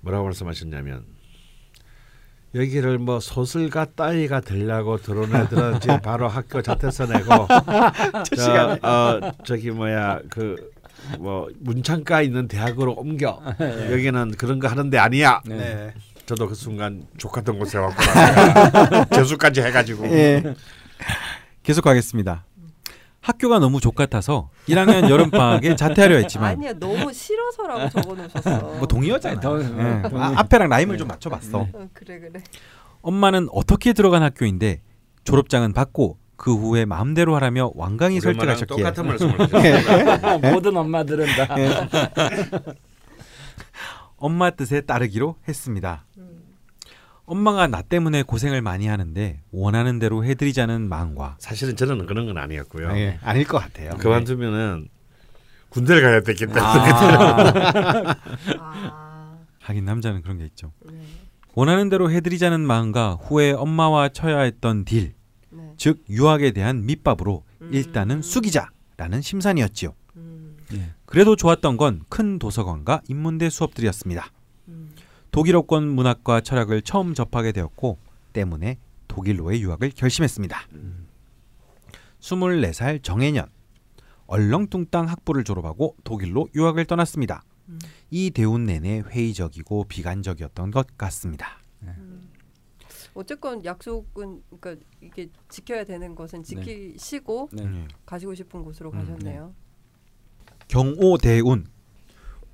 뭐라고 0.00 0.24
말씀하셨냐면 0.24 1.04
여기를 2.54 2.98
뭐 2.98 3.20
소설가 3.20 3.84
따위가 3.84 4.40
되려고 4.40 4.96
들어온 4.98 5.34
애들은 5.34 5.78
지금 5.80 6.00
바로 6.00 6.28
학교 6.28 6.60
자퇴서 6.62 7.06
내고 7.06 7.46
저, 8.36 8.78
어, 8.82 9.32
저기 9.44 9.70
뭐야 9.70 10.20
그 10.30 10.80
뭐 11.18 11.48
문창가 11.60 12.22
있는 12.22 12.48
대학으로 12.48 12.92
옮겨 12.92 13.40
여기는 13.90 14.32
그런 14.32 14.58
거 14.58 14.68
하는 14.68 14.90
데 14.90 14.98
아니야. 14.98 15.40
네. 15.44 15.56
네. 15.56 15.94
저도 16.26 16.48
그 16.48 16.54
순간 16.54 17.06
족같은 17.18 17.58
곳에 17.58 17.78
왔구나. 17.78 19.04
재수까지 19.06 19.62
해가지고. 19.62 20.06
예. 20.06 20.54
계속 21.62 21.82
가겠습니다. 21.82 22.44
학교가 23.20 23.58
너무 23.58 23.80
족같아서 23.80 24.50
1학년 24.68 25.10
여름 25.10 25.30
방학에 25.30 25.74
자퇴하려 25.76 26.16
했지만 26.16 26.52
아니야 26.52 26.72
너무 26.74 27.12
싫어서라고 27.12 27.88
적어놓으셨어. 27.90 28.58
뭐 28.78 28.86
동의어잖아요. 28.86 29.40
더- 29.40 29.60
예. 29.62 29.66
동의. 30.08 30.24
아, 30.24 30.32
앞에랑 30.36 30.68
라임을 30.70 30.96
좀 30.96 31.08
맞춰봤어. 31.08 31.60
어, 31.60 31.88
그래 31.92 32.18
그래. 32.18 32.42
엄마는 33.02 33.48
어떻게 33.52 33.92
들어간 33.92 34.22
학교인데 34.22 34.80
졸업장은 35.24 35.72
받고 35.74 36.18
그 36.36 36.54
후에 36.54 36.86
마음대로 36.86 37.34
하라며 37.36 37.70
완강히 37.74 38.20
설득하셨기에 38.20 38.76
똑같은 38.78 39.04
말씀을 39.08 39.38
하셨어요. 39.40 40.38
모든 40.52 40.76
엄마들은 40.78 41.26
다 41.36 41.54
엄마 44.16 44.50
뜻에 44.50 44.82
따르기로 44.82 45.36
했습니다. 45.48 46.04
엄마가 47.30 47.68
나 47.68 47.80
때문에 47.80 48.24
고생을 48.24 48.60
많이 48.60 48.88
하는데 48.88 49.40
원하는 49.52 50.00
대로 50.00 50.24
해드리자는 50.24 50.88
마음과 50.88 51.36
사실은 51.38 51.76
저는 51.76 52.06
그런 52.06 52.26
건 52.26 52.36
아니었고요. 52.38 52.90
예, 52.96 53.18
아닐 53.22 53.46
것 53.46 53.58
같아요. 53.58 53.90
그만두면은 53.98 54.88
군대를 55.68 56.02
가야 56.02 56.20
때문에 56.22 56.60
아, 56.60 58.16
아, 58.58 59.38
하긴 59.60 59.84
남자는 59.84 60.22
그런 60.22 60.38
게 60.38 60.44
있죠. 60.46 60.72
네, 60.84 61.00
원하는 61.54 61.88
대로 61.88 62.10
해드리자는 62.10 62.60
마음과 62.62 63.18
후에 63.22 63.52
엄마와 63.52 64.08
쳐야 64.08 64.40
했던 64.40 64.84
딜, 64.84 65.14
네. 65.50 65.72
즉 65.76 66.02
유학에 66.08 66.50
대한 66.50 66.84
밑밥으로 66.84 67.44
음. 67.62 67.70
일단은 67.72 68.22
숙이자라는 68.22 69.22
심산이었지요. 69.22 69.94
음, 70.16 70.56
그래도 71.06 71.36
좋았던 71.36 71.76
건 71.76 72.02
큰 72.08 72.40
도서관과 72.40 73.02
인문대 73.08 73.50
수업들이었습니다. 73.50 74.26
음. 75.30 75.32
독일어권 75.32 75.88
문학과 75.88 76.40
철학을 76.40 76.82
처음 76.82 77.14
접하게 77.14 77.52
되었고 77.52 77.98
때문에 78.32 78.78
독일로의 79.08 79.62
유학을 79.62 79.90
결심했습니다. 79.90 80.60
24살 82.20 83.02
정해년 83.02 83.46
얼렁뚱땅 84.26 85.08
학부를 85.08 85.44
졸업하고 85.44 85.96
독일로 86.04 86.48
유학을 86.54 86.84
떠났습니다. 86.84 87.42
음. 87.68 87.78
이 88.10 88.30
대운 88.30 88.66
내내 88.66 89.00
회의적이고 89.00 89.84
비관적이었던 89.84 90.70
것 90.70 90.96
같습니다. 90.96 91.60
어쨌건 93.14 93.64
약속은 93.64 94.42
그러니까 94.60 94.84
이게 95.00 95.28
지켜야 95.48 95.84
되는 95.84 96.14
것은 96.14 96.42
지키시고 96.42 97.48
네. 97.52 97.88
가시고 98.06 98.34
싶은 98.34 98.62
곳으로 98.62 98.90
음, 98.92 98.98
가셨네요. 98.98 99.54
경오대운 100.68 101.66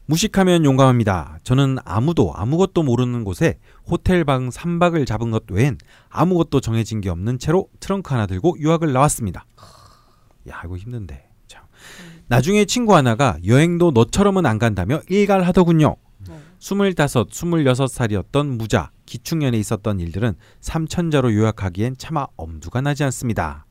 무식하면 0.06 0.64
용감합니다. 0.64 1.38
저는 1.42 1.78
아무도 1.84 2.32
아무것도 2.34 2.82
모르는 2.84 3.24
곳에 3.24 3.58
호텔 3.86 4.24
방 4.24 4.48
3박을 4.48 5.06
잡은 5.06 5.30
것 5.30 5.44
외엔 5.50 5.78
아무것도 6.08 6.60
정해진 6.60 7.00
게 7.00 7.10
없는 7.10 7.38
채로 7.38 7.68
트렁크 7.80 8.12
하나 8.12 8.26
들고 8.26 8.56
유학을 8.58 8.92
나왔습니다. 8.92 9.46
야 10.48 10.62
이거 10.64 10.76
힘든데. 10.76 11.28
참. 11.48 11.64
나중에 12.28 12.64
친구 12.64 12.94
하나가 12.94 13.36
여행도 13.44 13.90
너처럼은 13.90 14.46
안 14.46 14.58
간다며 14.58 15.00
일갈하더군요. 15.08 15.96
네. 16.28 16.40
스물다섯, 16.60 17.32
스물여섯 17.32 17.90
살이었던 17.90 18.58
무자, 18.58 18.90
기축년에 19.06 19.58
있었던 19.58 20.00
일들은 20.00 20.34
삼천자로 20.60 21.34
요약하기엔 21.34 21.96
차마 21.98 22.26
엄두가 22.36 22.80
나지 22.80 23.04
않습니다. 23.04 23.66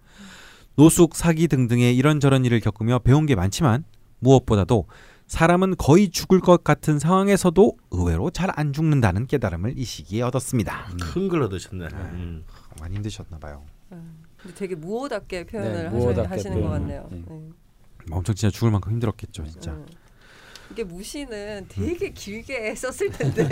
노숙, 0.76 1.16
사기 1.16 1.48
등등의 1.48 1.96
이런저런 1.96 2.44
일을 2.44 2.60
겪으며 2.60 3.00
배운 3.00 3.26
게 3.26 3.36
많지만 3.36 3.86
무엇보다도 4.20 4.88
사람은 5.28 5.76
거의 5.78 6.10
죽을 6.10 6.40
것 6.40 6.64
같은 6.64 7.00
상황에서도 7.00 7.78
의외로 7.92 8.30
잘 8.30 8.46
안 8.56 8.72
죽는다는 8.74 9.26
깨달음을 9.28 9.78
이 9.78 9.84
시기에 9.84 10.22
얻었습니다. 10.22 10.88
큰 11.02 11.28
걸 11.30 11.42
얻으셨네. 11.44 11.88
음. 11.94 12.44
많이 12.80 12.96
힘드셨나 12.96 13.40
봐요. 13.40 13.64
음. 13.92 14.24
근데 14.38 14.56
되게 14.56 14.76
무호답게 14.76 15.46
표현을 15.46 15.84
네, 15.84 15.90
무호답게 15.90 16.28
하시는 16.30 16.56
것 16.62 16.68
표현. 16.68 16.82
같네요. 16.82 17.08
네. 17.12 17.24
네. 17.28 17.50
엄청 18.12 18.36
진짜 18.36 18.52
죽을 18.54 18.70
만큼 18.72 18.92
힘들었겠죠, 18.92 19.46
진짜. 19.48 19.72
음. 19.72 19.86
이게 20.72 20.84
무시는 20.84 21.66
되게 21.70 22.10
길게 22.12 22.74
썼을 22.78 23.12
텐데 23.12 23.44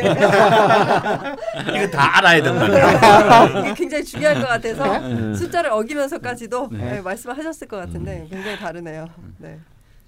이거 1.75 1.87
다 1.91 2.17
알아야 2.17 2.41
된다. 2.41 3.45
이게 3.61 3.73
굉장히 3.73 4.03
중요할 4.03 4.35
것 4.41 4.47
같아서 4.47 4.99
네. 4.99 5.33
숫자를 5.35 5.71
어기면서까지도 5.71 6.69
네. 6.71 6.77
네, 6.77 7.01
말씀을 7.01 7.37
하셨을 7.37 7.67
것 7.67 7.77
같은데 7.77 8.27
굉장히 8.29 8.57
다르네요. 8.57 9.07
네. 9.39 9.59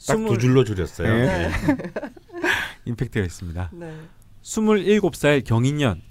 딱두 0.07 0.37
줄로 0.37 0.63
줄였어요. 0.63 1.07
네. 1.07 1.51
임팩트가 2.85 3.25
있습니다. 3.25 3.71
네. 3.73 3.99
27살 4.43 5.43
경인년 5.45 6.01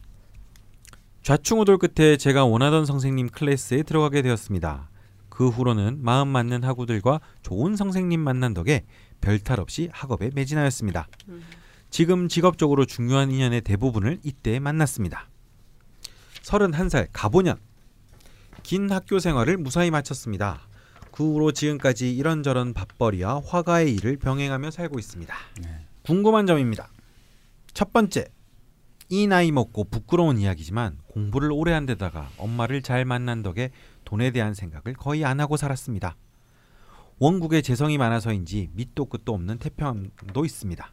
좌충우돌 1.23 1.79
끝에 1.79 2.17
제가 2.17 2.45
원하던 2.45 2.85
선생님 2.85 3.31
클래스에 3.31 3.83
들어가게 3.83 4.23
되었습니다. 4.23 4.91
그 5.29 5.49
후로는 5.49 5.99
마음 6.03 6.29
맞는 6.29 6.63
학우들과 6.63 7.21
좋은 7.43 7.77
선생님 7.77 8.21
만난 8.21 8.55
덕에 8.55 8.85
별탈 9.21 9.59
없이 9.59 9.89
학업에 9.93 10.31
매진하였습니다. 10.35 11.09
음. 11.29 11.43
지금 11.91 12.29
직업적으로 12.29 12.85
중요한 12.85 13.31
인연의 13.31 13.63
대부분을 13.63 14.21
이때 14.23 14.59
만났습니다. 14.59 15.29
31살 16.43 17.09
가보년 17.13 17.57
긴 18.63 18.91
학교 18.91 19.19
생활을 19.19 19.57
무사히 19.57 19.91
마쳤습니다. 19.91 20.61
그 21.15 21.23
후로 21.23 21.53
지금까지 21.53 22.13
이런저런 22.13 22.75
밥벌이와 22.75 23.43
화가의 23.47 23.95
일을 23.95 24.17
병행하며 24.17 24.73
살고 24.73 24.99
있습니다. 24.99 25.33
궁금한 26.03 26.45
점입니다. 26.45 26.89
첫 27.73 27.93
번째, 27.93 28.27
이 29.11 29.29
나이 29.29 29.53
먹고 29.53 29.85
부끄러운 29.85 30.39
이야기지만 30.39 30.99
공부를 31.07 31.53
오래 31.53 31.71
한 31.71 31.87
데다가 31.87 32.29
엄마를 32.37 32.83
잘 32.83 33.05
만난 33.05 33.45
덕에 33.45 33.71
돈에 34.05 34.33
대한 34.33 34.55
생각을 34.55 34.95
거의 34.95 35.25
안 35.25 35.39
하고 35.39 35.57
살았습니다. 35.57 36.17
원국에 37.21 37.63
재성이 37.63 37.97
많아서인지 37.97 38.71
밑도 38.73 39.05
끝도 39.05 39.35
없는 39.35 39.59
태평함도 39.59 40.45
있습니다. 40.45 40.93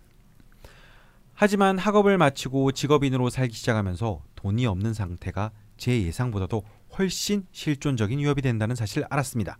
하지만 1.34 1.80
학업을 1.80 2.20
마치고 2.20 2.74
직업인으로 2.74 3.32
살기 3.32 3.56
시작하면서 3.56 4.22
돈이 4.36 4.68
없는 4.68 4.94
상태가 4.94 5.50
제 5.78 6.00
예상보다도 6.04 6.64
훨씬 7.00 7.48
실존적인 7.52 8.20
위협이 8.20 8.44
된다는 8.44 8.76
사실을 8.76 9.08
알았습니다. 9.10 9.58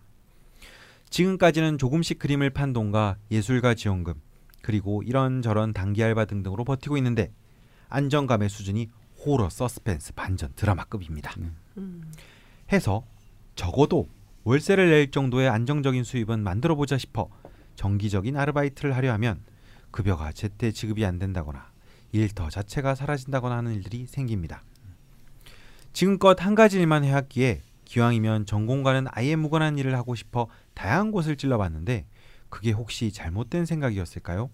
지금까지는 1.12 1.78
조금씩 1.78 2.18
그림을 2.18 2.50
판 2.50 2.74
돈과 2.74 3.18
예술가 3.30 3.76
지원금 3.76 4.16
그리고 4.62 5.04
이런저런 5.04 5.74
단기 5.74 6.04
알바 6.04 6.26
등등으로 6.26 6.64
버티고 6.64 6.98
있는데 6.98 7.32
안정감의 7.90 8.50
수준이 8.50 8.90
호러, 9.24 9.50
서스펜스, 9.50 10.14
반전, 10.14 10.54
드라마급입니다. 10.56 11.36
음. 11.78 12.12
해서 12.72 13.06
적어도 13.56 14.08
월세를 14.46 14.90
낼 14.90 15.12
정도의 15.12 15.50
안정적인 15.50 16.04
수입은 16.04 16.42
만들어 16.44 16.76
보자 16.76 16.98
싶어 16.98 17.30
정기적인 17.76 18.38
아르바이트를 18.38 18.96
하려 18.96 19.12
하면 19.14 19.44
급여가 19.92 20.32
제때 20.32 20.72
지급이 20.72 21.06
안 21.06 21.20
된다거나 21.20 21.72
일터 22.14 22.50
자체가 22.50 22.96
사라진다거나 22.96 23.58
하는 23.58 23.74
일들이 23.74 24.06
생깁니다. 24.08 24.64
지금껏 25.92 26.44
한 26.44 26.56
가지 26.56 26.80
일만 26.80 27.04
해왔기에 27.04 27.62
기왕이면 27.92 28.46
전공과는 28.46 29.08
아예 29.10 29.36
무관한 29.36 29.78
일을 29.78 29.98
하고 29.98 30.16
싶어 30.16 30.48
다양한 30.76 31.12
곳을 31.12 31.36
찔러봤는데 31.36 32.06
그게 32.48 32.72
혹시 32.72 33.12
잘못된 33.12 33.66
생각이었을까요? 33.66 34.50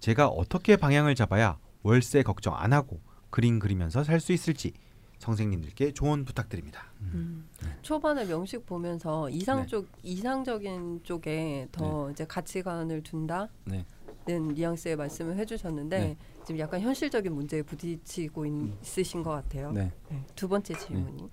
제가 0.00 0.28
어떻게 0.28 0.76
방향을 0.76 1.14
잡아야 1.14 1.58
월세 1.82 2.22
걱정 2.22 2.54
안 2.56 2.72
하고 2.72 3.00
그림 3.28 3.58
그리면서 3.58 4.02
살 4.02 4.18
수 4.18 4.32
있을지 4.32 4.72
선생님들께 5.18 5.92
조언 5.92 6.24
부탁드립니다. 6.24 6.90
음. 7.00 7.50
초반에 7.82 8.24
명식 8.24 8.64
보면서 8.64 9.28
이상 9.28 9.62
네. 9.62 9.66
쪽 9.66 9.86
이상적인 10.02 11.00
쪽에 11.02 11.68
더 11.70 12.10
이제 12.10 12.24
가치관을 12.24 13.02
둔다는 13.02 13.48
네. 13.66 13.84
뉘앙스의 14.26 14.96
말씀을 14.96 15.36
해주셨는데 15.36 15.98
네. 15.98 16.16
지금 16.46 16.60
약간 16.60 16.80
현실적인 16.80 17.34
문제에 17.34 17.60
부딪히고 17.60 18.46
있, 18.46 18.50
음. 18.50 18.78
있으신 18.80 19.22
것 19.22 19.32
같아요. 19.32 19.70
네. 19.72 19.92
네. 20.08 20.24
두 20.34 20.48
번째 20.48 20.72
질문이 20.78 21.28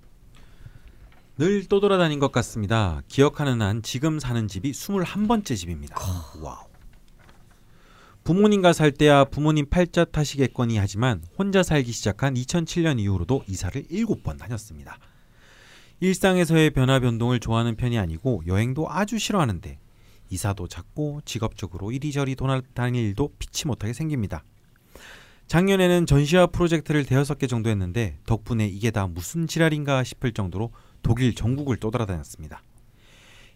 늘 1.38 1.66
떠돌아다닌 1.66 2.20
것 2.20 2.32
같습니다. 2.32 3.02
기억하는 3.10 3.62
한 3.62 3.82
지금 3.82 4.20
사는 4.20 4.48
집이 4.48 4.72
21번째 4.72 5.58
집입니다. 5.58 5.98
Wow. 6.42 6.66
부모님과 8.24 8.72
살 8.72 8.92
때야 8.92 9.26
부모님 9.26 9.66
팔자 9.70 10.06
탓이겠거니 10.06 10.78
하지만 10.78 11.22
혼자 11.38 11.62
살기 11.62 11.92
시작한 11.92 12.36
2007년 12.36 13.00
이후로도 13.02 13.44
이사를 13.48 13.84
7번 13.84 14.38
다녔습니다. 14.38 14.98
일상에서의 16.00 16.70
변화 16.70 17.02
변동을 17.02 17.42
좋아하는 17.42 17.76
편이 17.76 18.00
아니고 18.00 18.44
여행도 18.48 18.90
아주 18.90 19.20
싫어하는데 19.20 19.78
이사도 20.30 20.70
잦고 20.70 21.20
직업적으로 21.26 21.92
이리저리 21.92 22.36
돌아다닐 22.36 23.04
일도 23.04 23.34
피치 23.40 23.68
못하게 23.68 23.92
생깁니다. 23.92 24.46
작년에는 25.48 26.06
전시와 26.06 26.48
프로젝트를 26.48 27.06
대여섯 27.06 27.38
개 27.38 27.46
정도 27.46 27.70
했는데 27.70 28.18
덕분에 28.26 28.68
이게 28.68 28.90
다 28.90 29.06
무슨 29.06 29.48
지랄인가 29.48 30.06
싶을 30.06 30.32
정도로 30.32 30.72
독일 31.06 31.36
전국을 31.36 31.78
떠돌아다녔습니다. 31.78 32.64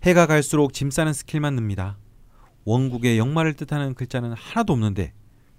해가 0.04 0.28
갈수록 0.28 0.72
짐 0.72 0.92
싸는 0.92 1.14
스킬만 1.14 1.56
늡니다. 1.56 1.98
원국의 2.64 3.18
역마를 3.18 3.56
뜻하는 3.56 3.96
글자는 3.96 4.34
하나도 4.34 4.72
없는데 4.72 5.14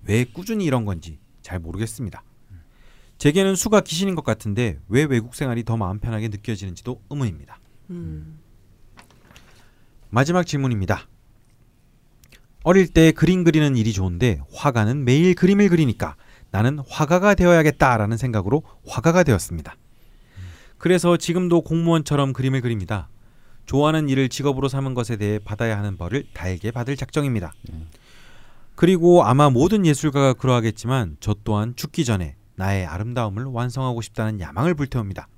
왜 0.04 0.22
꾸준히 0.24 0.64
이런 0.64 0.84
건지 0.84 1.18
잘 1.42 1.58
모르겠습니다. 1.58 2.22
제게는 3.18 3.56
수가 3.56 3.80
귀신인 3.80 4.14
것 4.14 4.24
같은데 4.24 4.78
왜 4.86 5.02
외국 5.02 5.34
생활이 5.34 5.64
더 5.64 5.76
마음 5.76 5.98
편하게 5.98 6.28
느껴지는지도 6.28 7.02
의문입니다. 7.10 7.58
음. 7.90 8.38
마지막 10.10 10.46
질문입니다. 10.46 11.08
어릴 12.62 12.86
때 12.86 13.10
그림 13.10 13.42
그리는 13.42 13.76
일이 13.76 13.92
좋은데 13.92 14.40
화가는 14.54 15.04
매일 15.04 15.34
그림을 15.34 15.68
그리니까 15.68 16.14
나는 16.52 16.78
화가가 16.88 17.34
되어야겠다라는 17.34 18.16
생각으로 18.16 18.62
화가가 18.86 19.24
되었습니다. 19.24 19.74
그래서 20.80 21.18
지금도 21.18 21.60
공무원처럼 21.60 22.32
그림을 22.32 22.62
그립니다. 22.62 23.10
좋아하는 23.66 24.08
일을 24.08 24.30
직업으로 24.30 24.66
삼은 24.66 24.94
것에 24.94 25.18
대해 25.18 25.38
받아야 25.38 25.76
하는 25.76 25.98
벌을 25.98 26.24
달게 26.32 26.70
받을 26.70 26.96
작정입니다. 26.96 27.52
그리고 28.76 29.22
아마 29.22 29.50
모든 29.50 29.84
예술가가 29.84 30.32
그러하겠지만 30.32 31.18
저 31.20 31.36
또한 31.44 31.74
죽기 31.76 32.06
전에 32.06 32.34
나의 32.54 32.86
아름다움을 32.86 33.44
완성하고 33.44 34.00
싶다는 34.00 34.40
야망을 34.40 34.72
불태웁니다. 34.72 35.28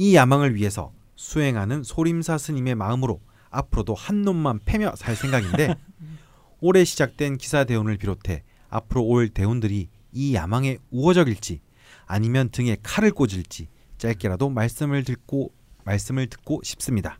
이 0.00 0.16
야망을 0.16 0.56
위해서 0.56 0.90
수행하는 1.14 1.84
소림사 1.84 2.36
스님의 2.36 2.74
마음으로 2.74 3.20
앞으로도 3.50 3.94
한 3.94 4.22
놈만 4.22 4.62
패며 4.64 4.96
살 4.96 5.14
생각인데 5.14 5.76
올해 6.60 6.84
시작된 6.84 7.38
기사 7.38 7.62
대운을 7.62 7.96
비롯해 7.96 8.42
앞으로 8.70 9.04
올 9.04 9.28
대운들이 9.28 9.88
이 10.12 10.34
야망에 10.34 10.78
우호적일지 10.90 11.60
아니면 12.06 12.48
등에 12.48 12.76
칼을 12.82 13.12
꽂을지 13.12 13.68
짧게라도 13.98 14.48
말씀을 14.50 15.04
듣고 15.04 15.52
말씀을 15.84 16.28
듣고 16.28 16.60
싶습니다. 16.62 17.18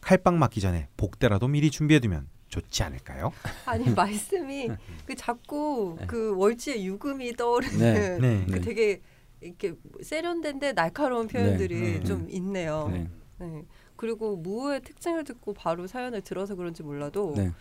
칼빵 0.00 0.38
맞기 0.38 0.60
전에 0.60 0.88
복대라도 0.96 1.48
미리 1.48 1.70
준비해두면 1.70 2.28
좋지 2.48 2.82
않을까요? 2.82 3.32
아니 3.66 3.90
말씀이 3.90 4.70
그 5.04 5.14
자꾸 5.14 5.96
네. 6.00 6.06
그 6.06 6.34
월지의 6.36 6.86
유금이 6.86 7.34
떠오르는 7.36 7.78
네. 7.78 8.18
네. 8.18 8.46
그 8.50 8.60
되게 8.60 9.00
이렇게 9.40 9.74
세련된데 10.02 10.72
날카로운 10.72 11.26
표현들이 11.28 11.80
네. 11.80 12.04
좀 12.04 12.26
있네요. 12.30 12.88
네. 12.90 13.08
네. 13.38 13.62
그리고 13.96 14.36
무의 14.36 14.80
특징을 14.82 15.24
듣고 15.24 15.52
바로 15.54 15.86
사연을 15.86 16.22
들어서 16.22 16.54
그런지 16.54 16.82
몰라도 16.82 17.34
네. 17.36 17.52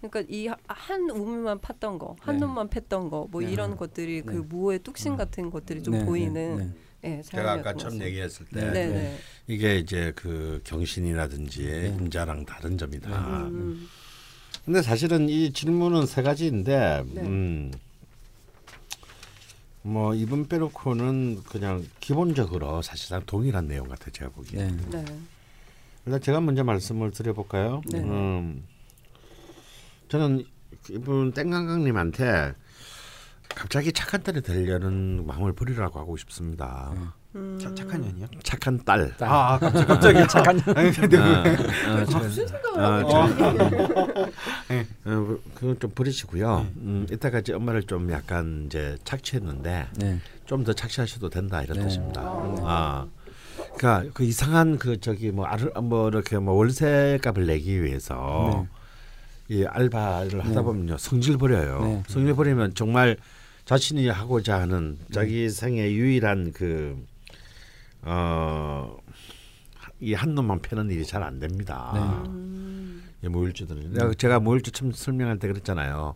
그러니까 0.00 0.22
이 0.28 0.48
한 0.68 1.10
우물만 1.10 1.58
팠던 1.60 1.98
거, 1.98 2.16
한 2.20 2.36
네. 2.36 2.40
놈만 2.46 2.68
팼던 2.68 3.08
거, 3.10 3.26
뭐 3.30 3.40
네. 3.40 3.50
이런 3.50 3.76
것들이 3.76 4.22
그 4.22 4.34
네. 4.34 4.38
무의 4.40 4.78
뚝심 4.80 5.12
음. 5.12 5.16
같은 5.16 5.50
것들이 5.50 5.82
좀 5.82 5.94
네, 5.94 6.04
보이는 6.04 6.74
네, 7.02 7.18
예, 7.18 7.22
제가 7.22 7.52
아까 7.52 7.74
처음. 7.74 8.00
얘기했을 8.02 8.46
때 8.46 8.60
네, 8.60 8.70
네. 8.70 8.88
네. 8.88 9.18
이게 9.46 9.78
이제 9.78 10.12
그 10.16 10.60
경신이라든지 10.64 11.62
네. 11.64 11.88
임자랑 11.88 12.44
다른 12.46 12.76
점이다. 12.76 13.08
음, 13.48 13.88
근데 14.64 14.82
사실은 14.82 15.28
이 15.28 15.52
질문은 15.52 16.06
세 16.06 16.22
가지인데, 16.22 17.04
네. 17.12 17.20
음, 17.22 17.72
뭐 19.82 20.14
이번 20.14 20.48
빼놓고는 20.48 21.44
그냥 21.44 21.86
기본적으로 22.00 22.82
사실상 22.82 23.22
동일한 23.24 23.68
내용 23.68 23.88
같아 23.88 24.06
요 24.06 24.12
제가 24.12 24.30
보기에. 24.30 24.66
네. 24.66 24.76
네. 24.90 25.04
일단 26.06 26.20
제가 26.20 26.40
먼저 26.40 26.64
말씀을 26.64 27.12
드려볼까요? 27.12 27.82
네. 27.90 27.98
음, 28.00 28.64
저는 30.08 30.44
이분 30.90 31.32
땡강강님한테 31.32 32.54
갑자기 33.54 33.92
착한 33.92 34.22
딸이 34.22 34.42
되려는 34.42 35.26
마음을 35.26 35.52
버리라고 35.52 35.98
하고 35.98 36.16
싶습니다. 36.16 36.92
네. 36.94 37.00
음. 37.36 37.58
차, 37.60 37.74
착한 37.74 38.00
년이요? 38.00 38.26
착한 38.42 38.82
딸. 38.84 39.14
딸. 39.16 39.28
아, 39.28 39.54
아 39.54 39.58
갑자기 39.58 39.86
갑자기 39.86 40.18
착한 40.28 40.60
아니 40.74 40.90
근데 40.90 41.18
어, 41.18 41.42
왜? 41.44 42.00
어, 42.02 42.04
저- 42.06 42.18
무슨 42.18 42.46
생각을 42.46 42.80
아, 42.84 42.98
하고 42.98 43.10
저- 43.10 43.50
있는 43.50 44.86
어, 45.04 45.38
그건 45.54 45.78
좀 45.78 45.90
버리시고요. 45.94 46.66
음, 46.76 47.06
이따까지 47.10 47.52
엄마를 47.52 47.82
좀 47.82 48.10
약간 48.10 48.64
이제 48.66 48.96
착취했는데 49.04 49.86
네. 49.96 50.20
좀더 50.46 50.72
착취하셔도 50.72 51.28
된다 51.28 51.62
이런 51.62 51.78
네. 51.78 51.84
뜻입니다. 51.86 52.22
아. 52.22 52.56
아, 52.64 53.06
그러니까 53.76 54.10
그 54.14 54.24
이상한 54.24 54.78
그 54.78 54.98
저기 55.00 55.30
뭐 55.30 55.44
아르 55.44 55.70
뭐 55.82 56.08
이렇게 56.08 56.38
뭐 56.38 56.54
월세 56.54 57.18
값을 57.22 57.46
내기 57.46 57.82
위해서 57.82 58.66
이 59.48 59.64
알바를 59.64 60.40
하다 60.40 60.54
네. 60.54 60.62
보면요 60.62 60.96
성질 60.98 61.36
버려요. 61.36 61.80
네. 61.84 62.02
성질 62.08 62.34
버리면 62.34 62.74
정말 62.74 63.16
자신이 63.70 64.08
하고자 64.08 64.60
하는 64.60 64.96
자기 65.12 65.50
생의 65.50 65.94
유일한 65.94 66.52
그 66.52 66.96
어. 68.02 68.96
이 69.98 70.12
한 70.14 70.34
놈만 70.34 70.60
패는 70.60 70.90
일이 70.90 71.04
잘 71.06 71.22
안 71.22 71.38
됩니다. 71.38 71.90
네. 71.94 72.00
음. 72.30 73.02
이 73.22 73.28
무일주들은 73.28 73.94
내가 73.94 74.12
제가 74.12 74.40
무일주 74.40 74.70
처음 74.70 74.92
설명할 74.92 75.38
때 75.38 75.48
그랬잖아요. 75.48 76.14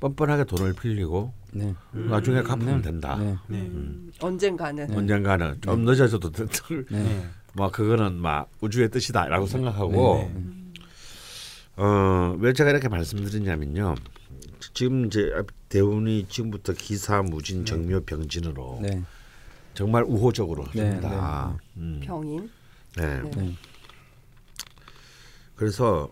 뻔뻔하게 0.00 0.44
돈을 0.44 0.72
빌리고 0.74 1.32
네. 1.52 1.74
나중에 1.92 2.42
갚으면 2.42 2.82
된다. 2.82 3.16
네. 3.16 3.36
네. 3.46 3.60
음. 3.60 4.10
언젠가는 4.20 4.92
언젠가는 4.96 5.60
좀 5.60 5.84
늦어져도 5.84 6.30
될 6.32 6.48
네. 6.90 7.28
뭐 7.54 7.70
그거는 7.70 8.14
막 8.16 8.50
우주의 8.60 8.90
뜻이다라고 8.90 9.46
생각하고 9.46 10.28
네, 10.34 10.34
네. 10.34 11.82
어왜 11.82 12.52
제가 12.52 12.70
이렇게 12.70 12.88
말씀드리냐면요. 12.88 13.94
지금 14.74 15.06
이제 15.06 15.32
대운이 15.68 16.26
지금부터 16.28 16.72
기사 16.74 17.22
무진 17.22 17.64
정묘 17.64 18.00
병진으로 18.04 18.78
네. 18.82 19.02
정말 19.74 20.04
우호적으로 20.04 20.64
네, 20.74 20.88
합니다. 20.88 21.56
음. 21.76 22.00
병인. 22.02 22.50
네. 22.96 23.22
네. 23.22 23.30
네. 23.30 23.54
그래서 25.56 26.10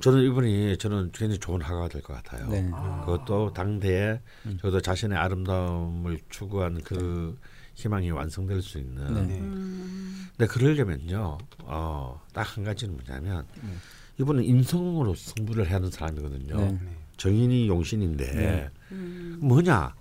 저는 0.00 0.22
이분이 0.24 0.78
저는 0.78 1.12
굉장히 1.12 1.38
좋은 1.38 1.60
화가가 1.60 1.88
될 1.88 2.02
것 2.02 2.14
같아요. 2.14 2.48
네. 2.48 2.68
아. 2.72 3.02
그것도 3.04 3.52
당대에 3.52 4.20
음. 4.46 4.58
저도 4.60 4.80
자신의 4.80 5.16
아름다움을 5.18 6.18
추구한 6.30 6.80
그 6.82 7.38
희망이 7.74 8.10
완성될 8.10 8.62
수 8.62 8.78
있는. 8.78 9.12
네. 9.14 9.22
네. 9.22 9.38
음. 9.40 10.28
근데 10.36 10.46
그러려면요, 10.52 11.38
어, 11.64 12.20
딱 12.32 12.56
한 12.56 12.64
가지는 12.64 12.96
뭐냐면 12.96 13.46
음. 13.62 13.78
이분은 14.18 14.44
인성으로 14.44 15.14
승부를 15.14 15.66
해야 15.66 15.76
하는 15.76 15.90
사람이거든요. 15.90 16.78
네. 17.14 17.16
네. 17.16 17.16
정인이 17.16 17.68
용신인데 17.68 18.32
네. 18.32 18.70
음. 18.92 19.38
뭐냐, 19.40 19.94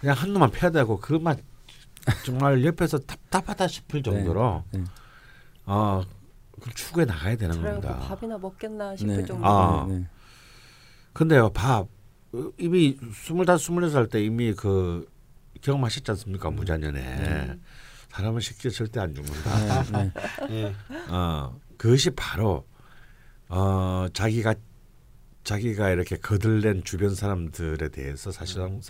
그냥 0.00 0.16
한 0.16 0.32
놈만 0.32 0.50
패야 0.50 0.70
되고 0.70 0.98
그만 0.98 1.36
정말 2.24 2.64
옆에서 2.64 2.98
답답하다 2.98 3.66
싶을 3.68 4.02
정도로 4.02 4.64
네. 4.70 4.84
어, 5.66 6.02
그걸 6.52 6.72
추구해 6.74 7.04
나가야 7.06 7.36
되는 7.36 7.60
겁니다. 7.60 7.98
밥이나 7.98 8.38
먹겠나 8.38 8.96
싶을 8.96 9.16
네. 9.16 9.24
정도. 9.24 9.46
아. 9.46 9.86
네. 9.88 10.06
근데요, 11.12 11.50
밥 11.50 11.88
어, 12.32 12.50
이미 12.58 12.98
스물다섯 13.14 13.60
스물여섯 13.66 13.92
살 13.92 14.08
때 14.08 14.24
이미 14.24 14.52
그 14.52 15.08
경험하셨지 15.62 16.10
않습니까 16.12 16.50
무자년에 16.50 17.56
사람은 18.10 18.40
쉽게 18.40 18.70
절대 18.70 19.00
안 19.00 19.14
죽는다. 19.14 19.82
네. 19.92 20.12
예. 20.50 20.74
어 21.10 21.58
그것이 21.76 22.10
바로 22.10 22.66
어 23.48 24.06
자기가 24.12 24.54
자기가 25.46 25.90
이렇게 25.90 26.16
거들낸 26.16 26.82
주변 26.82 27.14
사람들에 27.14 27.88
대해서 27.90 28.32
사실상 28.32 28.80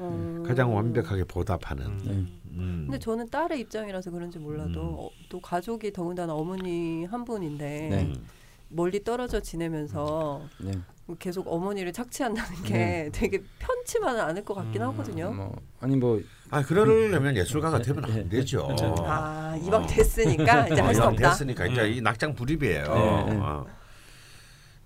음. 0.00 0.44
가장 0.44 0.74
완벽하게 0.74 1.22
보답하는. 1.24 1.98
네. 1.98 2.10
음. 2.50 2.82
근데 2.86 2.98
저는 2.98 3.30
딸의 3.30 3.60
입장이라서 3.60 4.10
그런지 4.10 4.40
몰라도 4.40 4.80
음. 4.80 4.94
어, 4.98 5.10
또 5.28 5.40
가족이 5.40 5.92
더군다나 5.92 6.34
어머니 6.34 7.04
한 7.04 7.24
분인데 7.24 7.88
네. 7.90 8.02
음. 8.02 8.26
멀리 8.68 9.04
떨어져 9.04 9.40
지내면서 9.40 10.42
네. 10.58 10.72
계속 11.20 11.46
어머니를 11.46 11.92
착취한다는 11.92 12.62
게 12.64 12.72
네. 12.74 13.10
되게 13.12 13.42
편치만은 13.60 14.20
않을 14.20 14.44
것 14.44 14.54
같긴 14.54 14.82
하거든요. 14.82 15.32
뭐 15.32 15.56
아니 15.80 15.96
뭐 15.96 16.20
아 16.50 16.62
그러려면 16.62 17.36
예술가가 17.36 17.80
되면 17.80 18.04
안 18.04 18.28
되죠. 18.28 18.68
아 19.06 19.56
이왕 19.62 19.86
됐으니까 19.86 20.66
이제 20.66 20.80
할수 20.80 21.00
어, 21.00 21.04
이왕 21.04 21.12
없다. 21.14 21.30
됐으니까 21.30 21.66
이제 21.66 21.88
이 21.90 22.00
낙장 22.00 22.34
불입이에요. 22.34 22.82
네. 22.82 23.36
어. 23.36 23.66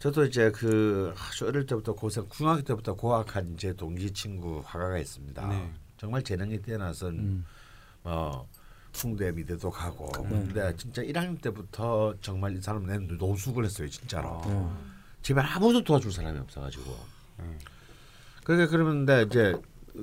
저도 0.04 0.26
이제 0.26 0.50
그 0.50 1.14
아주 1.16 1.46
어릴 1.46 1.64
때부터 1.64 1.94
고생 1.94 2.28
중학교 2.28 2.60
때부터 2.60 2.92
고학한 2.92 3.56
제 3.56 3.72
동기 3.72 4.10
친구 4.10 4.62
화가가 4.62 4.98
있습니다. 4.98 5.48
네. 5.48 5.72
정말 5.96 6.22
재능이 6.22 6.60
뛰어나서 6.60 7.08
음. 7.08 7.42
어 8.02 8.46
풍대 8.92 9.32
미대도 9.32 9.70
가고 9.70 10.12
네. 10.24 10.28
근데 10.28 10.76
진짜 10.76 11.00
1학년 11.00 11.40
때부터 11.40 12.12
정말 12.20 12.54
이 12.54 12.60
사람 12.60 12.84
내 12.84 12.98
노숙을 12.98 13.64
했어요 13.64 13.88
진짜로 13.88 14.42
네. 14.44 14.68
집에 15.22 15.40
아무도 15.40 15.82
도와줄 15.82 16.12
사람이 16.12 16.38
없어가지고 16.38 16.96
네. 17.38 17.58
그러니까 18.44 18.70
그러는데 18.70 19.22
이제 19.22 19.54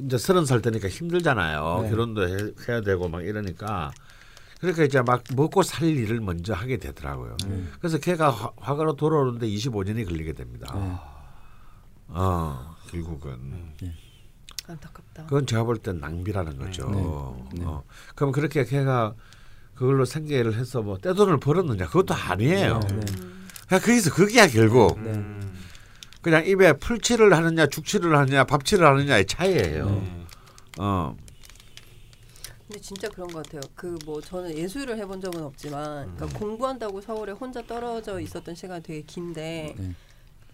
이제 0.04 0.18
서른 0.18 0.46
살 0.48 0.64
되니까 0.64 0.90
힘들잖아요 0.90 1.82
네. 1.84 1.90
결혼도 1.92 2.28
해, 2.28 2.38
해야 2.68 2.82
되고 2.82 3.08
막 3.08 3.24
이러니까 3.24 3.92
그러니까 4.62 4.84
이제 4.84 5.02
막 5.02 5.24
먹고 5.36 5.64
살 5.64 5.88
일을 5.90 6.22
먼저 6.22 6.54
하게 6.54 6.78
되더라고요 6.78 7.36
네. 7.48 7.64
그래서 7.80 7.98
걔가 7.98 8.30
화, 8.30 8.52
화가로 8.58 8.96
돌아오는데 8.96 9.48
25년이 9.48 10.08
걸리게 10.08 10.34
됩니다 10.34 10.72
네. 10.76 10.96
어 12.08 12.76
결국은 12.90 13.74
안타깝다. 14.68 15.24
그건 15.24 15.46
제가 15.46 15.64
볼 15.64 15.78
땐 15.78 16.00
낭비라는 16.00 16.58
거죠. 16.58 16.88
네. 16.90 16.98
네. 17.60 17.66
어. 17.66 17.84
그럼 18.16 18.32
그렇게 18.32 18.64
걔가 18.64 19.16
그걸로 19.76 20.06
생계를 20.06 20.54
해서 20.56 20.82
뭐 20.82 20.98
떼돈을 20.98 21.40
벌었느냐 21.40 21.88
그것도 21.88 22.14
아니에요. 22.14 22.80
네. 22.80 22.96
음. 23.20 23.48
그냥 23.68 23.82
거기서 23.82 24.14
그게야 24.14 24.48
결국 24.48 25.02
네. 25.02 25.12
음. 25.12 25.58
그냥 26.22 26.46
입에 26.46 26.74
풀칠을 26.74 27.34
하느냐 27.36 27.66
죽칠을 27.68 28.16
하느냐 28.16 28.44
밥칠을 28.46 28.86
하느냐의 28.86 29.26
차이예요. 29.26 29.86
네. 29.90 30.26
어. 30.80 31.18
근데 32.72 32.80
진짜 32.82 33.10
그런 33.10 33.28
것 33.28 33.44
같아요. 33.44 33.62
그 33.76 33.98
뭐 34.06 34.22
저는 34.22 34.58
예술을 34.58 34.98
해본 34.98 35.20
적은 35.20 35.44
없지만, 35.44 36.08
음. 36.08 36.16
그러니까 36.16 36.40
공부한다고 36.40 37.02
서울에 37.02 37.34
혼자 37.34 37.62
떨어져 37.62 38.20
있었던 38.22 38.56
시간이 38.56 38.82
되게 38.82 39.02
긴데 39.02 39.76
네. 39.78 39.92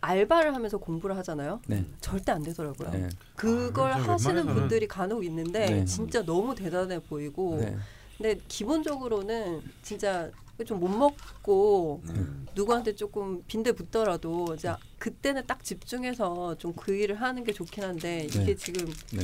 알바를 0.01 0.53
하면서 0.55 0.77
공부를 0.79 1.15
하잖아요. 1.17 1.61
네. 1.67 1.85
절대 2.01 2.31
안 2.31 2.41
되더라고요. 2.43 2.89
네. 2.91 3.09
그걸 3.35 3.91
아, 3.91 3.97
하시는 3.97 4.43
웬만해서는- 4.43 4.53
분들이 4.55 4.87
간혹 4.87 5.23
있는데 5.25 5.65
네. 5.67 5.85
진짜 5.85 6.23
너무 6.25 6.55
대단해 6.55 6.99
보이고 6.99 7.57
네. 7.61 7.77
근데 8.17 8.39
기본적으로는 8.47 9.61
진짜 9.83 10.31
좀 10.65 10.79
못 10.79 10.87
먹고 10.87 12.01
음. 12.09 12.47
누구한테 12.55 12.95
조금 12.95 13.43
빈대 13.45 13.71
붙더라도 13.73 14.55
이제 14.55 14.73
그때는 14.97 15.43
딱 15.45 15.63
집중해서 15.63 16.55
좀 16.57 16.73
그 16.75 16.95
일을 16.95 17.21
하는 17.21 17.43
게 17.43 17.53
좋긴 17.53 17.83
한데 17.83 18.25
이게 18.25 18.39
네. 18.45 18.55
지금 18.55 18.91
네. 19.13 19.23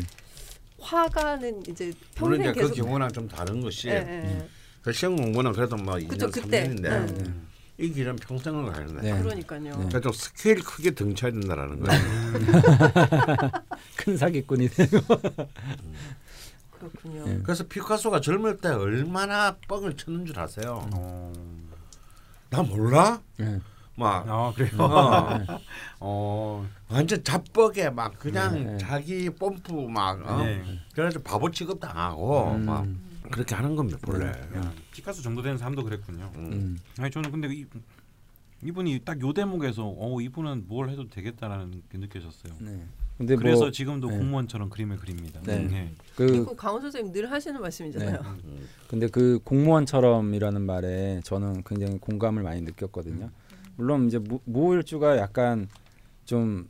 화가는 0.84 1.64
이제 1.68 1.94
물론 2.20 2.38
평생 2.40 2.52
이제 2.52 2.54
그 2.54 2.60
계속 2.68 2.76
경우랑 2.76 3.12
좀 3.12 3.28
다른 3.28 3.62
것이 3.62 3.88
예, 3.90 3.94
예. 3.94 4.48
그 4.82 4.92
시험 4.92 5.16
공부는 5.16 5.54
그래도 5.54 5.76
뭐 5.78 5.96
2년 5.96 6.10
그쵸, 6.10 6.30
그때. 6.30 6.68
3년인데 6.68 6.82
네. 6.82 7.06
네. 7.24 7.34
이 7.80 7.92
길은 7.92 8.18
평생을 8.18 8.72
가는 8.72 8.96
네. 8.98 9.02
거예요. 9.10 9.24
그러니까요. 9.24 9.62
네. 9.62 9.72
그러니까 9.72 10.00
좀 10.02 10.12
스케일 10.14 10.62
크게 10.62 10.92
등쳐야 10.92 11.32
된다라는 11.32 11.80
거예요. 11.80 12.02
큰 13.98 14.18
사기꾼이 14.18 14.70
되고. 14.70 15.00
그렇군요. 16.70 17.26
네. 17.26 17.40
그래서 17.44 17.64
피카소가 17.68 18.22
젊을 18.22 18.58
때 18.58 18.70
얼마나 18.70 19.56
뻥을 19.68 19.96
쳤는 19.96 20.26
줄 20.26 20.38
아세요? 20.40 20.88
어. 20.94 21.34
나 22.50 22.62
몰라? 22.62 23.22
네. 23.96 24.04
막아 24.04 24.54
그래요. 24.54 24.72
어, 24.80 25.40
어. 26.00 26.68
완전 26.90 27.24
잡벅에 27.24 27.90
막 27.92 28.18
그냥 28.20 28.66
네. 28.66 28.78
자기 28.78 29.30
뽐뿌 29.30 29.90
막 29.90 30.28
어? 30.28 30.44
네. 30.44 30.64
그래서 30.94 31.20
바보 31.20 31.50
취급 31.52 31.80
당하고 31.80 32.52
음. 32.54 32.66
막 32.66 32.88
그렇게 33.32 33.56
하는 33.56 33.76
겁니다 33.76 33.98
본래. 34.02 34.28
야, 34.28 34.74
피카소 34.92 35.22
정도 35.22 35.42
되는 35.42 35.58
사람도 35.58 35.84
그랬군요. 35.84 36.32
음. 36.36 36.52
음. 36.54 36.80
아니 37.00 37.12
저는 37.12 37.32
근데 37.32 37.48
이, 37.54 37.66
이분이 38.64 39.02
딱 39.06 39.22
요 39.22 39.34
대목에서 39.34 39.84
어 39.86 40.20
이분은 40.22 40.66
뭘 40.68 40.90
해도 40.90 41.08
되겠다라는 41.10 41.84
게 41.90 41.98
느껴졌어요. 41.98 42.54
네. 42.60 42.84
근데 43.18 43.36
그래서 43.36 43.62
뭐 43.62 43.72
지금도 43.72 44.10
네. 44.10 44.18
공무원처럼 44.18 44.70
그림을 44.70 44.98
그립니다. 44.98 45.40
네. 45.44 45.94
그, 46.16 46.26
그 46.26 46.32
그리고 46.32 46.56
강원 46.56 46.82
선생님 46.82 47.14
늘 47.14 47.30
하시는 47.30 47.62
말씀이잖아요. 47.62 48.20
근데 48.88 49.08
그 49.08 49.40
공무원처럼이라는 49.44 50.62
말에 50.62 51.22
저는 51.24 51.64
굉장히 51.64 52.00
공감을 52.00 52.42
많이 52.42 52.62
느꼈거든요. 52.62 53.30
물론 53.76 54.08
이제 54.08 54.20
무, 54.20 54.40
무일주가 54.46 55.18
약간 55.18 55.68
좀 56.26 56.68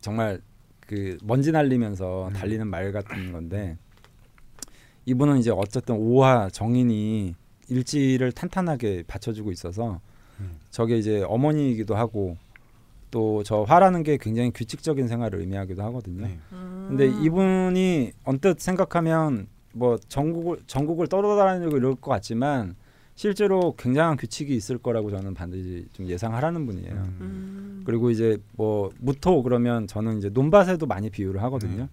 정말 0.00 0.40
그 0.86 1.16
먼지 1.22 1.52
날리면서 1.52 2.28
음. 2.28 2.32
달리는 2.32 2.66
말 2.66 2.92
같은 2.92 3.32
건데 3.32 3.76
이분은 5.06 5.38
이제 5.38 5.50
어쨌든 5.50 5.96
오화 5.96 6.48
정인이 6.50 7.34
일지를 7.68 8.32
탄탄하게 8.32 9.04
받쳐주고 9.06 9.50
있어서 9.52 10.00
음. 10.40 10.58
저게 10.70 10.98
이제 10.98 11.22
어머니이기도 11.22 11.94
하고 11.94 12.36
또 13.10 13.42
저 13.44 13.62
화라는 13.62 14.02
게 14.02 14.16
굉장히 14.16 14.50
규칙적인 14.50 15.06
생활을 15.06 15.40
의미하기도 15.40 15.82
하거든요. 15.84 16.26
네. 16.26 16.38
음. 16.52 16.86
근데 16.88 17.06
이분이 17.06 18.12
언뜻 18.24 18.58
생각하면 18.60 19.46
뭐 19.74 19.98
전국을 20.08 20.58
전국을 20.66 21.06
떠돌아다니고 21.08 21.76
이럴 21.76 21.94
것 21.94 22.10
같지만 22.10 22.74
실제로 23.22 23.76
굉장한 23.78 24.16
규칙이 24.16 24.52
있을 24.52 24.78
거라고 24.78 25.08
저는 25.08 25.34
반드시 25.34 25.86
좀 25.92 26.08
예상하라는 26.08 26.66
분이에요. 26.66 26.92
음. 27.20 27.82
그리고 27.86 28.10
이제 28.10 28.36
뭐 28.56 28.90
무토 28.98 29.44
그러면 29.44 29.86
저는 29.86 30.18
이제 30.18 30.28
논밭에도 30.28 30.86
많이 30.86 31.08
비유를 31.08 31.40
하거든요. 31.44 31.88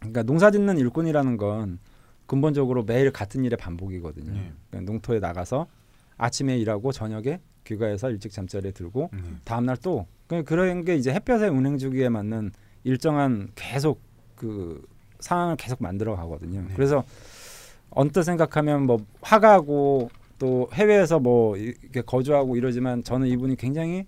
그러니까 0.00 0.24
농사짓는 0.24 0.76
일꾼이라는 0.78 1.36
건 1.36 1.78
근본적으로 2.26 2.82
매일 2.82 3.12
같은 3.12 3.44
일의 3.44 3.56
반복이거든요. 3.58 4.32
네. 4.32 4.52
그러니까 4.70 4.90
농토에 4.90 5.20
나가서 5.20 5.68
아침에 6.16 6.58
일하고 6.58 6.90
저녁에 6.90 7.38
귀가해서 7.62 8.10
일찍 8.10 8.32
잠자리에 8.32 8.72
들고 8.72 9.10
네. 9.12 9.20
다음 9.44 9.66
날 9.66 9.76
또 9.76 10.08
그런 10.44 10.84
게 10.84 10.96
이제 10.96 11.12
햇볕의 11.12 11.48
운행 11.48 11.78
주기에 11.78 12.08
맞는 12.08 12.50
일정한 12.82 13.52
계속 13.54 14.00
그 14.34 14.84
상황을 15.20 15.54
계속 15.54 15.80
만들어 15.80 16.16
가거든요. 16.16 16.62
네. 16.62 16.74
그래서 16.74 17.04
언뜻 17.90 18.24
생각하면 18.24 18.86
뭐 18.86 18.98
화가고 19.20 20.10
또 20.40 20.68
해외에서 20.72 21.20
뭐 21.20 21.56
이렇게 21.56 22.00
거주하고 22.00 22.56
이러지만 22.56 23.04
저는 23.04 23.28
이분이 23.28 23.56
굉장히 23.56 24.06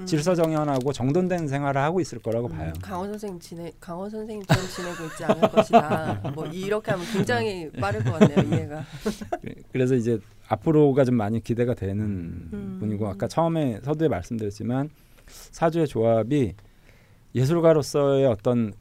음. 0.00 0.06
질서정연하고 0.06 0.92
정돈된 0.92 1.46
생활을 1.46 1.80
하고 1.80 2.00
있을 2.00 2.20
거라고 2.20 2.48
음, 2.48 2.56
봐요. 2.56 2.72
강원 2.80 3.10
선생님 3.10 3.38
지내 3.38 3.70
강원 3.78 4.08
선생님처럼 4.08 4.64
지내고 4.66 5.04
있지 5.04 5.24
않을 5.24 5.48
것이다. 5.50 6.22
뭐 6.34 6.46
이렇게 6.46 6.90
하면 6.92 7.06
굉장히 7.12 7.70
빠를 7.72 8.02
것 8.02 8.18
같네요 8.18 8.48
이해가. 8.48 8.84
그래서 9.70 9.94
이제 9.94 10.18
앞으로가 10.48 11.04
좀 11.04 11.16
많이 11.16 11.42
기대가 11.42 11.74
되는 11.74 12.00
음. 12.00 12.76
분이고 12.80 13.06
아까 13.06 13.28
처음에 13.28 13.80
서두에 13.84 14.08
말씀드렸지만 14.08 14.88
사주의 15.26 15.86
조합이 15.86 16.54
예술가로서의 17.34 18.24
어떤 18.24 18.72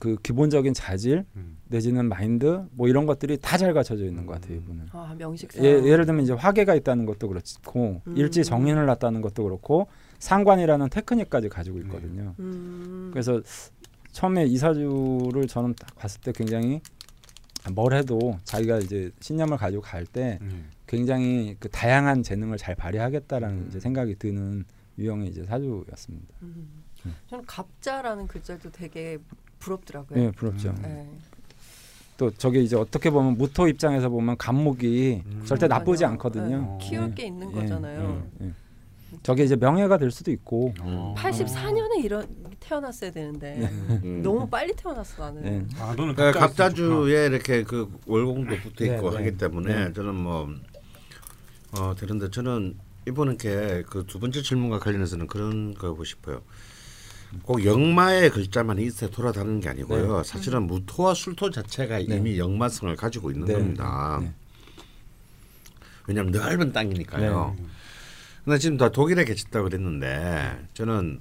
그 0.00 0.16
기본적인 0.16 0.74
자질 0.74 1.24
음. 1.36 1.58
내지는 1.74 2.08
마인드 2.08 2.64
뭐 2.72 2.88
이런 2.88 3.04
것들이 3.06 3.36
다 3.38 3.54
잘 3.64 3.72
갖춰져 3.72 4.04
있는 4.04 4.26
것 4.26 4.34
같아요 4.34 4.58
이분은. 4.58 4.86
아 4.92 5.14
명식상. 5.18 5.64
예, 5.64 5.68
예를 5.70 6.06
들면 6.06 6.22
이제 6.24 6.32
화계가 6.32 6.74
있다는 6.74 7.06
것도 7.06 7.28
그렇고 7.28 8.02
음. 8.06 8.16
일지 8.16 8.44
정인을 8.44 8.84
놨다는 8.86 9.22
것도 9.22 9.44
그렇고 9.44 9.86
상관이라는 10.18 10.88
테크닉까지 10.90 11.48
가지고 11.48 11.78
있거든요. 11.80 12.34
음. 12.40 13.10
그래서 13.12 13.40
처음에 14.12 14.44
이사주를 14.46 15.46
저는 15.48 15.74
딱 15.74 15.94
봤을 15.96 16.20
때 16.20 16.32
굉장히 16.32 16.80
뭘 17.72 17.94
해도 17.94 18.38
자기가 18.44 18.78
이제 18.78 19.10
신념을 19.20 19.56
가지고 19.56 19.82
갈때 19.82 20.38
네. 20.42 20.48
굉장히 20.86 21.56
그 21.58 21.68
다양한 21.70 22.22
재능을 22.22 22.58
잘 22.58 22.74
발휘하겠다라는 22.74 23.56
음. 23.56 23.66
이제 23.68 23.80
생각이 23.80 24.16
드는 24.16 24.64
유형의 24.98 25.28
이제 25.30 25.44
사주였습니다. 25.44 26.34
음. 26.42 26.84
음. 27.06 27.14
저는 27.28 27.44
갑자라는 27.46 28.26
글자도 28.28 28.70
되게 28.70 29.18
부럽더라고요. 29.58 30.18
네, 30.18 30.30
부럽죠. 30.32 30.68
음. 30.70 30.82
네. 30.82 31.08
또 32.16 32.30
저게 32.30 32.60
이제 32.60 32.76
어떻게 32.76 33.10
보면 33.10 33.36
무토 33.36 33.68
입장에서 33.68 34.08
보면 34.08 34.36
감목이 34.36 35.22
음. 35.26 35.42
절대 35.44 35.66
나쁘지. 35.66 36.04
않거든요. 36.04 36.78
네. 36.80 36.86
키울 36.86 37.10
예. 37.10 37.14
게 37.14 37.26
있는 37.26 37.50
예, 37.50 37.60
거잖아요. 37.60 38.22
예, 38.40 38.46
예. 38.46 38.52
저게 39.22 39.44
이제 39.44 39.56
명예가 39.56 39.98
될 39.98 40.10
수도 40.10 40.30
있고. 40.30 40.74
어. 40.80 41.14
84년에 41.16 42.04
이런 42.04 42.26
태어났어야 42.60 43.10
되는데 43.10 43.68
음. 44.04 44.20
너무 44.22 44.48
빨리 44.48 44.72
태어났어 44.74 45.24
나는. 45.32 45.44
예. 45.46 45.80
아 45.80 45.94
너는 45.96 46.14
그러니까 46.14 46.38
갑자기 46.38 46.82
갑자주에 46.82 47.26
이렇게 47.26 47.62
그 47.64 47.90
월공도 48.06 48.56
붙어 48.56 48.84
있고 48.84 49.10
네, 49.10 49.16
네. 49.16 49.16
하기 49.16 49.36
때문에 49.36 49.84
네. 49.86 49.92
저는 49.92 50.14
뭐 50.14 50.48
어, 51.78 51.94
되는데 51.96 52.30
저는 52.30 52.76
이분께 53.08 53.84
그두 53.90 54.20
번째 54.20 54.40
질문과 54.40 54.78
관련해서는 54.78 55.26
그런 55.26 55.74
거 55.74 55.88
보고 55.88 56.04
싶어요. 56.04 56.42
꼭 57.42 57.64
역마의 57.64 58.30
글자만 58.30 58.78
있어 58.78 59.08
돌아다니는 59.10 59.60
게 59.60 59.68
아니고요. 59.68 60.22
사실은 60.22 60.66
무토와 60.66 61.14
술토 61.14 61.50
자체가 61.50 61.98
네. 61.98 62.16
이미 62.16 62.38
역마성을 62.38 62.94
가지고 62.96 63.30
있는 63.30 63.46
네. 63.46 63.54
겁니다. 63.54 64.18
네. 64.22 64.32
왜냐하면 66.06 66.32
넓은 66.32 66.72
땅이니까요. 66.72 67.56
근데 68.44 68.58
지금 68.58 68.76
다 68.76 68.90
독일에 68.90 69.24
계셨다고 69.24 69.68
그랬는데 69.68 70.66
저는 70.74 71.20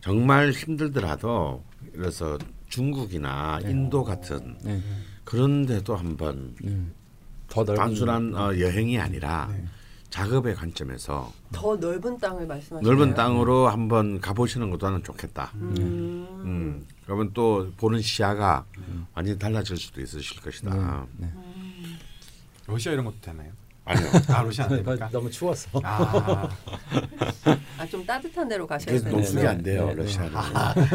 정말 0.00 0.52
힘들더라도 0.52 1.62
그래서 1.92 2.38
중국이나 2.68 3.60
네. 3.62 3.70
인도 3.70 4.04
같은 4.04 4.56
네. 4.62 4.82
그런 5.24 5.66
데도 5.66 5.96
한번 5.96 6.54
음. 6.64 6.92
단순한 7.48 8.34
어, 8.34 8.58
여행이 8.58 8.98
아니라 8.98 9.48
네. 9.52 9.64
작업의 10.10 10.54
관점에서 10.54 11.32
더 11.52 11.76
넓은 11.76 12.18
땅을 12.18 12.46
말씀하시는 12.46 12.82
넓은 12.90 13.14
땅으로 13.14 13.68
한번 13.68 14.20
가보시는 14.20 14.70
것도 14.70 14.86
나는 14.86 15.02
좋겠다. 15.02 15.52
음. 15.56 16.26
음. 16.44 16.86
그러면 17.04 17.30
또 17.34 17.70
보는 17.76 18.00
시야가 18.00 18.64
완전히 19.14 19.38
달라질 19.38 19.76
수도 19.76 20.00
있으실 20.00 20.40
것이다. 20.40 21.06
네. 21.18 21.30
러시아 22.66 22.92
이런 22.92 23.04
것도 23.04 23.16
되나요? 23.20 23.50
아니요. 23.84 24.06
아 24.34 24.42
러시아 24.42 24.64
안 24.64 24.70
됩니까? 24.82 25.08
너무 25.12 25.30
추웠어. 25.30 25.80
아 25.82 26.48
아 27.78 27.86
좀 27.88 28.04
따뜻한 28.04 28.48
데로 28.48 28.66
가셔야 28.66 28.96
되는데. 28.96 29.10
농수가 29.12 29.50
안 29.50 29.62
돼요 29.62 29.86
네, 29.86 29.94
네. 29.94 30.02
러시아는. 30.02 30.30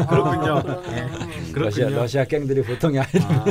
그렇군요. 0.08 0.56
아, 0.58 0.60
그러네요. 0.60 1.06
러시아 1.54 1.84
그렇군요. 1.86 1.96
러시아 1.96 2.24
갱들이 2.24 2.62
보통이 2.62 2.98
아니라 2.98 3.26
아, 3.30 3.44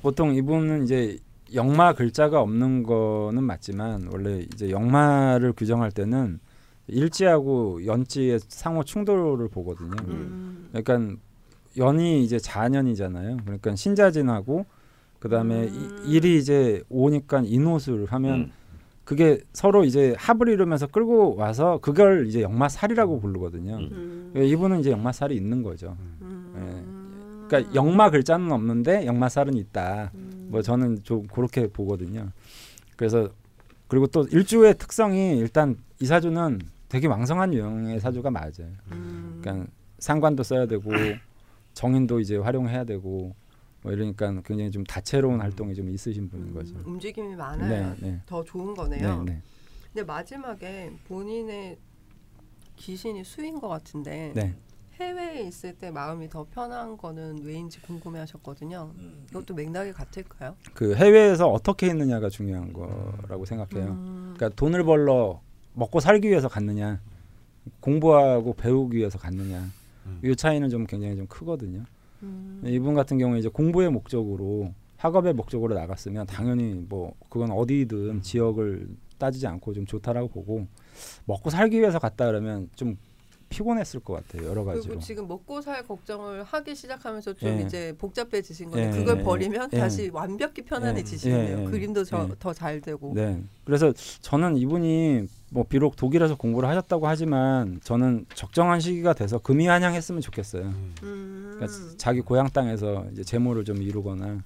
보통 0.00 0.32
이분은 0.34 0.84
이제 0.84 1.18
역마 1.54 1.94
글자가 1.94 2.40
없는 2.40 2.82
거는 2.82 3.42
맞지만 3.42 4.08
원래 4.12 4.40
이제 4.52 4.70
역마를 4.70 5.52
규정할 5.52 5.90
때는 5.90 6.40
일지하고 6.88 7.84
연지의 7.86 8.40
상호 8.48 8.82
충돌을 8.82 9.48
보거든요. 9.48 9.92
음. 10.08 10.68
그러니까 10.72 11.16
연이 11.76 12.24
이제 12.24 12.38
자년이잖아요. 12.38 13.38
그러니까 13.44 13.76
신자진하고 13.76 14.66
그다음에 15.18 15.68
음. 15.68 16.02
이- 16.06 16.12
일이 16.16 16.38
이제 16.38 16.82
오니까 16.88 17.42
인호술 17.44 18.06
하면 18.08 18.34
음. 18.34 18.52
그게 19.04 19.40
서로 19.54 19.84
이제 19.84 20.14
합을 20.18 20.48
이루면서 20.48 20.86
끌고 20.86 21.36
와서 21.36 21.78
그걸 21.80 22.26
이제 22.26 22.42
역마살이라고 22.42 23.20
부르거든요. 23.20 23.76
음. 23.78 24.32
음. 24.36 24.42
이분은 24.42 24.80
이제 24.80 24.90
역마살이 24.90 25.34
있는 25.34 25.62
거죠. 25.62 25.96
음. 25.98 26.17
그러니까 27.48 27.74
역마 27.74 28.10
글자는 28.10 28.52
없는데 28.52 29.06
역마살은 29.06 29.54
있다. 29.54 30.10
음. 30.14 30.48
뭐 30.50 30.62
저는 30.62 31.02
좀 31.02 31.26
그렇게 31.26 31.66
보거든요. 31.66 32.30
그래서 32.96 33.28
그리고 33.88 34.06
또 34.06 34.26
일주의 34.30 34.74
특성이 34.76 35.38
일단 35.38 35.76
이 36.00 36.06
사주는 36.06 36.60
되게 36.88 37.06
왕성한 37.06 37.54
유형의 37.54 38.00
사주가 38.00 38.30
맞아요. 38.30 38.70
음. 38.92 39.38
그러니까 39.40 39.66
상관도 39.98 40.42
써야 40.42 40.66
되고 40.66 40.90
정인도 41.74 42.20
이제 42.20 42.36
활용해야 42.36 42.84
되고 42.84 43.34
뭐 43.82 43.92
이러니까 43.92 44.40
굉장히 44.44 44.70
좀 44.70 44.84
다채로운 44.84 45.40
활동이 45.40 45.74
좀 45.74 45.88
있으신 45.88 46.28
분인 46.28 46.52
거죠. 46.52 46.74
음, 46.76 46.82
움직임이 46.86 47.34
많아요. 47.36 47.96
네, 48.00 48.08
네. 48.08 48.20
더 48.26 48.42
좋은 48.42 48.74
네, 48.74 48.74
거네요. 48.74 49.22
네, 49.22 49.42
근데 49.92 50.04
마지막에 50.04 50.92
본인의 51.06 51.78
기신이 52.76 53.24
수인 53.24 53.60
것 53.60 53.68
같은데 53.68 54.32
네. 54.34 54.54
해외에 55.00 55.42
있을 55.42 55.74
때 55.74 55.90
마음이 55.90 56.28
더 56.28 56.44
편한 56.50 56.96
거는 56.96 57.44
왜인지 57.44 57.80
궁금해하셨거든요. 57.82 58.92
이것도 59.30 59.54
맥락이 59.54 59.92
같을까요? 59.92 60.56
그 60.74 60.94
해외에서 60.94 61.48
어떻게 61.48 61.86
있느냐가 61.86 62.28
중요한 62.28 62.72
거라고 62.72 63.44
생각해요. 63.44 63.90
음. 63.92 64.34
그러니까 64.36 64.56
돈을 64.56 64.84
벌러 64.84 65.40
먹고 65.74 66.00
살기 66.00 66.28
위해서 66.28 66.48
갔느냐, 66.48 67.00
공부하고 67.80 68.54
배우기 68.54 68.96
위해서 68.96 69.18
갔느냐, 69.18 69.70
음. 70.06 70.20
이 70.24 70.34
차이는 70.34 70.68
좀 70.68 70.84
굉장히 70.84 71.16
좀 71.16 71.26
크거든요. 71.26 71.84
음. 72.24 72.62
이분 72.64 72.94
같은 72.94 73.18
경우에 73.18 73.38
이제 73.38 73.48
공부의 73.48 73.90
목적으로 73.90 74.74
학업의 74.96 75.34
목적으로 75.34 75.74
나갔으면 75.76 76.26
당연히 76.26 76.84
뭐 76.88 77.14
그건 77.28 77.52
어디든 77.52 78.22
지역을 78.22 78.88
따지지 79.18 79.46
않고 79.46 79.72
좀 79.72 79.86
좋다라고 79.86 80.28
보고 80.28 80.66
먹고 81.24 81.50
살기 81.50 81.78
위해서 81.78 82.00
갔다 82.00 82.26
그러면 82.26 82.68
좀 82.74 82.96
피곤했을 83.48 84.00
것 84.00 84.14
같아요 84.14 84.48
여러 84.48 84.64
가지로. 84.64 84.84
그리고 84.84 85.00
지금 85.00 85.26
먹고 85.28 85.60
살 85.60 85.86
걱정을 85.86 86.42
하기 86.44 86.74
시작하면서 86.74 87.34
좀 87.34 87.48
예. 87.48 87.62
이제 87.62 87.94
복잡해지신 87.98 88.70
건데 88.70 88.88
예, 88.88 88.90
그걸 88.90 89.18
예, 89.18 89.22
버리면 89.22 89.70
예. 89.72 89.78
다시 89.78 90.10
완벽히 90.12 90.62
편안해지시네요. 90.62 91.58
예, 91.58 91.62
예, 91.62 91.70
그림도 91.70 92.00
예. 92.00 92.34
더잘 92.38 92.80
되고. 92.80 93.12
네. 93.14 93.42
그래서 93.64 93.92
저는 94.20 94.56
이분이 94.56 95.26
뭐 95.50 95.64
비록 95.64 95.96
독일에서 95.96 96.36
공부를 96.36 96.68
하셨다고 96.68 97.06
하지만 97.06 97.80
저는 97.82 98.26
적정한 98.34 98.80
시기가 98.80 99.14
돼서 99.14 99.38
금이 99.38 99.66
한양했으면 99.66 100.20
좋겠어요. 100.20 100.64
음. 101.02 101.54
그러니까 101.54 101.66
자기 101.96 102.20
고향 102.20 102.48
땅에서 102.48 103.06
이제 103.12 103.24
재물을 103.24 103.64
좀 103.64 103.82
이루거나 103.82 104.42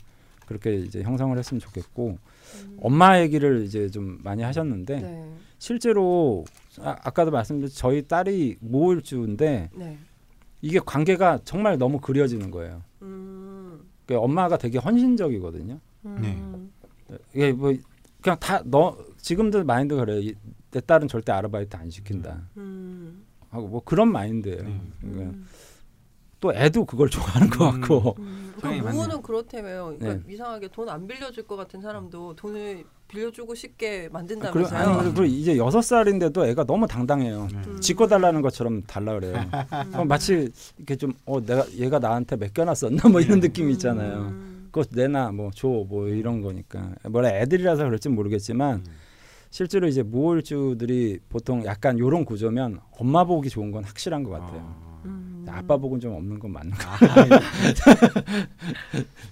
그렇게 0.46 0.76
이제 0.76 1.02
형성을 1.02 1.36
했으면 1.36 1.60
좋겠고 1.60 2.18
음. 2.64 2.78
엄마 2.80 3.20
얘기를 3.20 3.64
이제 3.64 3.88
좀 3.88 4.20
많이 4.22 4.42
하셨는데 4.42 5.00
네. 5.00 5.32
실제로 5.58 6.44
아, 6.80 6.96
아까도 7.02 7.30
말씀드렸 7.30 7.70
저희 7.74 8.02
딸이 8.06 8.56
모일주인데 8.60 9.70
네. 9.74 9.98
이게 10.60 10.78
관계가 10.84 11.40
정말 11.44 11.76
너무 11.78 11.98
그려지는 12.00 12.50
거예요. 12.50 12.82
음. 13.02 13.82
그러니까 14.06 14.24
엄마가 14.24 14.56
되게 14.56 14.78
헌신적이거든요. 14.78 15.78
음. 16.06 16.72
이게 17.34 17.52
뭐 17.52 17.74
그냥 18.22 18.38
다 18.38 18.62
너 18.64 18.96
지금도 19.18 19.64
마인드 19.64 19.94
그래. 19.96 20.20
이- 20.20 20.34
내 20.70 20.80
딸은 20.80 21.08
절대 21.08 21.32
아르바이트 21.32 21.76
안 21.76 21.90
시킨다. 21.90 22.48
음. 22.56 23.24
하고 23.50 23.68
뭐 23.68 23.82
그런 23.84 24.10
마인드예요. 24.10 24.60
음. 24.62 24.92
그러니까 25.00 25.22
음. 25.24 25.46
또 26.40 26.52
애도 26.54 26.86
그걸 26.86 27.08
좋아하는 27.10 27.50
것 27.50 27.68
음. 27.74 27.80
같고 27.80 28.16
음, 28.18 28.52
그러니까. 28.56 28.90
무호는 28.92 29.22
그렇다며요. 29.22 29.96
그러니까 29.98 30.26
네. 30.26 30.32
이상하게 30.32 30.68
돈 30.68 30.88
안 30.88 31.06
빌려줄 31.06 31.46
것 31.46 31.56
같은 31.56 31.80
사람도 31.82 32.34
돈을 32.36 32.84
빌려주고 33.12 33.54
싶게 33.54 34.00
그리고, 34.02 34.12
만든다면서요. 34.14 34.78
아니, 34.78 35.14
그리고 35.14 35.24
이제 35.24 35.56
여섯 35.56 35.82
살인데도 35.82 36.46
애가 36.46 36.64
너무 36.64 36.86
당당해요. 36.86 37.46
음. 37.52 37.78
지꺼 37.80 38.06
달라는 38.06 38.40
것처럼 38.42 38.82
달라 38.84 39.14
그래요. 39.14 39.34
어, 39.94 40.04
마치 40.04 40.50
이렇게 40.78 40.96
좀 40.96 41.12
어 41.26 41.40
내가 41.40 41.64
얘가 41.76 41.98
나한테 41.98 42.36
맡겨놨었나 42.36 43.08
뭐 43.10 43.20
이런 43.20 43.40
느낌 43.40 43.68
이 43.68 43.72
있잖아요. 43.72 44.28
음. 44.32 44.68
그거 44.72 44.86
내놔 44.90 45.32
뭐줘뭐 45.32 46.08
이런 46.08 46.40
거니까 46.40 46.90
뭐라 47.08 47.28
애들이라서 47.30 47.84
그럴지 47.84 48.08
모르겠지만 48.08 48.76
음. 48.76 48.84
실제로 49.50 49.86
이제 49.86 50.02
무월주들이 50.02 51.20
보통 51.28 51.64
약간 51.66 51.98
요런 51.98 52.24
구조면 52.24 52.80
엄마 52.98 53.24
보기 53.24 53.50
좋은 53.50 53.70
건 53.70 53.84
확실한 53.84 54.22
것 54.24 54.30
같아요. 54.30 54.60
아. 54.60 55.02
음. 55.04 55.46
아빠 55.48 55.76
복은 55.76 56.00
좀 56.00 56.14
없는 56.14 56.38
건 56.38 56.52
맞는 56.52 56.72
거. 56.72 56.78
음. 58.94 59.04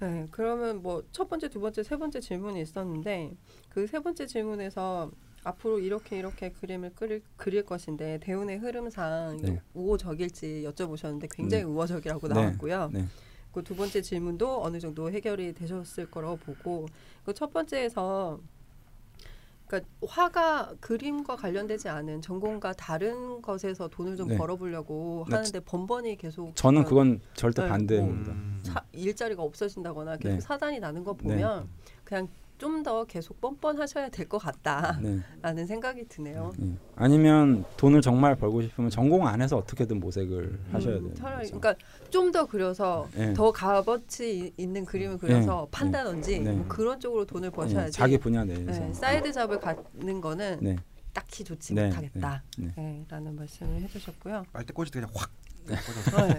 네, 0.00 0.26
그러면 0.30 0.82
뭐 0.82 1.02
첫 1.12 1.28
번째, 1.28 1.48
두 1.48 1.60
번째, 1.60 1.82
세 1.82 1.96
번째 1.96 2.20
질문이 2.20 2.60
있었는데 2.60 3.34
그 3.70 3.86
세 3.86 4.00
번째 4.00 4.26
질문에서 4.26 5.10
앞으로 5.44 5.78
이렇게 5.78 6.18
이렇게 6.18 6.50
그림을 6.50 6.92
그릴, 6.94 7.22
그릴 7.36 7.64
것인데 7.64 8.18
대운의 8.20 8.58
흐름상 8.58 9.36
네. 9.42 9.60
우호적일지 9.74 10.64
여쭤보셨는데 10.66 11.28
굉장히 11.30 11.64
네. 11.64 11.70
우호적이라고 11.70 12.28
네. 12.28 12.34
나왔고요. 12.34 12.90
네. 12.92 13.04
그 13.52 13.62
두 13.62 13.74
번째 13.74 14.02
질문도 14.02 14.62
어느 14.62 14.78
정도 14.80 15.10
해결이 15.10 15.54
되셨을 15.54 16.10
거라고 16.10 16.36
보고 16.36 16.86
그 17.24 17.32
첫 17.32 17.52
번째에서 17.52 18.38
그러니까 19.66 19.90
화가 20.06 20.74
그림과 20.80 21.36
관련되지 21.36 21.88
않은 21.88 22.22
전공과 22.22 22.72
다른 22.74 23.42
것에서 23.42 23.88
돈을 23.88 24.16
좀 24.16 24.28
네. 24.28 24.36
벌어보려고 24.36 25.26
네. 25.28 25.36
하는데 25.36 25.60
번번이 25.60 26.16
계속 26.16 26.54
저는 26.54 26.84
그러니까 26.84 26.88
그건 26.88 27.20
절대 27.34 27.62
네, 27.62 27.68
반대입니다. 27.68 28.32
음. 28.32 28.60
사, 28.62 28.82
일자리가 28.92 29.42
없어진다거나 29.42 30.18
계속 30.18 30.34
네. 30.34 30.40
사단이 30.40 30.78
나는 30.78 31.02
거 31.02 31.14
보면 31.14 31.68
그냥 32.04 32.28
좀 32.58 32.82
더 32.82 33.04
계속 33.04 33.40
뻔뻔하셔야 33.40 34.08
될 34.10 34.26
것 34.28 34.38
같다라는 34.38 35.24
네. 35.54 35.66
생각이 35.66 36.04
드네요. 36.08 36.52
네. 36.56 36.72
아니면 36.94 37.64
돈을 37.76 38.00
정말 38.00 38.34
벌고 38.36 38.62
싶으면 38.62 38.90
전공 38.90 39.26
안에서 39.26 39.56
어떻게든 39.58 40.00
모색을 40.00 40.58
하셔야 40.72 40.96
음, 40.96 41.04
돼요. 41.04 41.14
차라리. 41.14 41.46
그러니까 41.46 41.74
좀 42.10 42.32
더 42.32 42.44
그려서 42.46 43.08
네. 43.14 43.32
더 43.34 43.52
값어치 43.52 44.38
이- 44.38 44.52
있는 44.62 44.84
그림을 44.84 45.18
그려서 45.18 45.62
네. 45.64 45.70
판다든지 45.70 46.40
네. 46.40 46.52
뭐 46.52 46.66
그런 46.68 46.98
쪽으로 47.00 47.24
돈을 47.24 47.50
네, 47.50 47.54
버셔야지. 47.56 47.92
자기 47.92 48.18
분야 48.18 48.44
내에서. 48.44 48.72
네, 48.72 48.92
side 48.92 49.32
job을 49.32 49.60
갖는 49.60 50.20
거는 50.20 50.58
네. 50.60 50.76
딱히 51.12 51.44
좋지 51.44 51.74
네, 51.74 51.86
못하겠다. 51.86 52.42
네, 52.58 52.72
네, 52.76 53.04
라는 53.08 53.36
말씀을 53.36 53.80
해주셨고요. 53.82 54.44
때 54.90 55.00
그냥 55.00 55.10
확 55.14 55.30
네. 55.44 55.45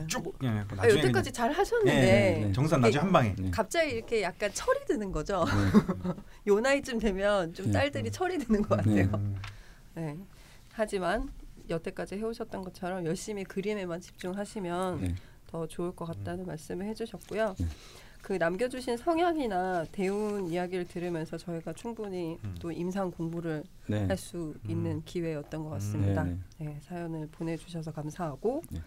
쭉. 0.07 0.37
예, 0.43 0.47
아, 0.47 0.65
나중에 0.75 0.99
여태까지 0.99 1.31
잘 1.31 1.51
하셨는데 1.51 1.93
네, 1.93 2.01
네, 2.39 2.45
네. 2.47 2.51
정산 2.53 2.81
나중에 2.81 3.01
한 3.01 3.11
방에. 3.11 3.35
네. 3.37 3.51
갑자기 3.51 3.91
이렇게 3.91 4.21
약간 4.21 4.51
철이 4.53 4.85
드는 4.85 5.11
거죠. 5.11 5.45
네. 5.45 6.13
요 6.47 6.59
나이쯤 6.59 6.99
되면 6.99 7.53
좀 7.53 7.67
네. 7.67 7.71
딸들이 7.71 8.11
철이 8.11 8.37
드는 8.39 8.61
것 8.61 8.77
같아요. 8.77 8.95
네. 8.95 9.03
음. 9.03 9.35
네. 9.95 10.17
하지만 10.73 11.29
여태까지 11.69 12.15
해오셨던 12.15 12.63
것처럼 12.63 13.05
열심히 13.05 13.43
그림에만 13.43 13.99
집중하시면 13.99 15.01
네. 15.01 15.15
더 15.47 15.67
좋을 15.67 15.95
것 15.95 16.05
같다는 16.05 16.45
말씀을 16.45 16.85
해주셨고요. 16.87 17.55
네. 17.57 17.67
그 18.21 18.33
남겨주신 18.33 18.97
성향이나 18.97 19.85
대운 19.91 20.47
이야기를 20.47 20.87
들으면서 20.87 21.37
저희가 21.37 21.71
충분히 21.71 22.37
음. 22.43 22.55
또 22.59 22.71
임상 22.71 23.11
공부를 23.11 23.63
네. 23.87 24.05
할수 24.05 24.53
음. 24.65 24.69
있는 24.69 25.01
기회였던 25.05 25.63
것 25.63 25.69
음. 25.69 25.73
같습니다. 25.75 26.23
네, 26.25 26.37
네, 26.57 26.77
사연을 26.81 27.27
보내주셔서 27.31 27.91
감사하고 27.91 28.63
네. 28.69 28.81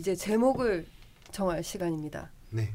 이제 0.00 0.16
제목을 0.16 0.86
정할 1.30 1.62
시간입니다. 1.62 2.30
네. 2.48 2.72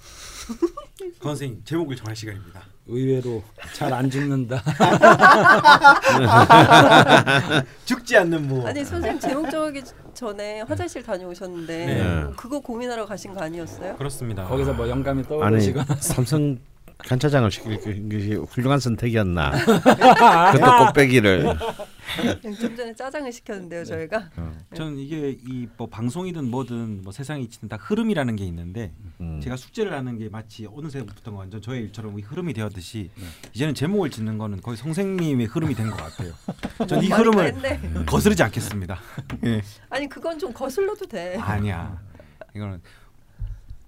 선생님 1.22 1.62
제목을 1.64 1.94
정할 1.94 2.16
시간입니다. 2.16 2.60
의외로 2.88 3.40
잘 3.72 3.92
안 3.92 4.10
죽는다. 4.10 4.60
죽지 7.84 8.16
않는 8.16 8.48
무. 8.48 8.66
아니 8.66 8.84
선생님 8.84 9.20
제목 9.20 9.48
정하기 9.48 9.84
전에 10.12 10.62
화장실 10.62 11.04
다녀오셨는데 11.04 11.86
네. 11.86 12.24
그거 12.36 12.58
고민하러 12.58 13.06
가신 13.06 13.32
거 13.32 13.40
아니었어요? 13.42 13.94
그렇습니다. 13.96 14.44
거기서 14.48 14.72
뭐 14.74 14.88
영감이 14.88 15.22
떠오르시거나 15.22 15.94
삼성 16.00 16.58
간 16.98 17.18
차장을 17.18 17.50
시킬 17.50 17.78
것이 18.08 18.34
훌륭한 18.34 18.80
선택이었나. 18.80 19.52
그것도 20.52 20.86
꽃배기를. 20.86 21.44
좀 22.40 22.74
전에 22.76 22.94
짜장을 22.94 23.30
시켰는데요 23.30 23.84
저희가 23.84 24.30
어, 24.36 24.56
저는 24.74 24.96
이게 24.98 25.30
이 25.32 25.66
뭐 25.76 25.86
방송이든 25.88 26.48
뭐든 26.48 27.02
뭐 27.02 27.12
세상에 27.12 27.42
이치는 27.42 27.68
다 27.68 27.76
흐름이라는 27.78 28.36
게 28.36 28.44
있는데 28.44 28.92
음. 29.20 29.40
제가 29.42 29.56
숙제를 29.56 29.92
하는 29.92 30.16
게 30.16 30.28
마치 30.30 30.66
어느새부터 30.66 31.32
완전 31.32 31.60
저의 31.60 31.82
일처럼 31.82 32.18
이 32.18 32.22
흐름이 32.22 32.54
되었듯이 32.54 33.10
네. 33.14 33.24
이제는 33.52 33.74
제목을 33.74 34.08
짓는 34.10 34.38
거는 34.38 34.62
거의 34.62 34.76
선생님의 34.78 35.46
흐름이 35.46 35.74
된 35.74 35.90
것 35.90 35.96
같아요. 35.96 36.32
전 36.88 37.02
이 37.02 37.08
흐름을. 37.08 38.06
거스르지 38.06 38.42
않겠습니다. 38.44 38.98
예. 39.44 39.60
아니 39.90 40.08
그건 40.08 40.38
좀 40.38 40.52
거슬러도 40.54 41.04
돼 41.06 41.36
아니야. 41.38 42.00
이거는 42.54 42.80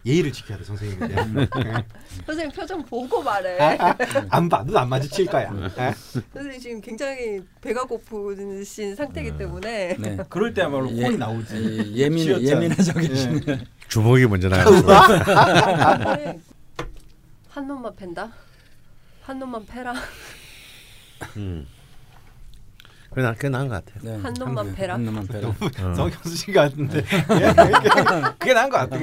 예의를 0.07 0.33
지켜야 0.33 0.57
돼 0.59 0.65
선생님에 0.65 1.09
대한. 1.09 1.37
예. 1.41 1.85
선생님 2.25 2.53
표정 2.55 2.83
보고 2.85 3.23
말해 3.23 3.79
안 4.31 4.49
봐도 4.49 4.79
안 4.79 4.89
마주칠 4.89 5.27
거야. 5.27 5.53
예. 5.79 5.95
선생님 6.33 6.61
지금 6.61 6.81
굉장히 6.81 7.41
배가 7.61 7.85
고프신 7.85 8.95
상태이기 8.95 9.37
때문에 9.37 9.97
네. 9.99 10.17
그럴 10.31 10.55
때야말로 10.55 10.91
예. 10.93 11.03
폰이 11.05 11.19
나오지. 11.19 11.57
이 11.57 11.97
예민. 11.97 12.27
예민해져 12.43 12.93
계시네. 12.95 13.65
주먹이 13.89 14.27
먼저 14.27 14.49
나가고. 14.49 16.15
네. 16.17 16.41
한 17.51 17.67
놈만 17.67 17.97
팬다 17.97 18.31
한 19.23 19.39
놈만 19.41 19.67
패라 19.67 19.93
음. 21.37 21.67
그게 23.19 23.23
나 23.23 23.33
그게 23.35 23.49
나은 23.49 23.69
것 23.69 23.85
같아요. 23.85 24.17
네. 24.17 24.23
한 24.23 24.33
놈만 24.35 24.75
패라 24.75 24.95
한 24.95 25.05
놈만 25.05 25.27
패라. 25.27 25.49
어. 25.49 25.55
성형수신 25.95 26.55
것 26.55 26.61
같은데. 26.61 26.99
예. 26.99 28.33
그게 28.39 28.55
나은 28.55 28.71
것 28.71 28.79
같아. 28.79 28.97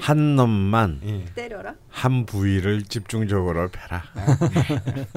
한 0.00 0.36
놈만 0.36 1.00
예. 1.04 1.24
때려라 1.34 1.74
한 1.90 2.24
부위를 2.24 2.82
집중적으로 2.84 3.68
패라. 3.70 4.02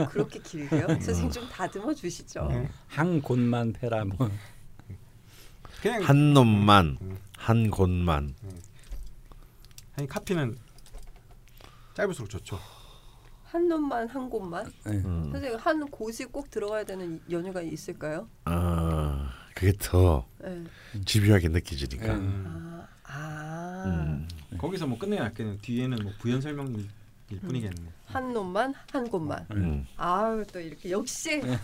그렇게 0.09 0.39
길게요 0.39 0.87
선생님 0.87 1.31
좀 1.31 1.47
다듬어 1.49 1.93
주시죠 1.93 2.47
네. 2.49 2.69
한 2.87 3.21
곳만 3.21 3.73
패라. 3.73 4.03
뭐. 4.05 4.29
그냥 5.81 6.03
한 6.03 6.33
놈만 6.33 6.97
한 7.37 7.69
곳만. 7.69 8.35
아니 9.95 10.07
카피는 10.07 10.57
짧을수록 11.93 12.29
좋죠. 12.29 12.59
한 13.53 13.67
놈만 13.67 14.07
한 14.07 14.31
곳만 14.31 14.65
네. 14.83 14.93
음. 15.05 15.29
선생님 15.31 15.59
한 15.59 15.85
곳이 15.91 16.25
꼭 16.25 16.49
들어가야 16.49 16.83
되는 16.85 17.21
연유가 17.29 17.61
있을까요? 17.61 18.27
아 18.45 19.29
그게 19.53 19.71
더 19.79 20.25
네. 20.39 20.63
집요하게 21.05 21.49
느껴지니까. 21.49 22.15
음. 22.15 22.43
아, 22.47 22.87
아. 23.03 23.83
음. 23.85 24.27
거기서 24.57 24.87
뭐 24.87 24.97
끝내놨겠는 24.97 25.59
뒤에는 25.61 25.99
뭐 26.01 26.13
부연 26.19 26.41
설명 26.41 26.75
일 27.33 27.39
뿐이겠네. 27.41 27.91
한 28.05 28.31
놈만 28.33 28.73
한 28.91 29.09
곳만. 29.09 29.45
음. 29.51 29.87
아유 29.97 30.45
또 30.51 30.59
이렇게 30.59 30.91
역시 30.91 31.41
네. 31.41 31.57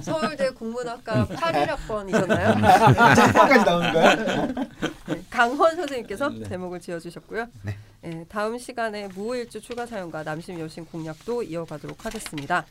서울대 0.00 0.50
국문학과 0.50 1.26
81학번이셨나요? 1.26 2.60
까지 3.34 3.64
나오는 3.64 3.92
거야? 3.92 4.14
네, 4.14 5.22
강헌 5.30 5.76
선생님께서 5.76 6.28
네. 6.30 6.48
제목을 6.48 6.80
지어주셨고요. 6.80 7.48
네. 7.62 7.76
네, 8.02 8.24
다음 8.28 8.56
시간에 8.56 9.08
무호일주 9.08 9.60
추가 9.60 9.84
사연과 9.84 10.22
남심 10.22 10.60
여신 10.60 10.84
공략도 10.86 11.42
이어가도록 11.42 12.06
하겠습니다. 12.06 12.64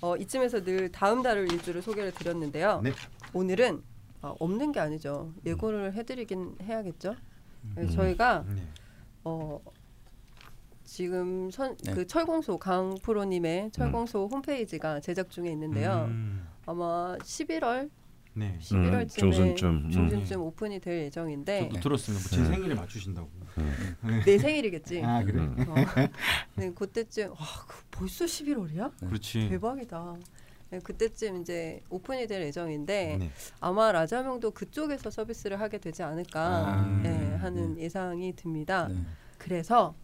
어, 0.00 0.16
이쯤에서 0.16 0.64
늘 0.64 0.90
다음 0.90 1.22
달을 1.22 1.52
일주를 1.52 1.82
소개를 1.82 2.12
드렸는데요. 2.12 2.80
네. 2.82 2.92
오늘은 3.34 3.82
어, 4.22 4.34
없는 4.38 4.72
게 4.72 4.80
아니죠. 4.80 5.32
예고를 5.44 5.92
해드리긴 5.94 6.56
해야겠죠. 6.62 7.14
네, 7.76 7.82
음. 7.82 7.90
저희가 7.90 8.44
네. 8.48 8.62
어, 9.24 9.60
지금 10.92 11.50
선, 11.50 11.74
네. 11.84 11.94
그 11.94 12.06
철공소 12.06 12.58
강 12.58 12.96
프로님의 13.02 13.70
철공소 13.70 14.28
홈페이지가 14.30 15.00
제작 15.00 15.30
중에 15.30 15.50
있는데요. 15.52 16.04
음, 16.10 16.46
아마 16.66 17.16
11월 17.16 17.88
네. 18.34 18.58
11월쯤에 18.60 19.08
중순쯤, 19.08 19.68
음. 19.86 19.90
중순쯤 19.90 20.42
오픈이 20.42 20.80
될 20.80 21.04
예정인데 21.04 21.70
저도 21.70 21.80
들었습니다. 21.80 22.36
뭐제 22.36 22.54
생일에 22.54 22.74
맞추신다고. 22.74 23.30
내 24.26 24.36
생일이겠지. 24.36 25.02
아 25.02 25.24
그래. 25.24 25.40
음. 25.40 25.64
어. 25.66 25.74
네, 26.56 26.70
그때쯤 26.74 27.30
와, 27.30 27.38
그 27.66 27.84
벌써 27.90 28.26
11월이야? 28.26 28.92
그렇지. 28.98 29.48
대박이다. 29.48 30.16
네, 30.68 30.78
그때쯤 30.80 31.40
이제 31.40 31.80
오픈이 31.88 32.26
될 32.26 32.42
예정인데 32.42 33.16
네. 33.18 33.30
아마 33.60 33.92
라자명도 33.92 34.50
그쪽에서 34.50 35.08
서비스를 35.08 35.58
하게 35.58 35.78
되지 35.78 36.02
않을까 36.02 36.40
아, 36.42 37.00
네, 37.02 37.34
하는 37.36 37.78
예상이 37.78 38.36
듭니다. 38.36 38.88
네. 38.88 38.96
그래서 39.38 39.94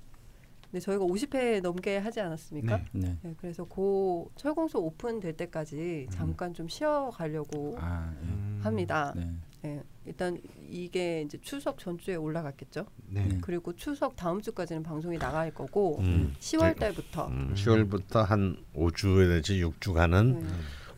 네, 0.70 0.80
저희가 0.80 1.04
50회 1.04 1.62
넘게 1.62 1.96
하지 1.98 2.20
않았습니까? 2.20 2.76
네. 2.76 2.84
네. 2.92 3.16
네, 3.22 3.34
그래서 3.40 3.64
고 3.64 4.30
철공소 4.36 4.80
오픈 4.84 5.18
될 5.18 5.34
때까지 5.34 6.08
잠깐 6.10 6.52
좀 6.52 6.68
쉬어 6.68 7.10
가려고 7.10 7.74
아, 7.80 8.12
예. 8.22 8.26
음. 8.26 8.60
합니다. 8.62 9.12
네. 9.16 9.32
예, 9.64 9.82
일단 10.04 10.38
이게 10.68 11.22
이제 11.22 11.38
추석 11.40 11.78
전주에 11.78 12.14
올라갔겠죠. 12.16 12.84
네. 13.08 13.24
네. 13.26 13.38
그리고 13.40 13.74
추석 13.74 14.14
다음 14.14 14.40
주까지는 14.42 14.82
방송이 14.82 15.18
나갈 15.18 15.52
거고 15.52 15.98
음. 16.00 16.34
10월 16.38 16.78
달부터 16.78 17.26
음, 17.28 17.54
10월부터 17.56 18.24
한 18.24 18.56
5주 18.76 19.26
내지 19.28 19.62
6주간은 19.64 20.42
네. 20.42 20.48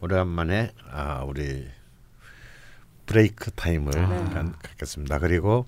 오래간만에 0.02 0.72
아, 0.90 1.22
우리 1.24 1.66
break 3.06 3.50
time을 3.52 3.92
네. 3.92 4.24
가- 4.34 4.52
갖겠습니다. 4.62 5.18
그리고 5.20 5.66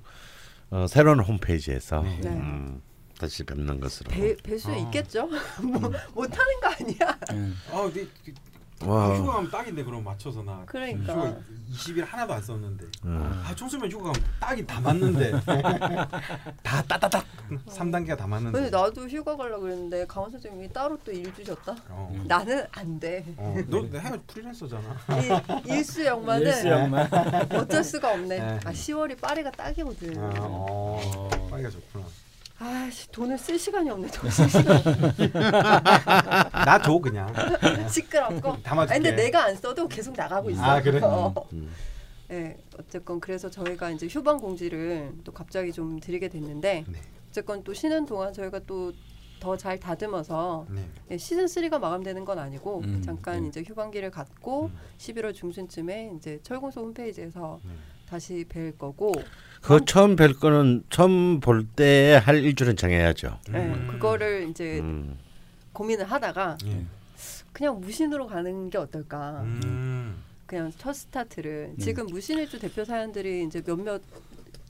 어, 0.70 0.86
새로운 0.86 1.20
홈페이지에서 1.20 2.02
네. 2.02 2.28
음, 2.28 2.80
다시 3.22 3.44
뵙는 3.44 3.78
것으로. 3.78 4.10
뵐수 4.10 4.70
아. 4.70 4.76
있겠죠. 4.78 5.26
뭐 5.62 5.80
못하는 6.12 6.60
거 6.60 6.68
아니야. 6.70 7.18
네. 7.30 7.52
아, 7.70 7.82
근데 7.82 8.04
그- 8.24 8.34
와. 8.84 9.14
휴가 9.16 9.34
가면 9.34 9.48
딱인데 9.48 9.84
그럼 9.84 10.02
맞춰서 10.02 10.42
나. 10.42 10.60
그러니까. 10.66 11.12
휴가 11.14 11.36
20일 11.72 12.04
하나도 12.04 12.32
안 12.34 12.42
썼는데. 12.42 12.84
음. 13.04 13.42
아, 13.46 13.54
청소년 13.54 13.88
휴가 13.92 14.10
가면 14.10 14.28
딱이 14.40 14.66
다 14.66 14.80
맞는데. 14.80 15.30
다 16.64 16.82
따따닥 16.82 17.24
3단계가 17.68 18.18
다 18.18 18.26
맞는데. 18.26 18.58
근데 18.58 18.76
나도 18.76 19.08
휴가 19.08 19.36
가려고 19.36 19.62
그랬는데 19.62 20.04
강원 20.08 20.32
선생님이 20.32 20.72
따로 20.72 20.98
또 21.04 21.12
일 21.12 21.32
주셨다. 21.32 21.76
어. 21.90 22.12
나는 22.26 22.66
안 22.72 22.98
돼. 22.98 23.24
어, 23.36 23.54
너 23.68 23.82
내가 23.82 24.18
프리랜서잖아. 24.26 24.96
일, 25.64 25.70
일수 25.76 26.04
영만은 26.04 26.44
일수 26.48 26.66
영만. 26.66 27.08
어쩔 27.52 27.84
수가 27.84 28.14
없네. 28.14 28.36
네. 28.36 28.60
아 28.64 28.72
10월이 28.72 29.20
파리가 29.20 29.52
딱이거든. 29.52 30.18
아, 30.18 30.38
어. 30.40 31.28
빨리가 31.48 31.70
좋구나. 31.70 32.04
아씨 32.66 33.10
돈을 33.10 33.36
쓸 33.38 33.58
시간이 33.58 33.90
없네. 33.90 34.08
돈 34.12 34.30
쓸 34.30 34.48
시간 34.48 34.76
없네. 34.76 35.28
나줘 36.64 36.98
그냥. 36.98 37.32
시끄럽고. 37.88 38.60
담아줄게. 38.62 39.00
근데 39.00 39.22
내가 39.22 39.44
안 39.46 39.56
써도 39.56 39.88
계속 39.88 40.14
나가고 40.16 40.50
있어. 40.50 40.62
아, 40.62 40.80
그래? 40.80 41.00
어. 41.02 41.34
음. 41.52 41.72
네, 42.28 42.56
어쨌건 42.78 43.20
그래서 43.20 43.50
저희가 43.50 43.90
이제 43.90 44.06
휴방 44.06 44.38
공지를 44.38 45.12
또 45.24 45.32
갑자기 45.32 45.72
좀 45.72 45.98
드리게 46.00 46.28
됐는데 46.28 46.84
네. 46.88 47.00
어쨌건 47.28 47.62
또 47.64 47.74
쉬는 47.74 48.06
동안 48.06 48.32
저희가 48.32 48.60
또 48.60 48.92
더 49.42 49.56
잘 49.56 49.76
다듬어서 49.80 50.66
네. 50.70 50.88
예, 51.10 51.18
시즌 51.18 51.46
3가 51.46 51.80
마감되는 51.80 52.24
건 52.24 52.38
아니고 52.38 52.78
음, 52.84 53.02
잠깐 53.04 53.42
네. 53.42 53.48
이제 53.48 53.64
휴방기를 53.66 54.12
갖고 54.12 54.66
음. 54.66 54.78
11월 54.98 55.34
중순쯤에 55.34 56.12
이제 56.16 56.38
철공소 56.44 56.80
홈페이지에서 56.82 57.58
네. 57.64 57.72
다시 58.08 58.44
뵐 58.48 58.78
거고 58.78 59.12
그 59.62 59.84
처음 59.84 60.16
뵐 60.16 60.34
거는 60.38 60.84
처음 60.90 61.40
볼 61.40 61.66
때 61.76 62.16
할 62.18 62.42
일주일은 62.42 62.76
정해야죠. 62.76 63.38
예, 63.54 63.58
음. 63.58 63.88
그거를 63.90 64.48
이제 64.50 64.80
음. 64.80 65.16
고민을 65.72 66.04
하다가 66.10 66.58
예. 66.66 66.84
그냥 67.52 67.80
무신으로 67.80 68.26
가는 68.26 68.70
게 68.70 68.78
어떨까 68.78 69.42
음. 69.42 70.16
그냥 70.46 70.72
첫 70.78 70.92
스타트를 70.94 71.74
네. 71.76 71.84
지금 71.84 72.06
무신일주 72.06 72.58
대표 72.58 72.84
사연들이 72.84 73.44
이제 73.44 73.62
몇몇 73.62 74.02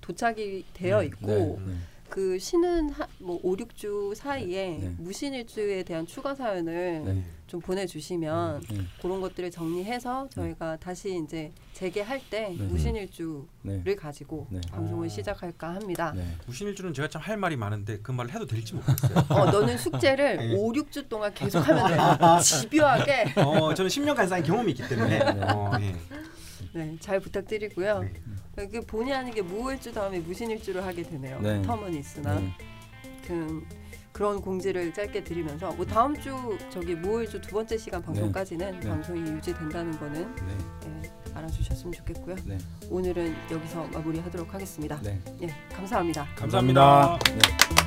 도착이 0.01 0.64
되어 0.74 1.01
네, 1.01 1.07
있고 1.07 1.61
네. 1.66 1.74
그 2.13 2.39
쉬는 2.39 2.91
하, 2.91 3.07
뭐 3.19 3.41
5, 3.43 3.57
6주 3.57 4.15
사이에 4.15 4.77
네. 4.79 4.95
무신일주에 4.99 5.83
대한 5.83 6.07
추가 6.07 6.35
사연을 6.35 7.03
네. 7.07 7.25
좀 7.47 7.59
보내주시면 7.59 8.63
네. 8.69 8.81
그런 9.01 9.23
것들을 9.23 9.51
정리해서 9.51 10.29
저희가 10.29 10.77
다시 10.77 11.19
이제 11.25 11.51
재개할 11.73 12.21
때 12.29 12.51
네. 12.51 12.65
무신일주를 12.65 13.43
네. 13.63 13.95
가지고 13.95 14.47
네. 14.51 14.61
방송을 14.71 15.07
어. 15.07 15.09
시작할까 15.09 15.75
합니다. 15.75 16.13
네. 16.15 16.37
무신일주는 16.47 16.93
제가 16.93 17.09
참 17.09 17.23
할 17.23 17.39
말이 17.39 17.57
많은데 17.57 18.01
그 18.03 18.13
말을 18.13 18.31
해도 18.35 18.45
될지 18.47 18.75
모르겠어요. 18.75 19.25
어, 19.31 19.51
너는 19.51 19.79
숙제를 19.79 20.37
네. 20.37 20.55
5, 20.55 20.73
6주 20.73 21.09
동안 21.09 21.33
계속 21.33 21.61
하면 21.61 22.19
돼. 22.19 22.43
집요하게 22.45 23.33
어, 23.41 23.73
저는 23.73 23.89
10년간 23.89 24.29
쌓인 24.29 24.45
경험이 24.45 24.73
있기 24.73 24.87
때문에. 24.87 25.19
어, 25.51 25.71
예. 25.81 25.95
네, 26.73 26.97
잘 27.01 27.21
부탁드리고요. 27.21 28.01
네. 28.01 28.65
이게 28.65 28.81
본의 28.81 29.15
아니게 29.15 29.43
무일주 29.43 29.93
다음에 29.93 30.21
무신일주를 30.21 30.85
하게 30.85 31.03
되네요. 31.03 31.41
네. 31.41 31.63
텀은 31.63 31.95
있으나 31.95 32.39
네. 32.39 32.53
그 33.27 33.67
그런 34.13 34.41
공지를 34.41 34.93
짧게 34.93 35.25
드리면서 35.25 35.73
뭐 35.73 35.87
다음 35.87 36.15
주 36.19 36.59
저기 36.71 36.95
무일주 36.95 37.41
두 37.41 37.55
번째 37.55 37.79
시간 37.79 38.03
방송까지는 38.03 38.81
네. 38.81 38.89
방송이 38.89 39.21
유지된다는 39.21 39.99
거는 39.99 40.35
네. 40.37 40.59
예, 40.87 41.35
알아주셨으면 41.35 41.93
좋겠고요. 41.93 42.37
네. 42.45 42.59
오늘은 42.91 43.35
여기서 43.51 43.87
마무리하도록 43.87 44.53
하겠습니다. 44.53 45.01
네. 45.01 45.19
예, 45.43 45.49
감사합니다. 45.75 46.27
감사합니다. 46.37 47.19
네. 47.27 47.82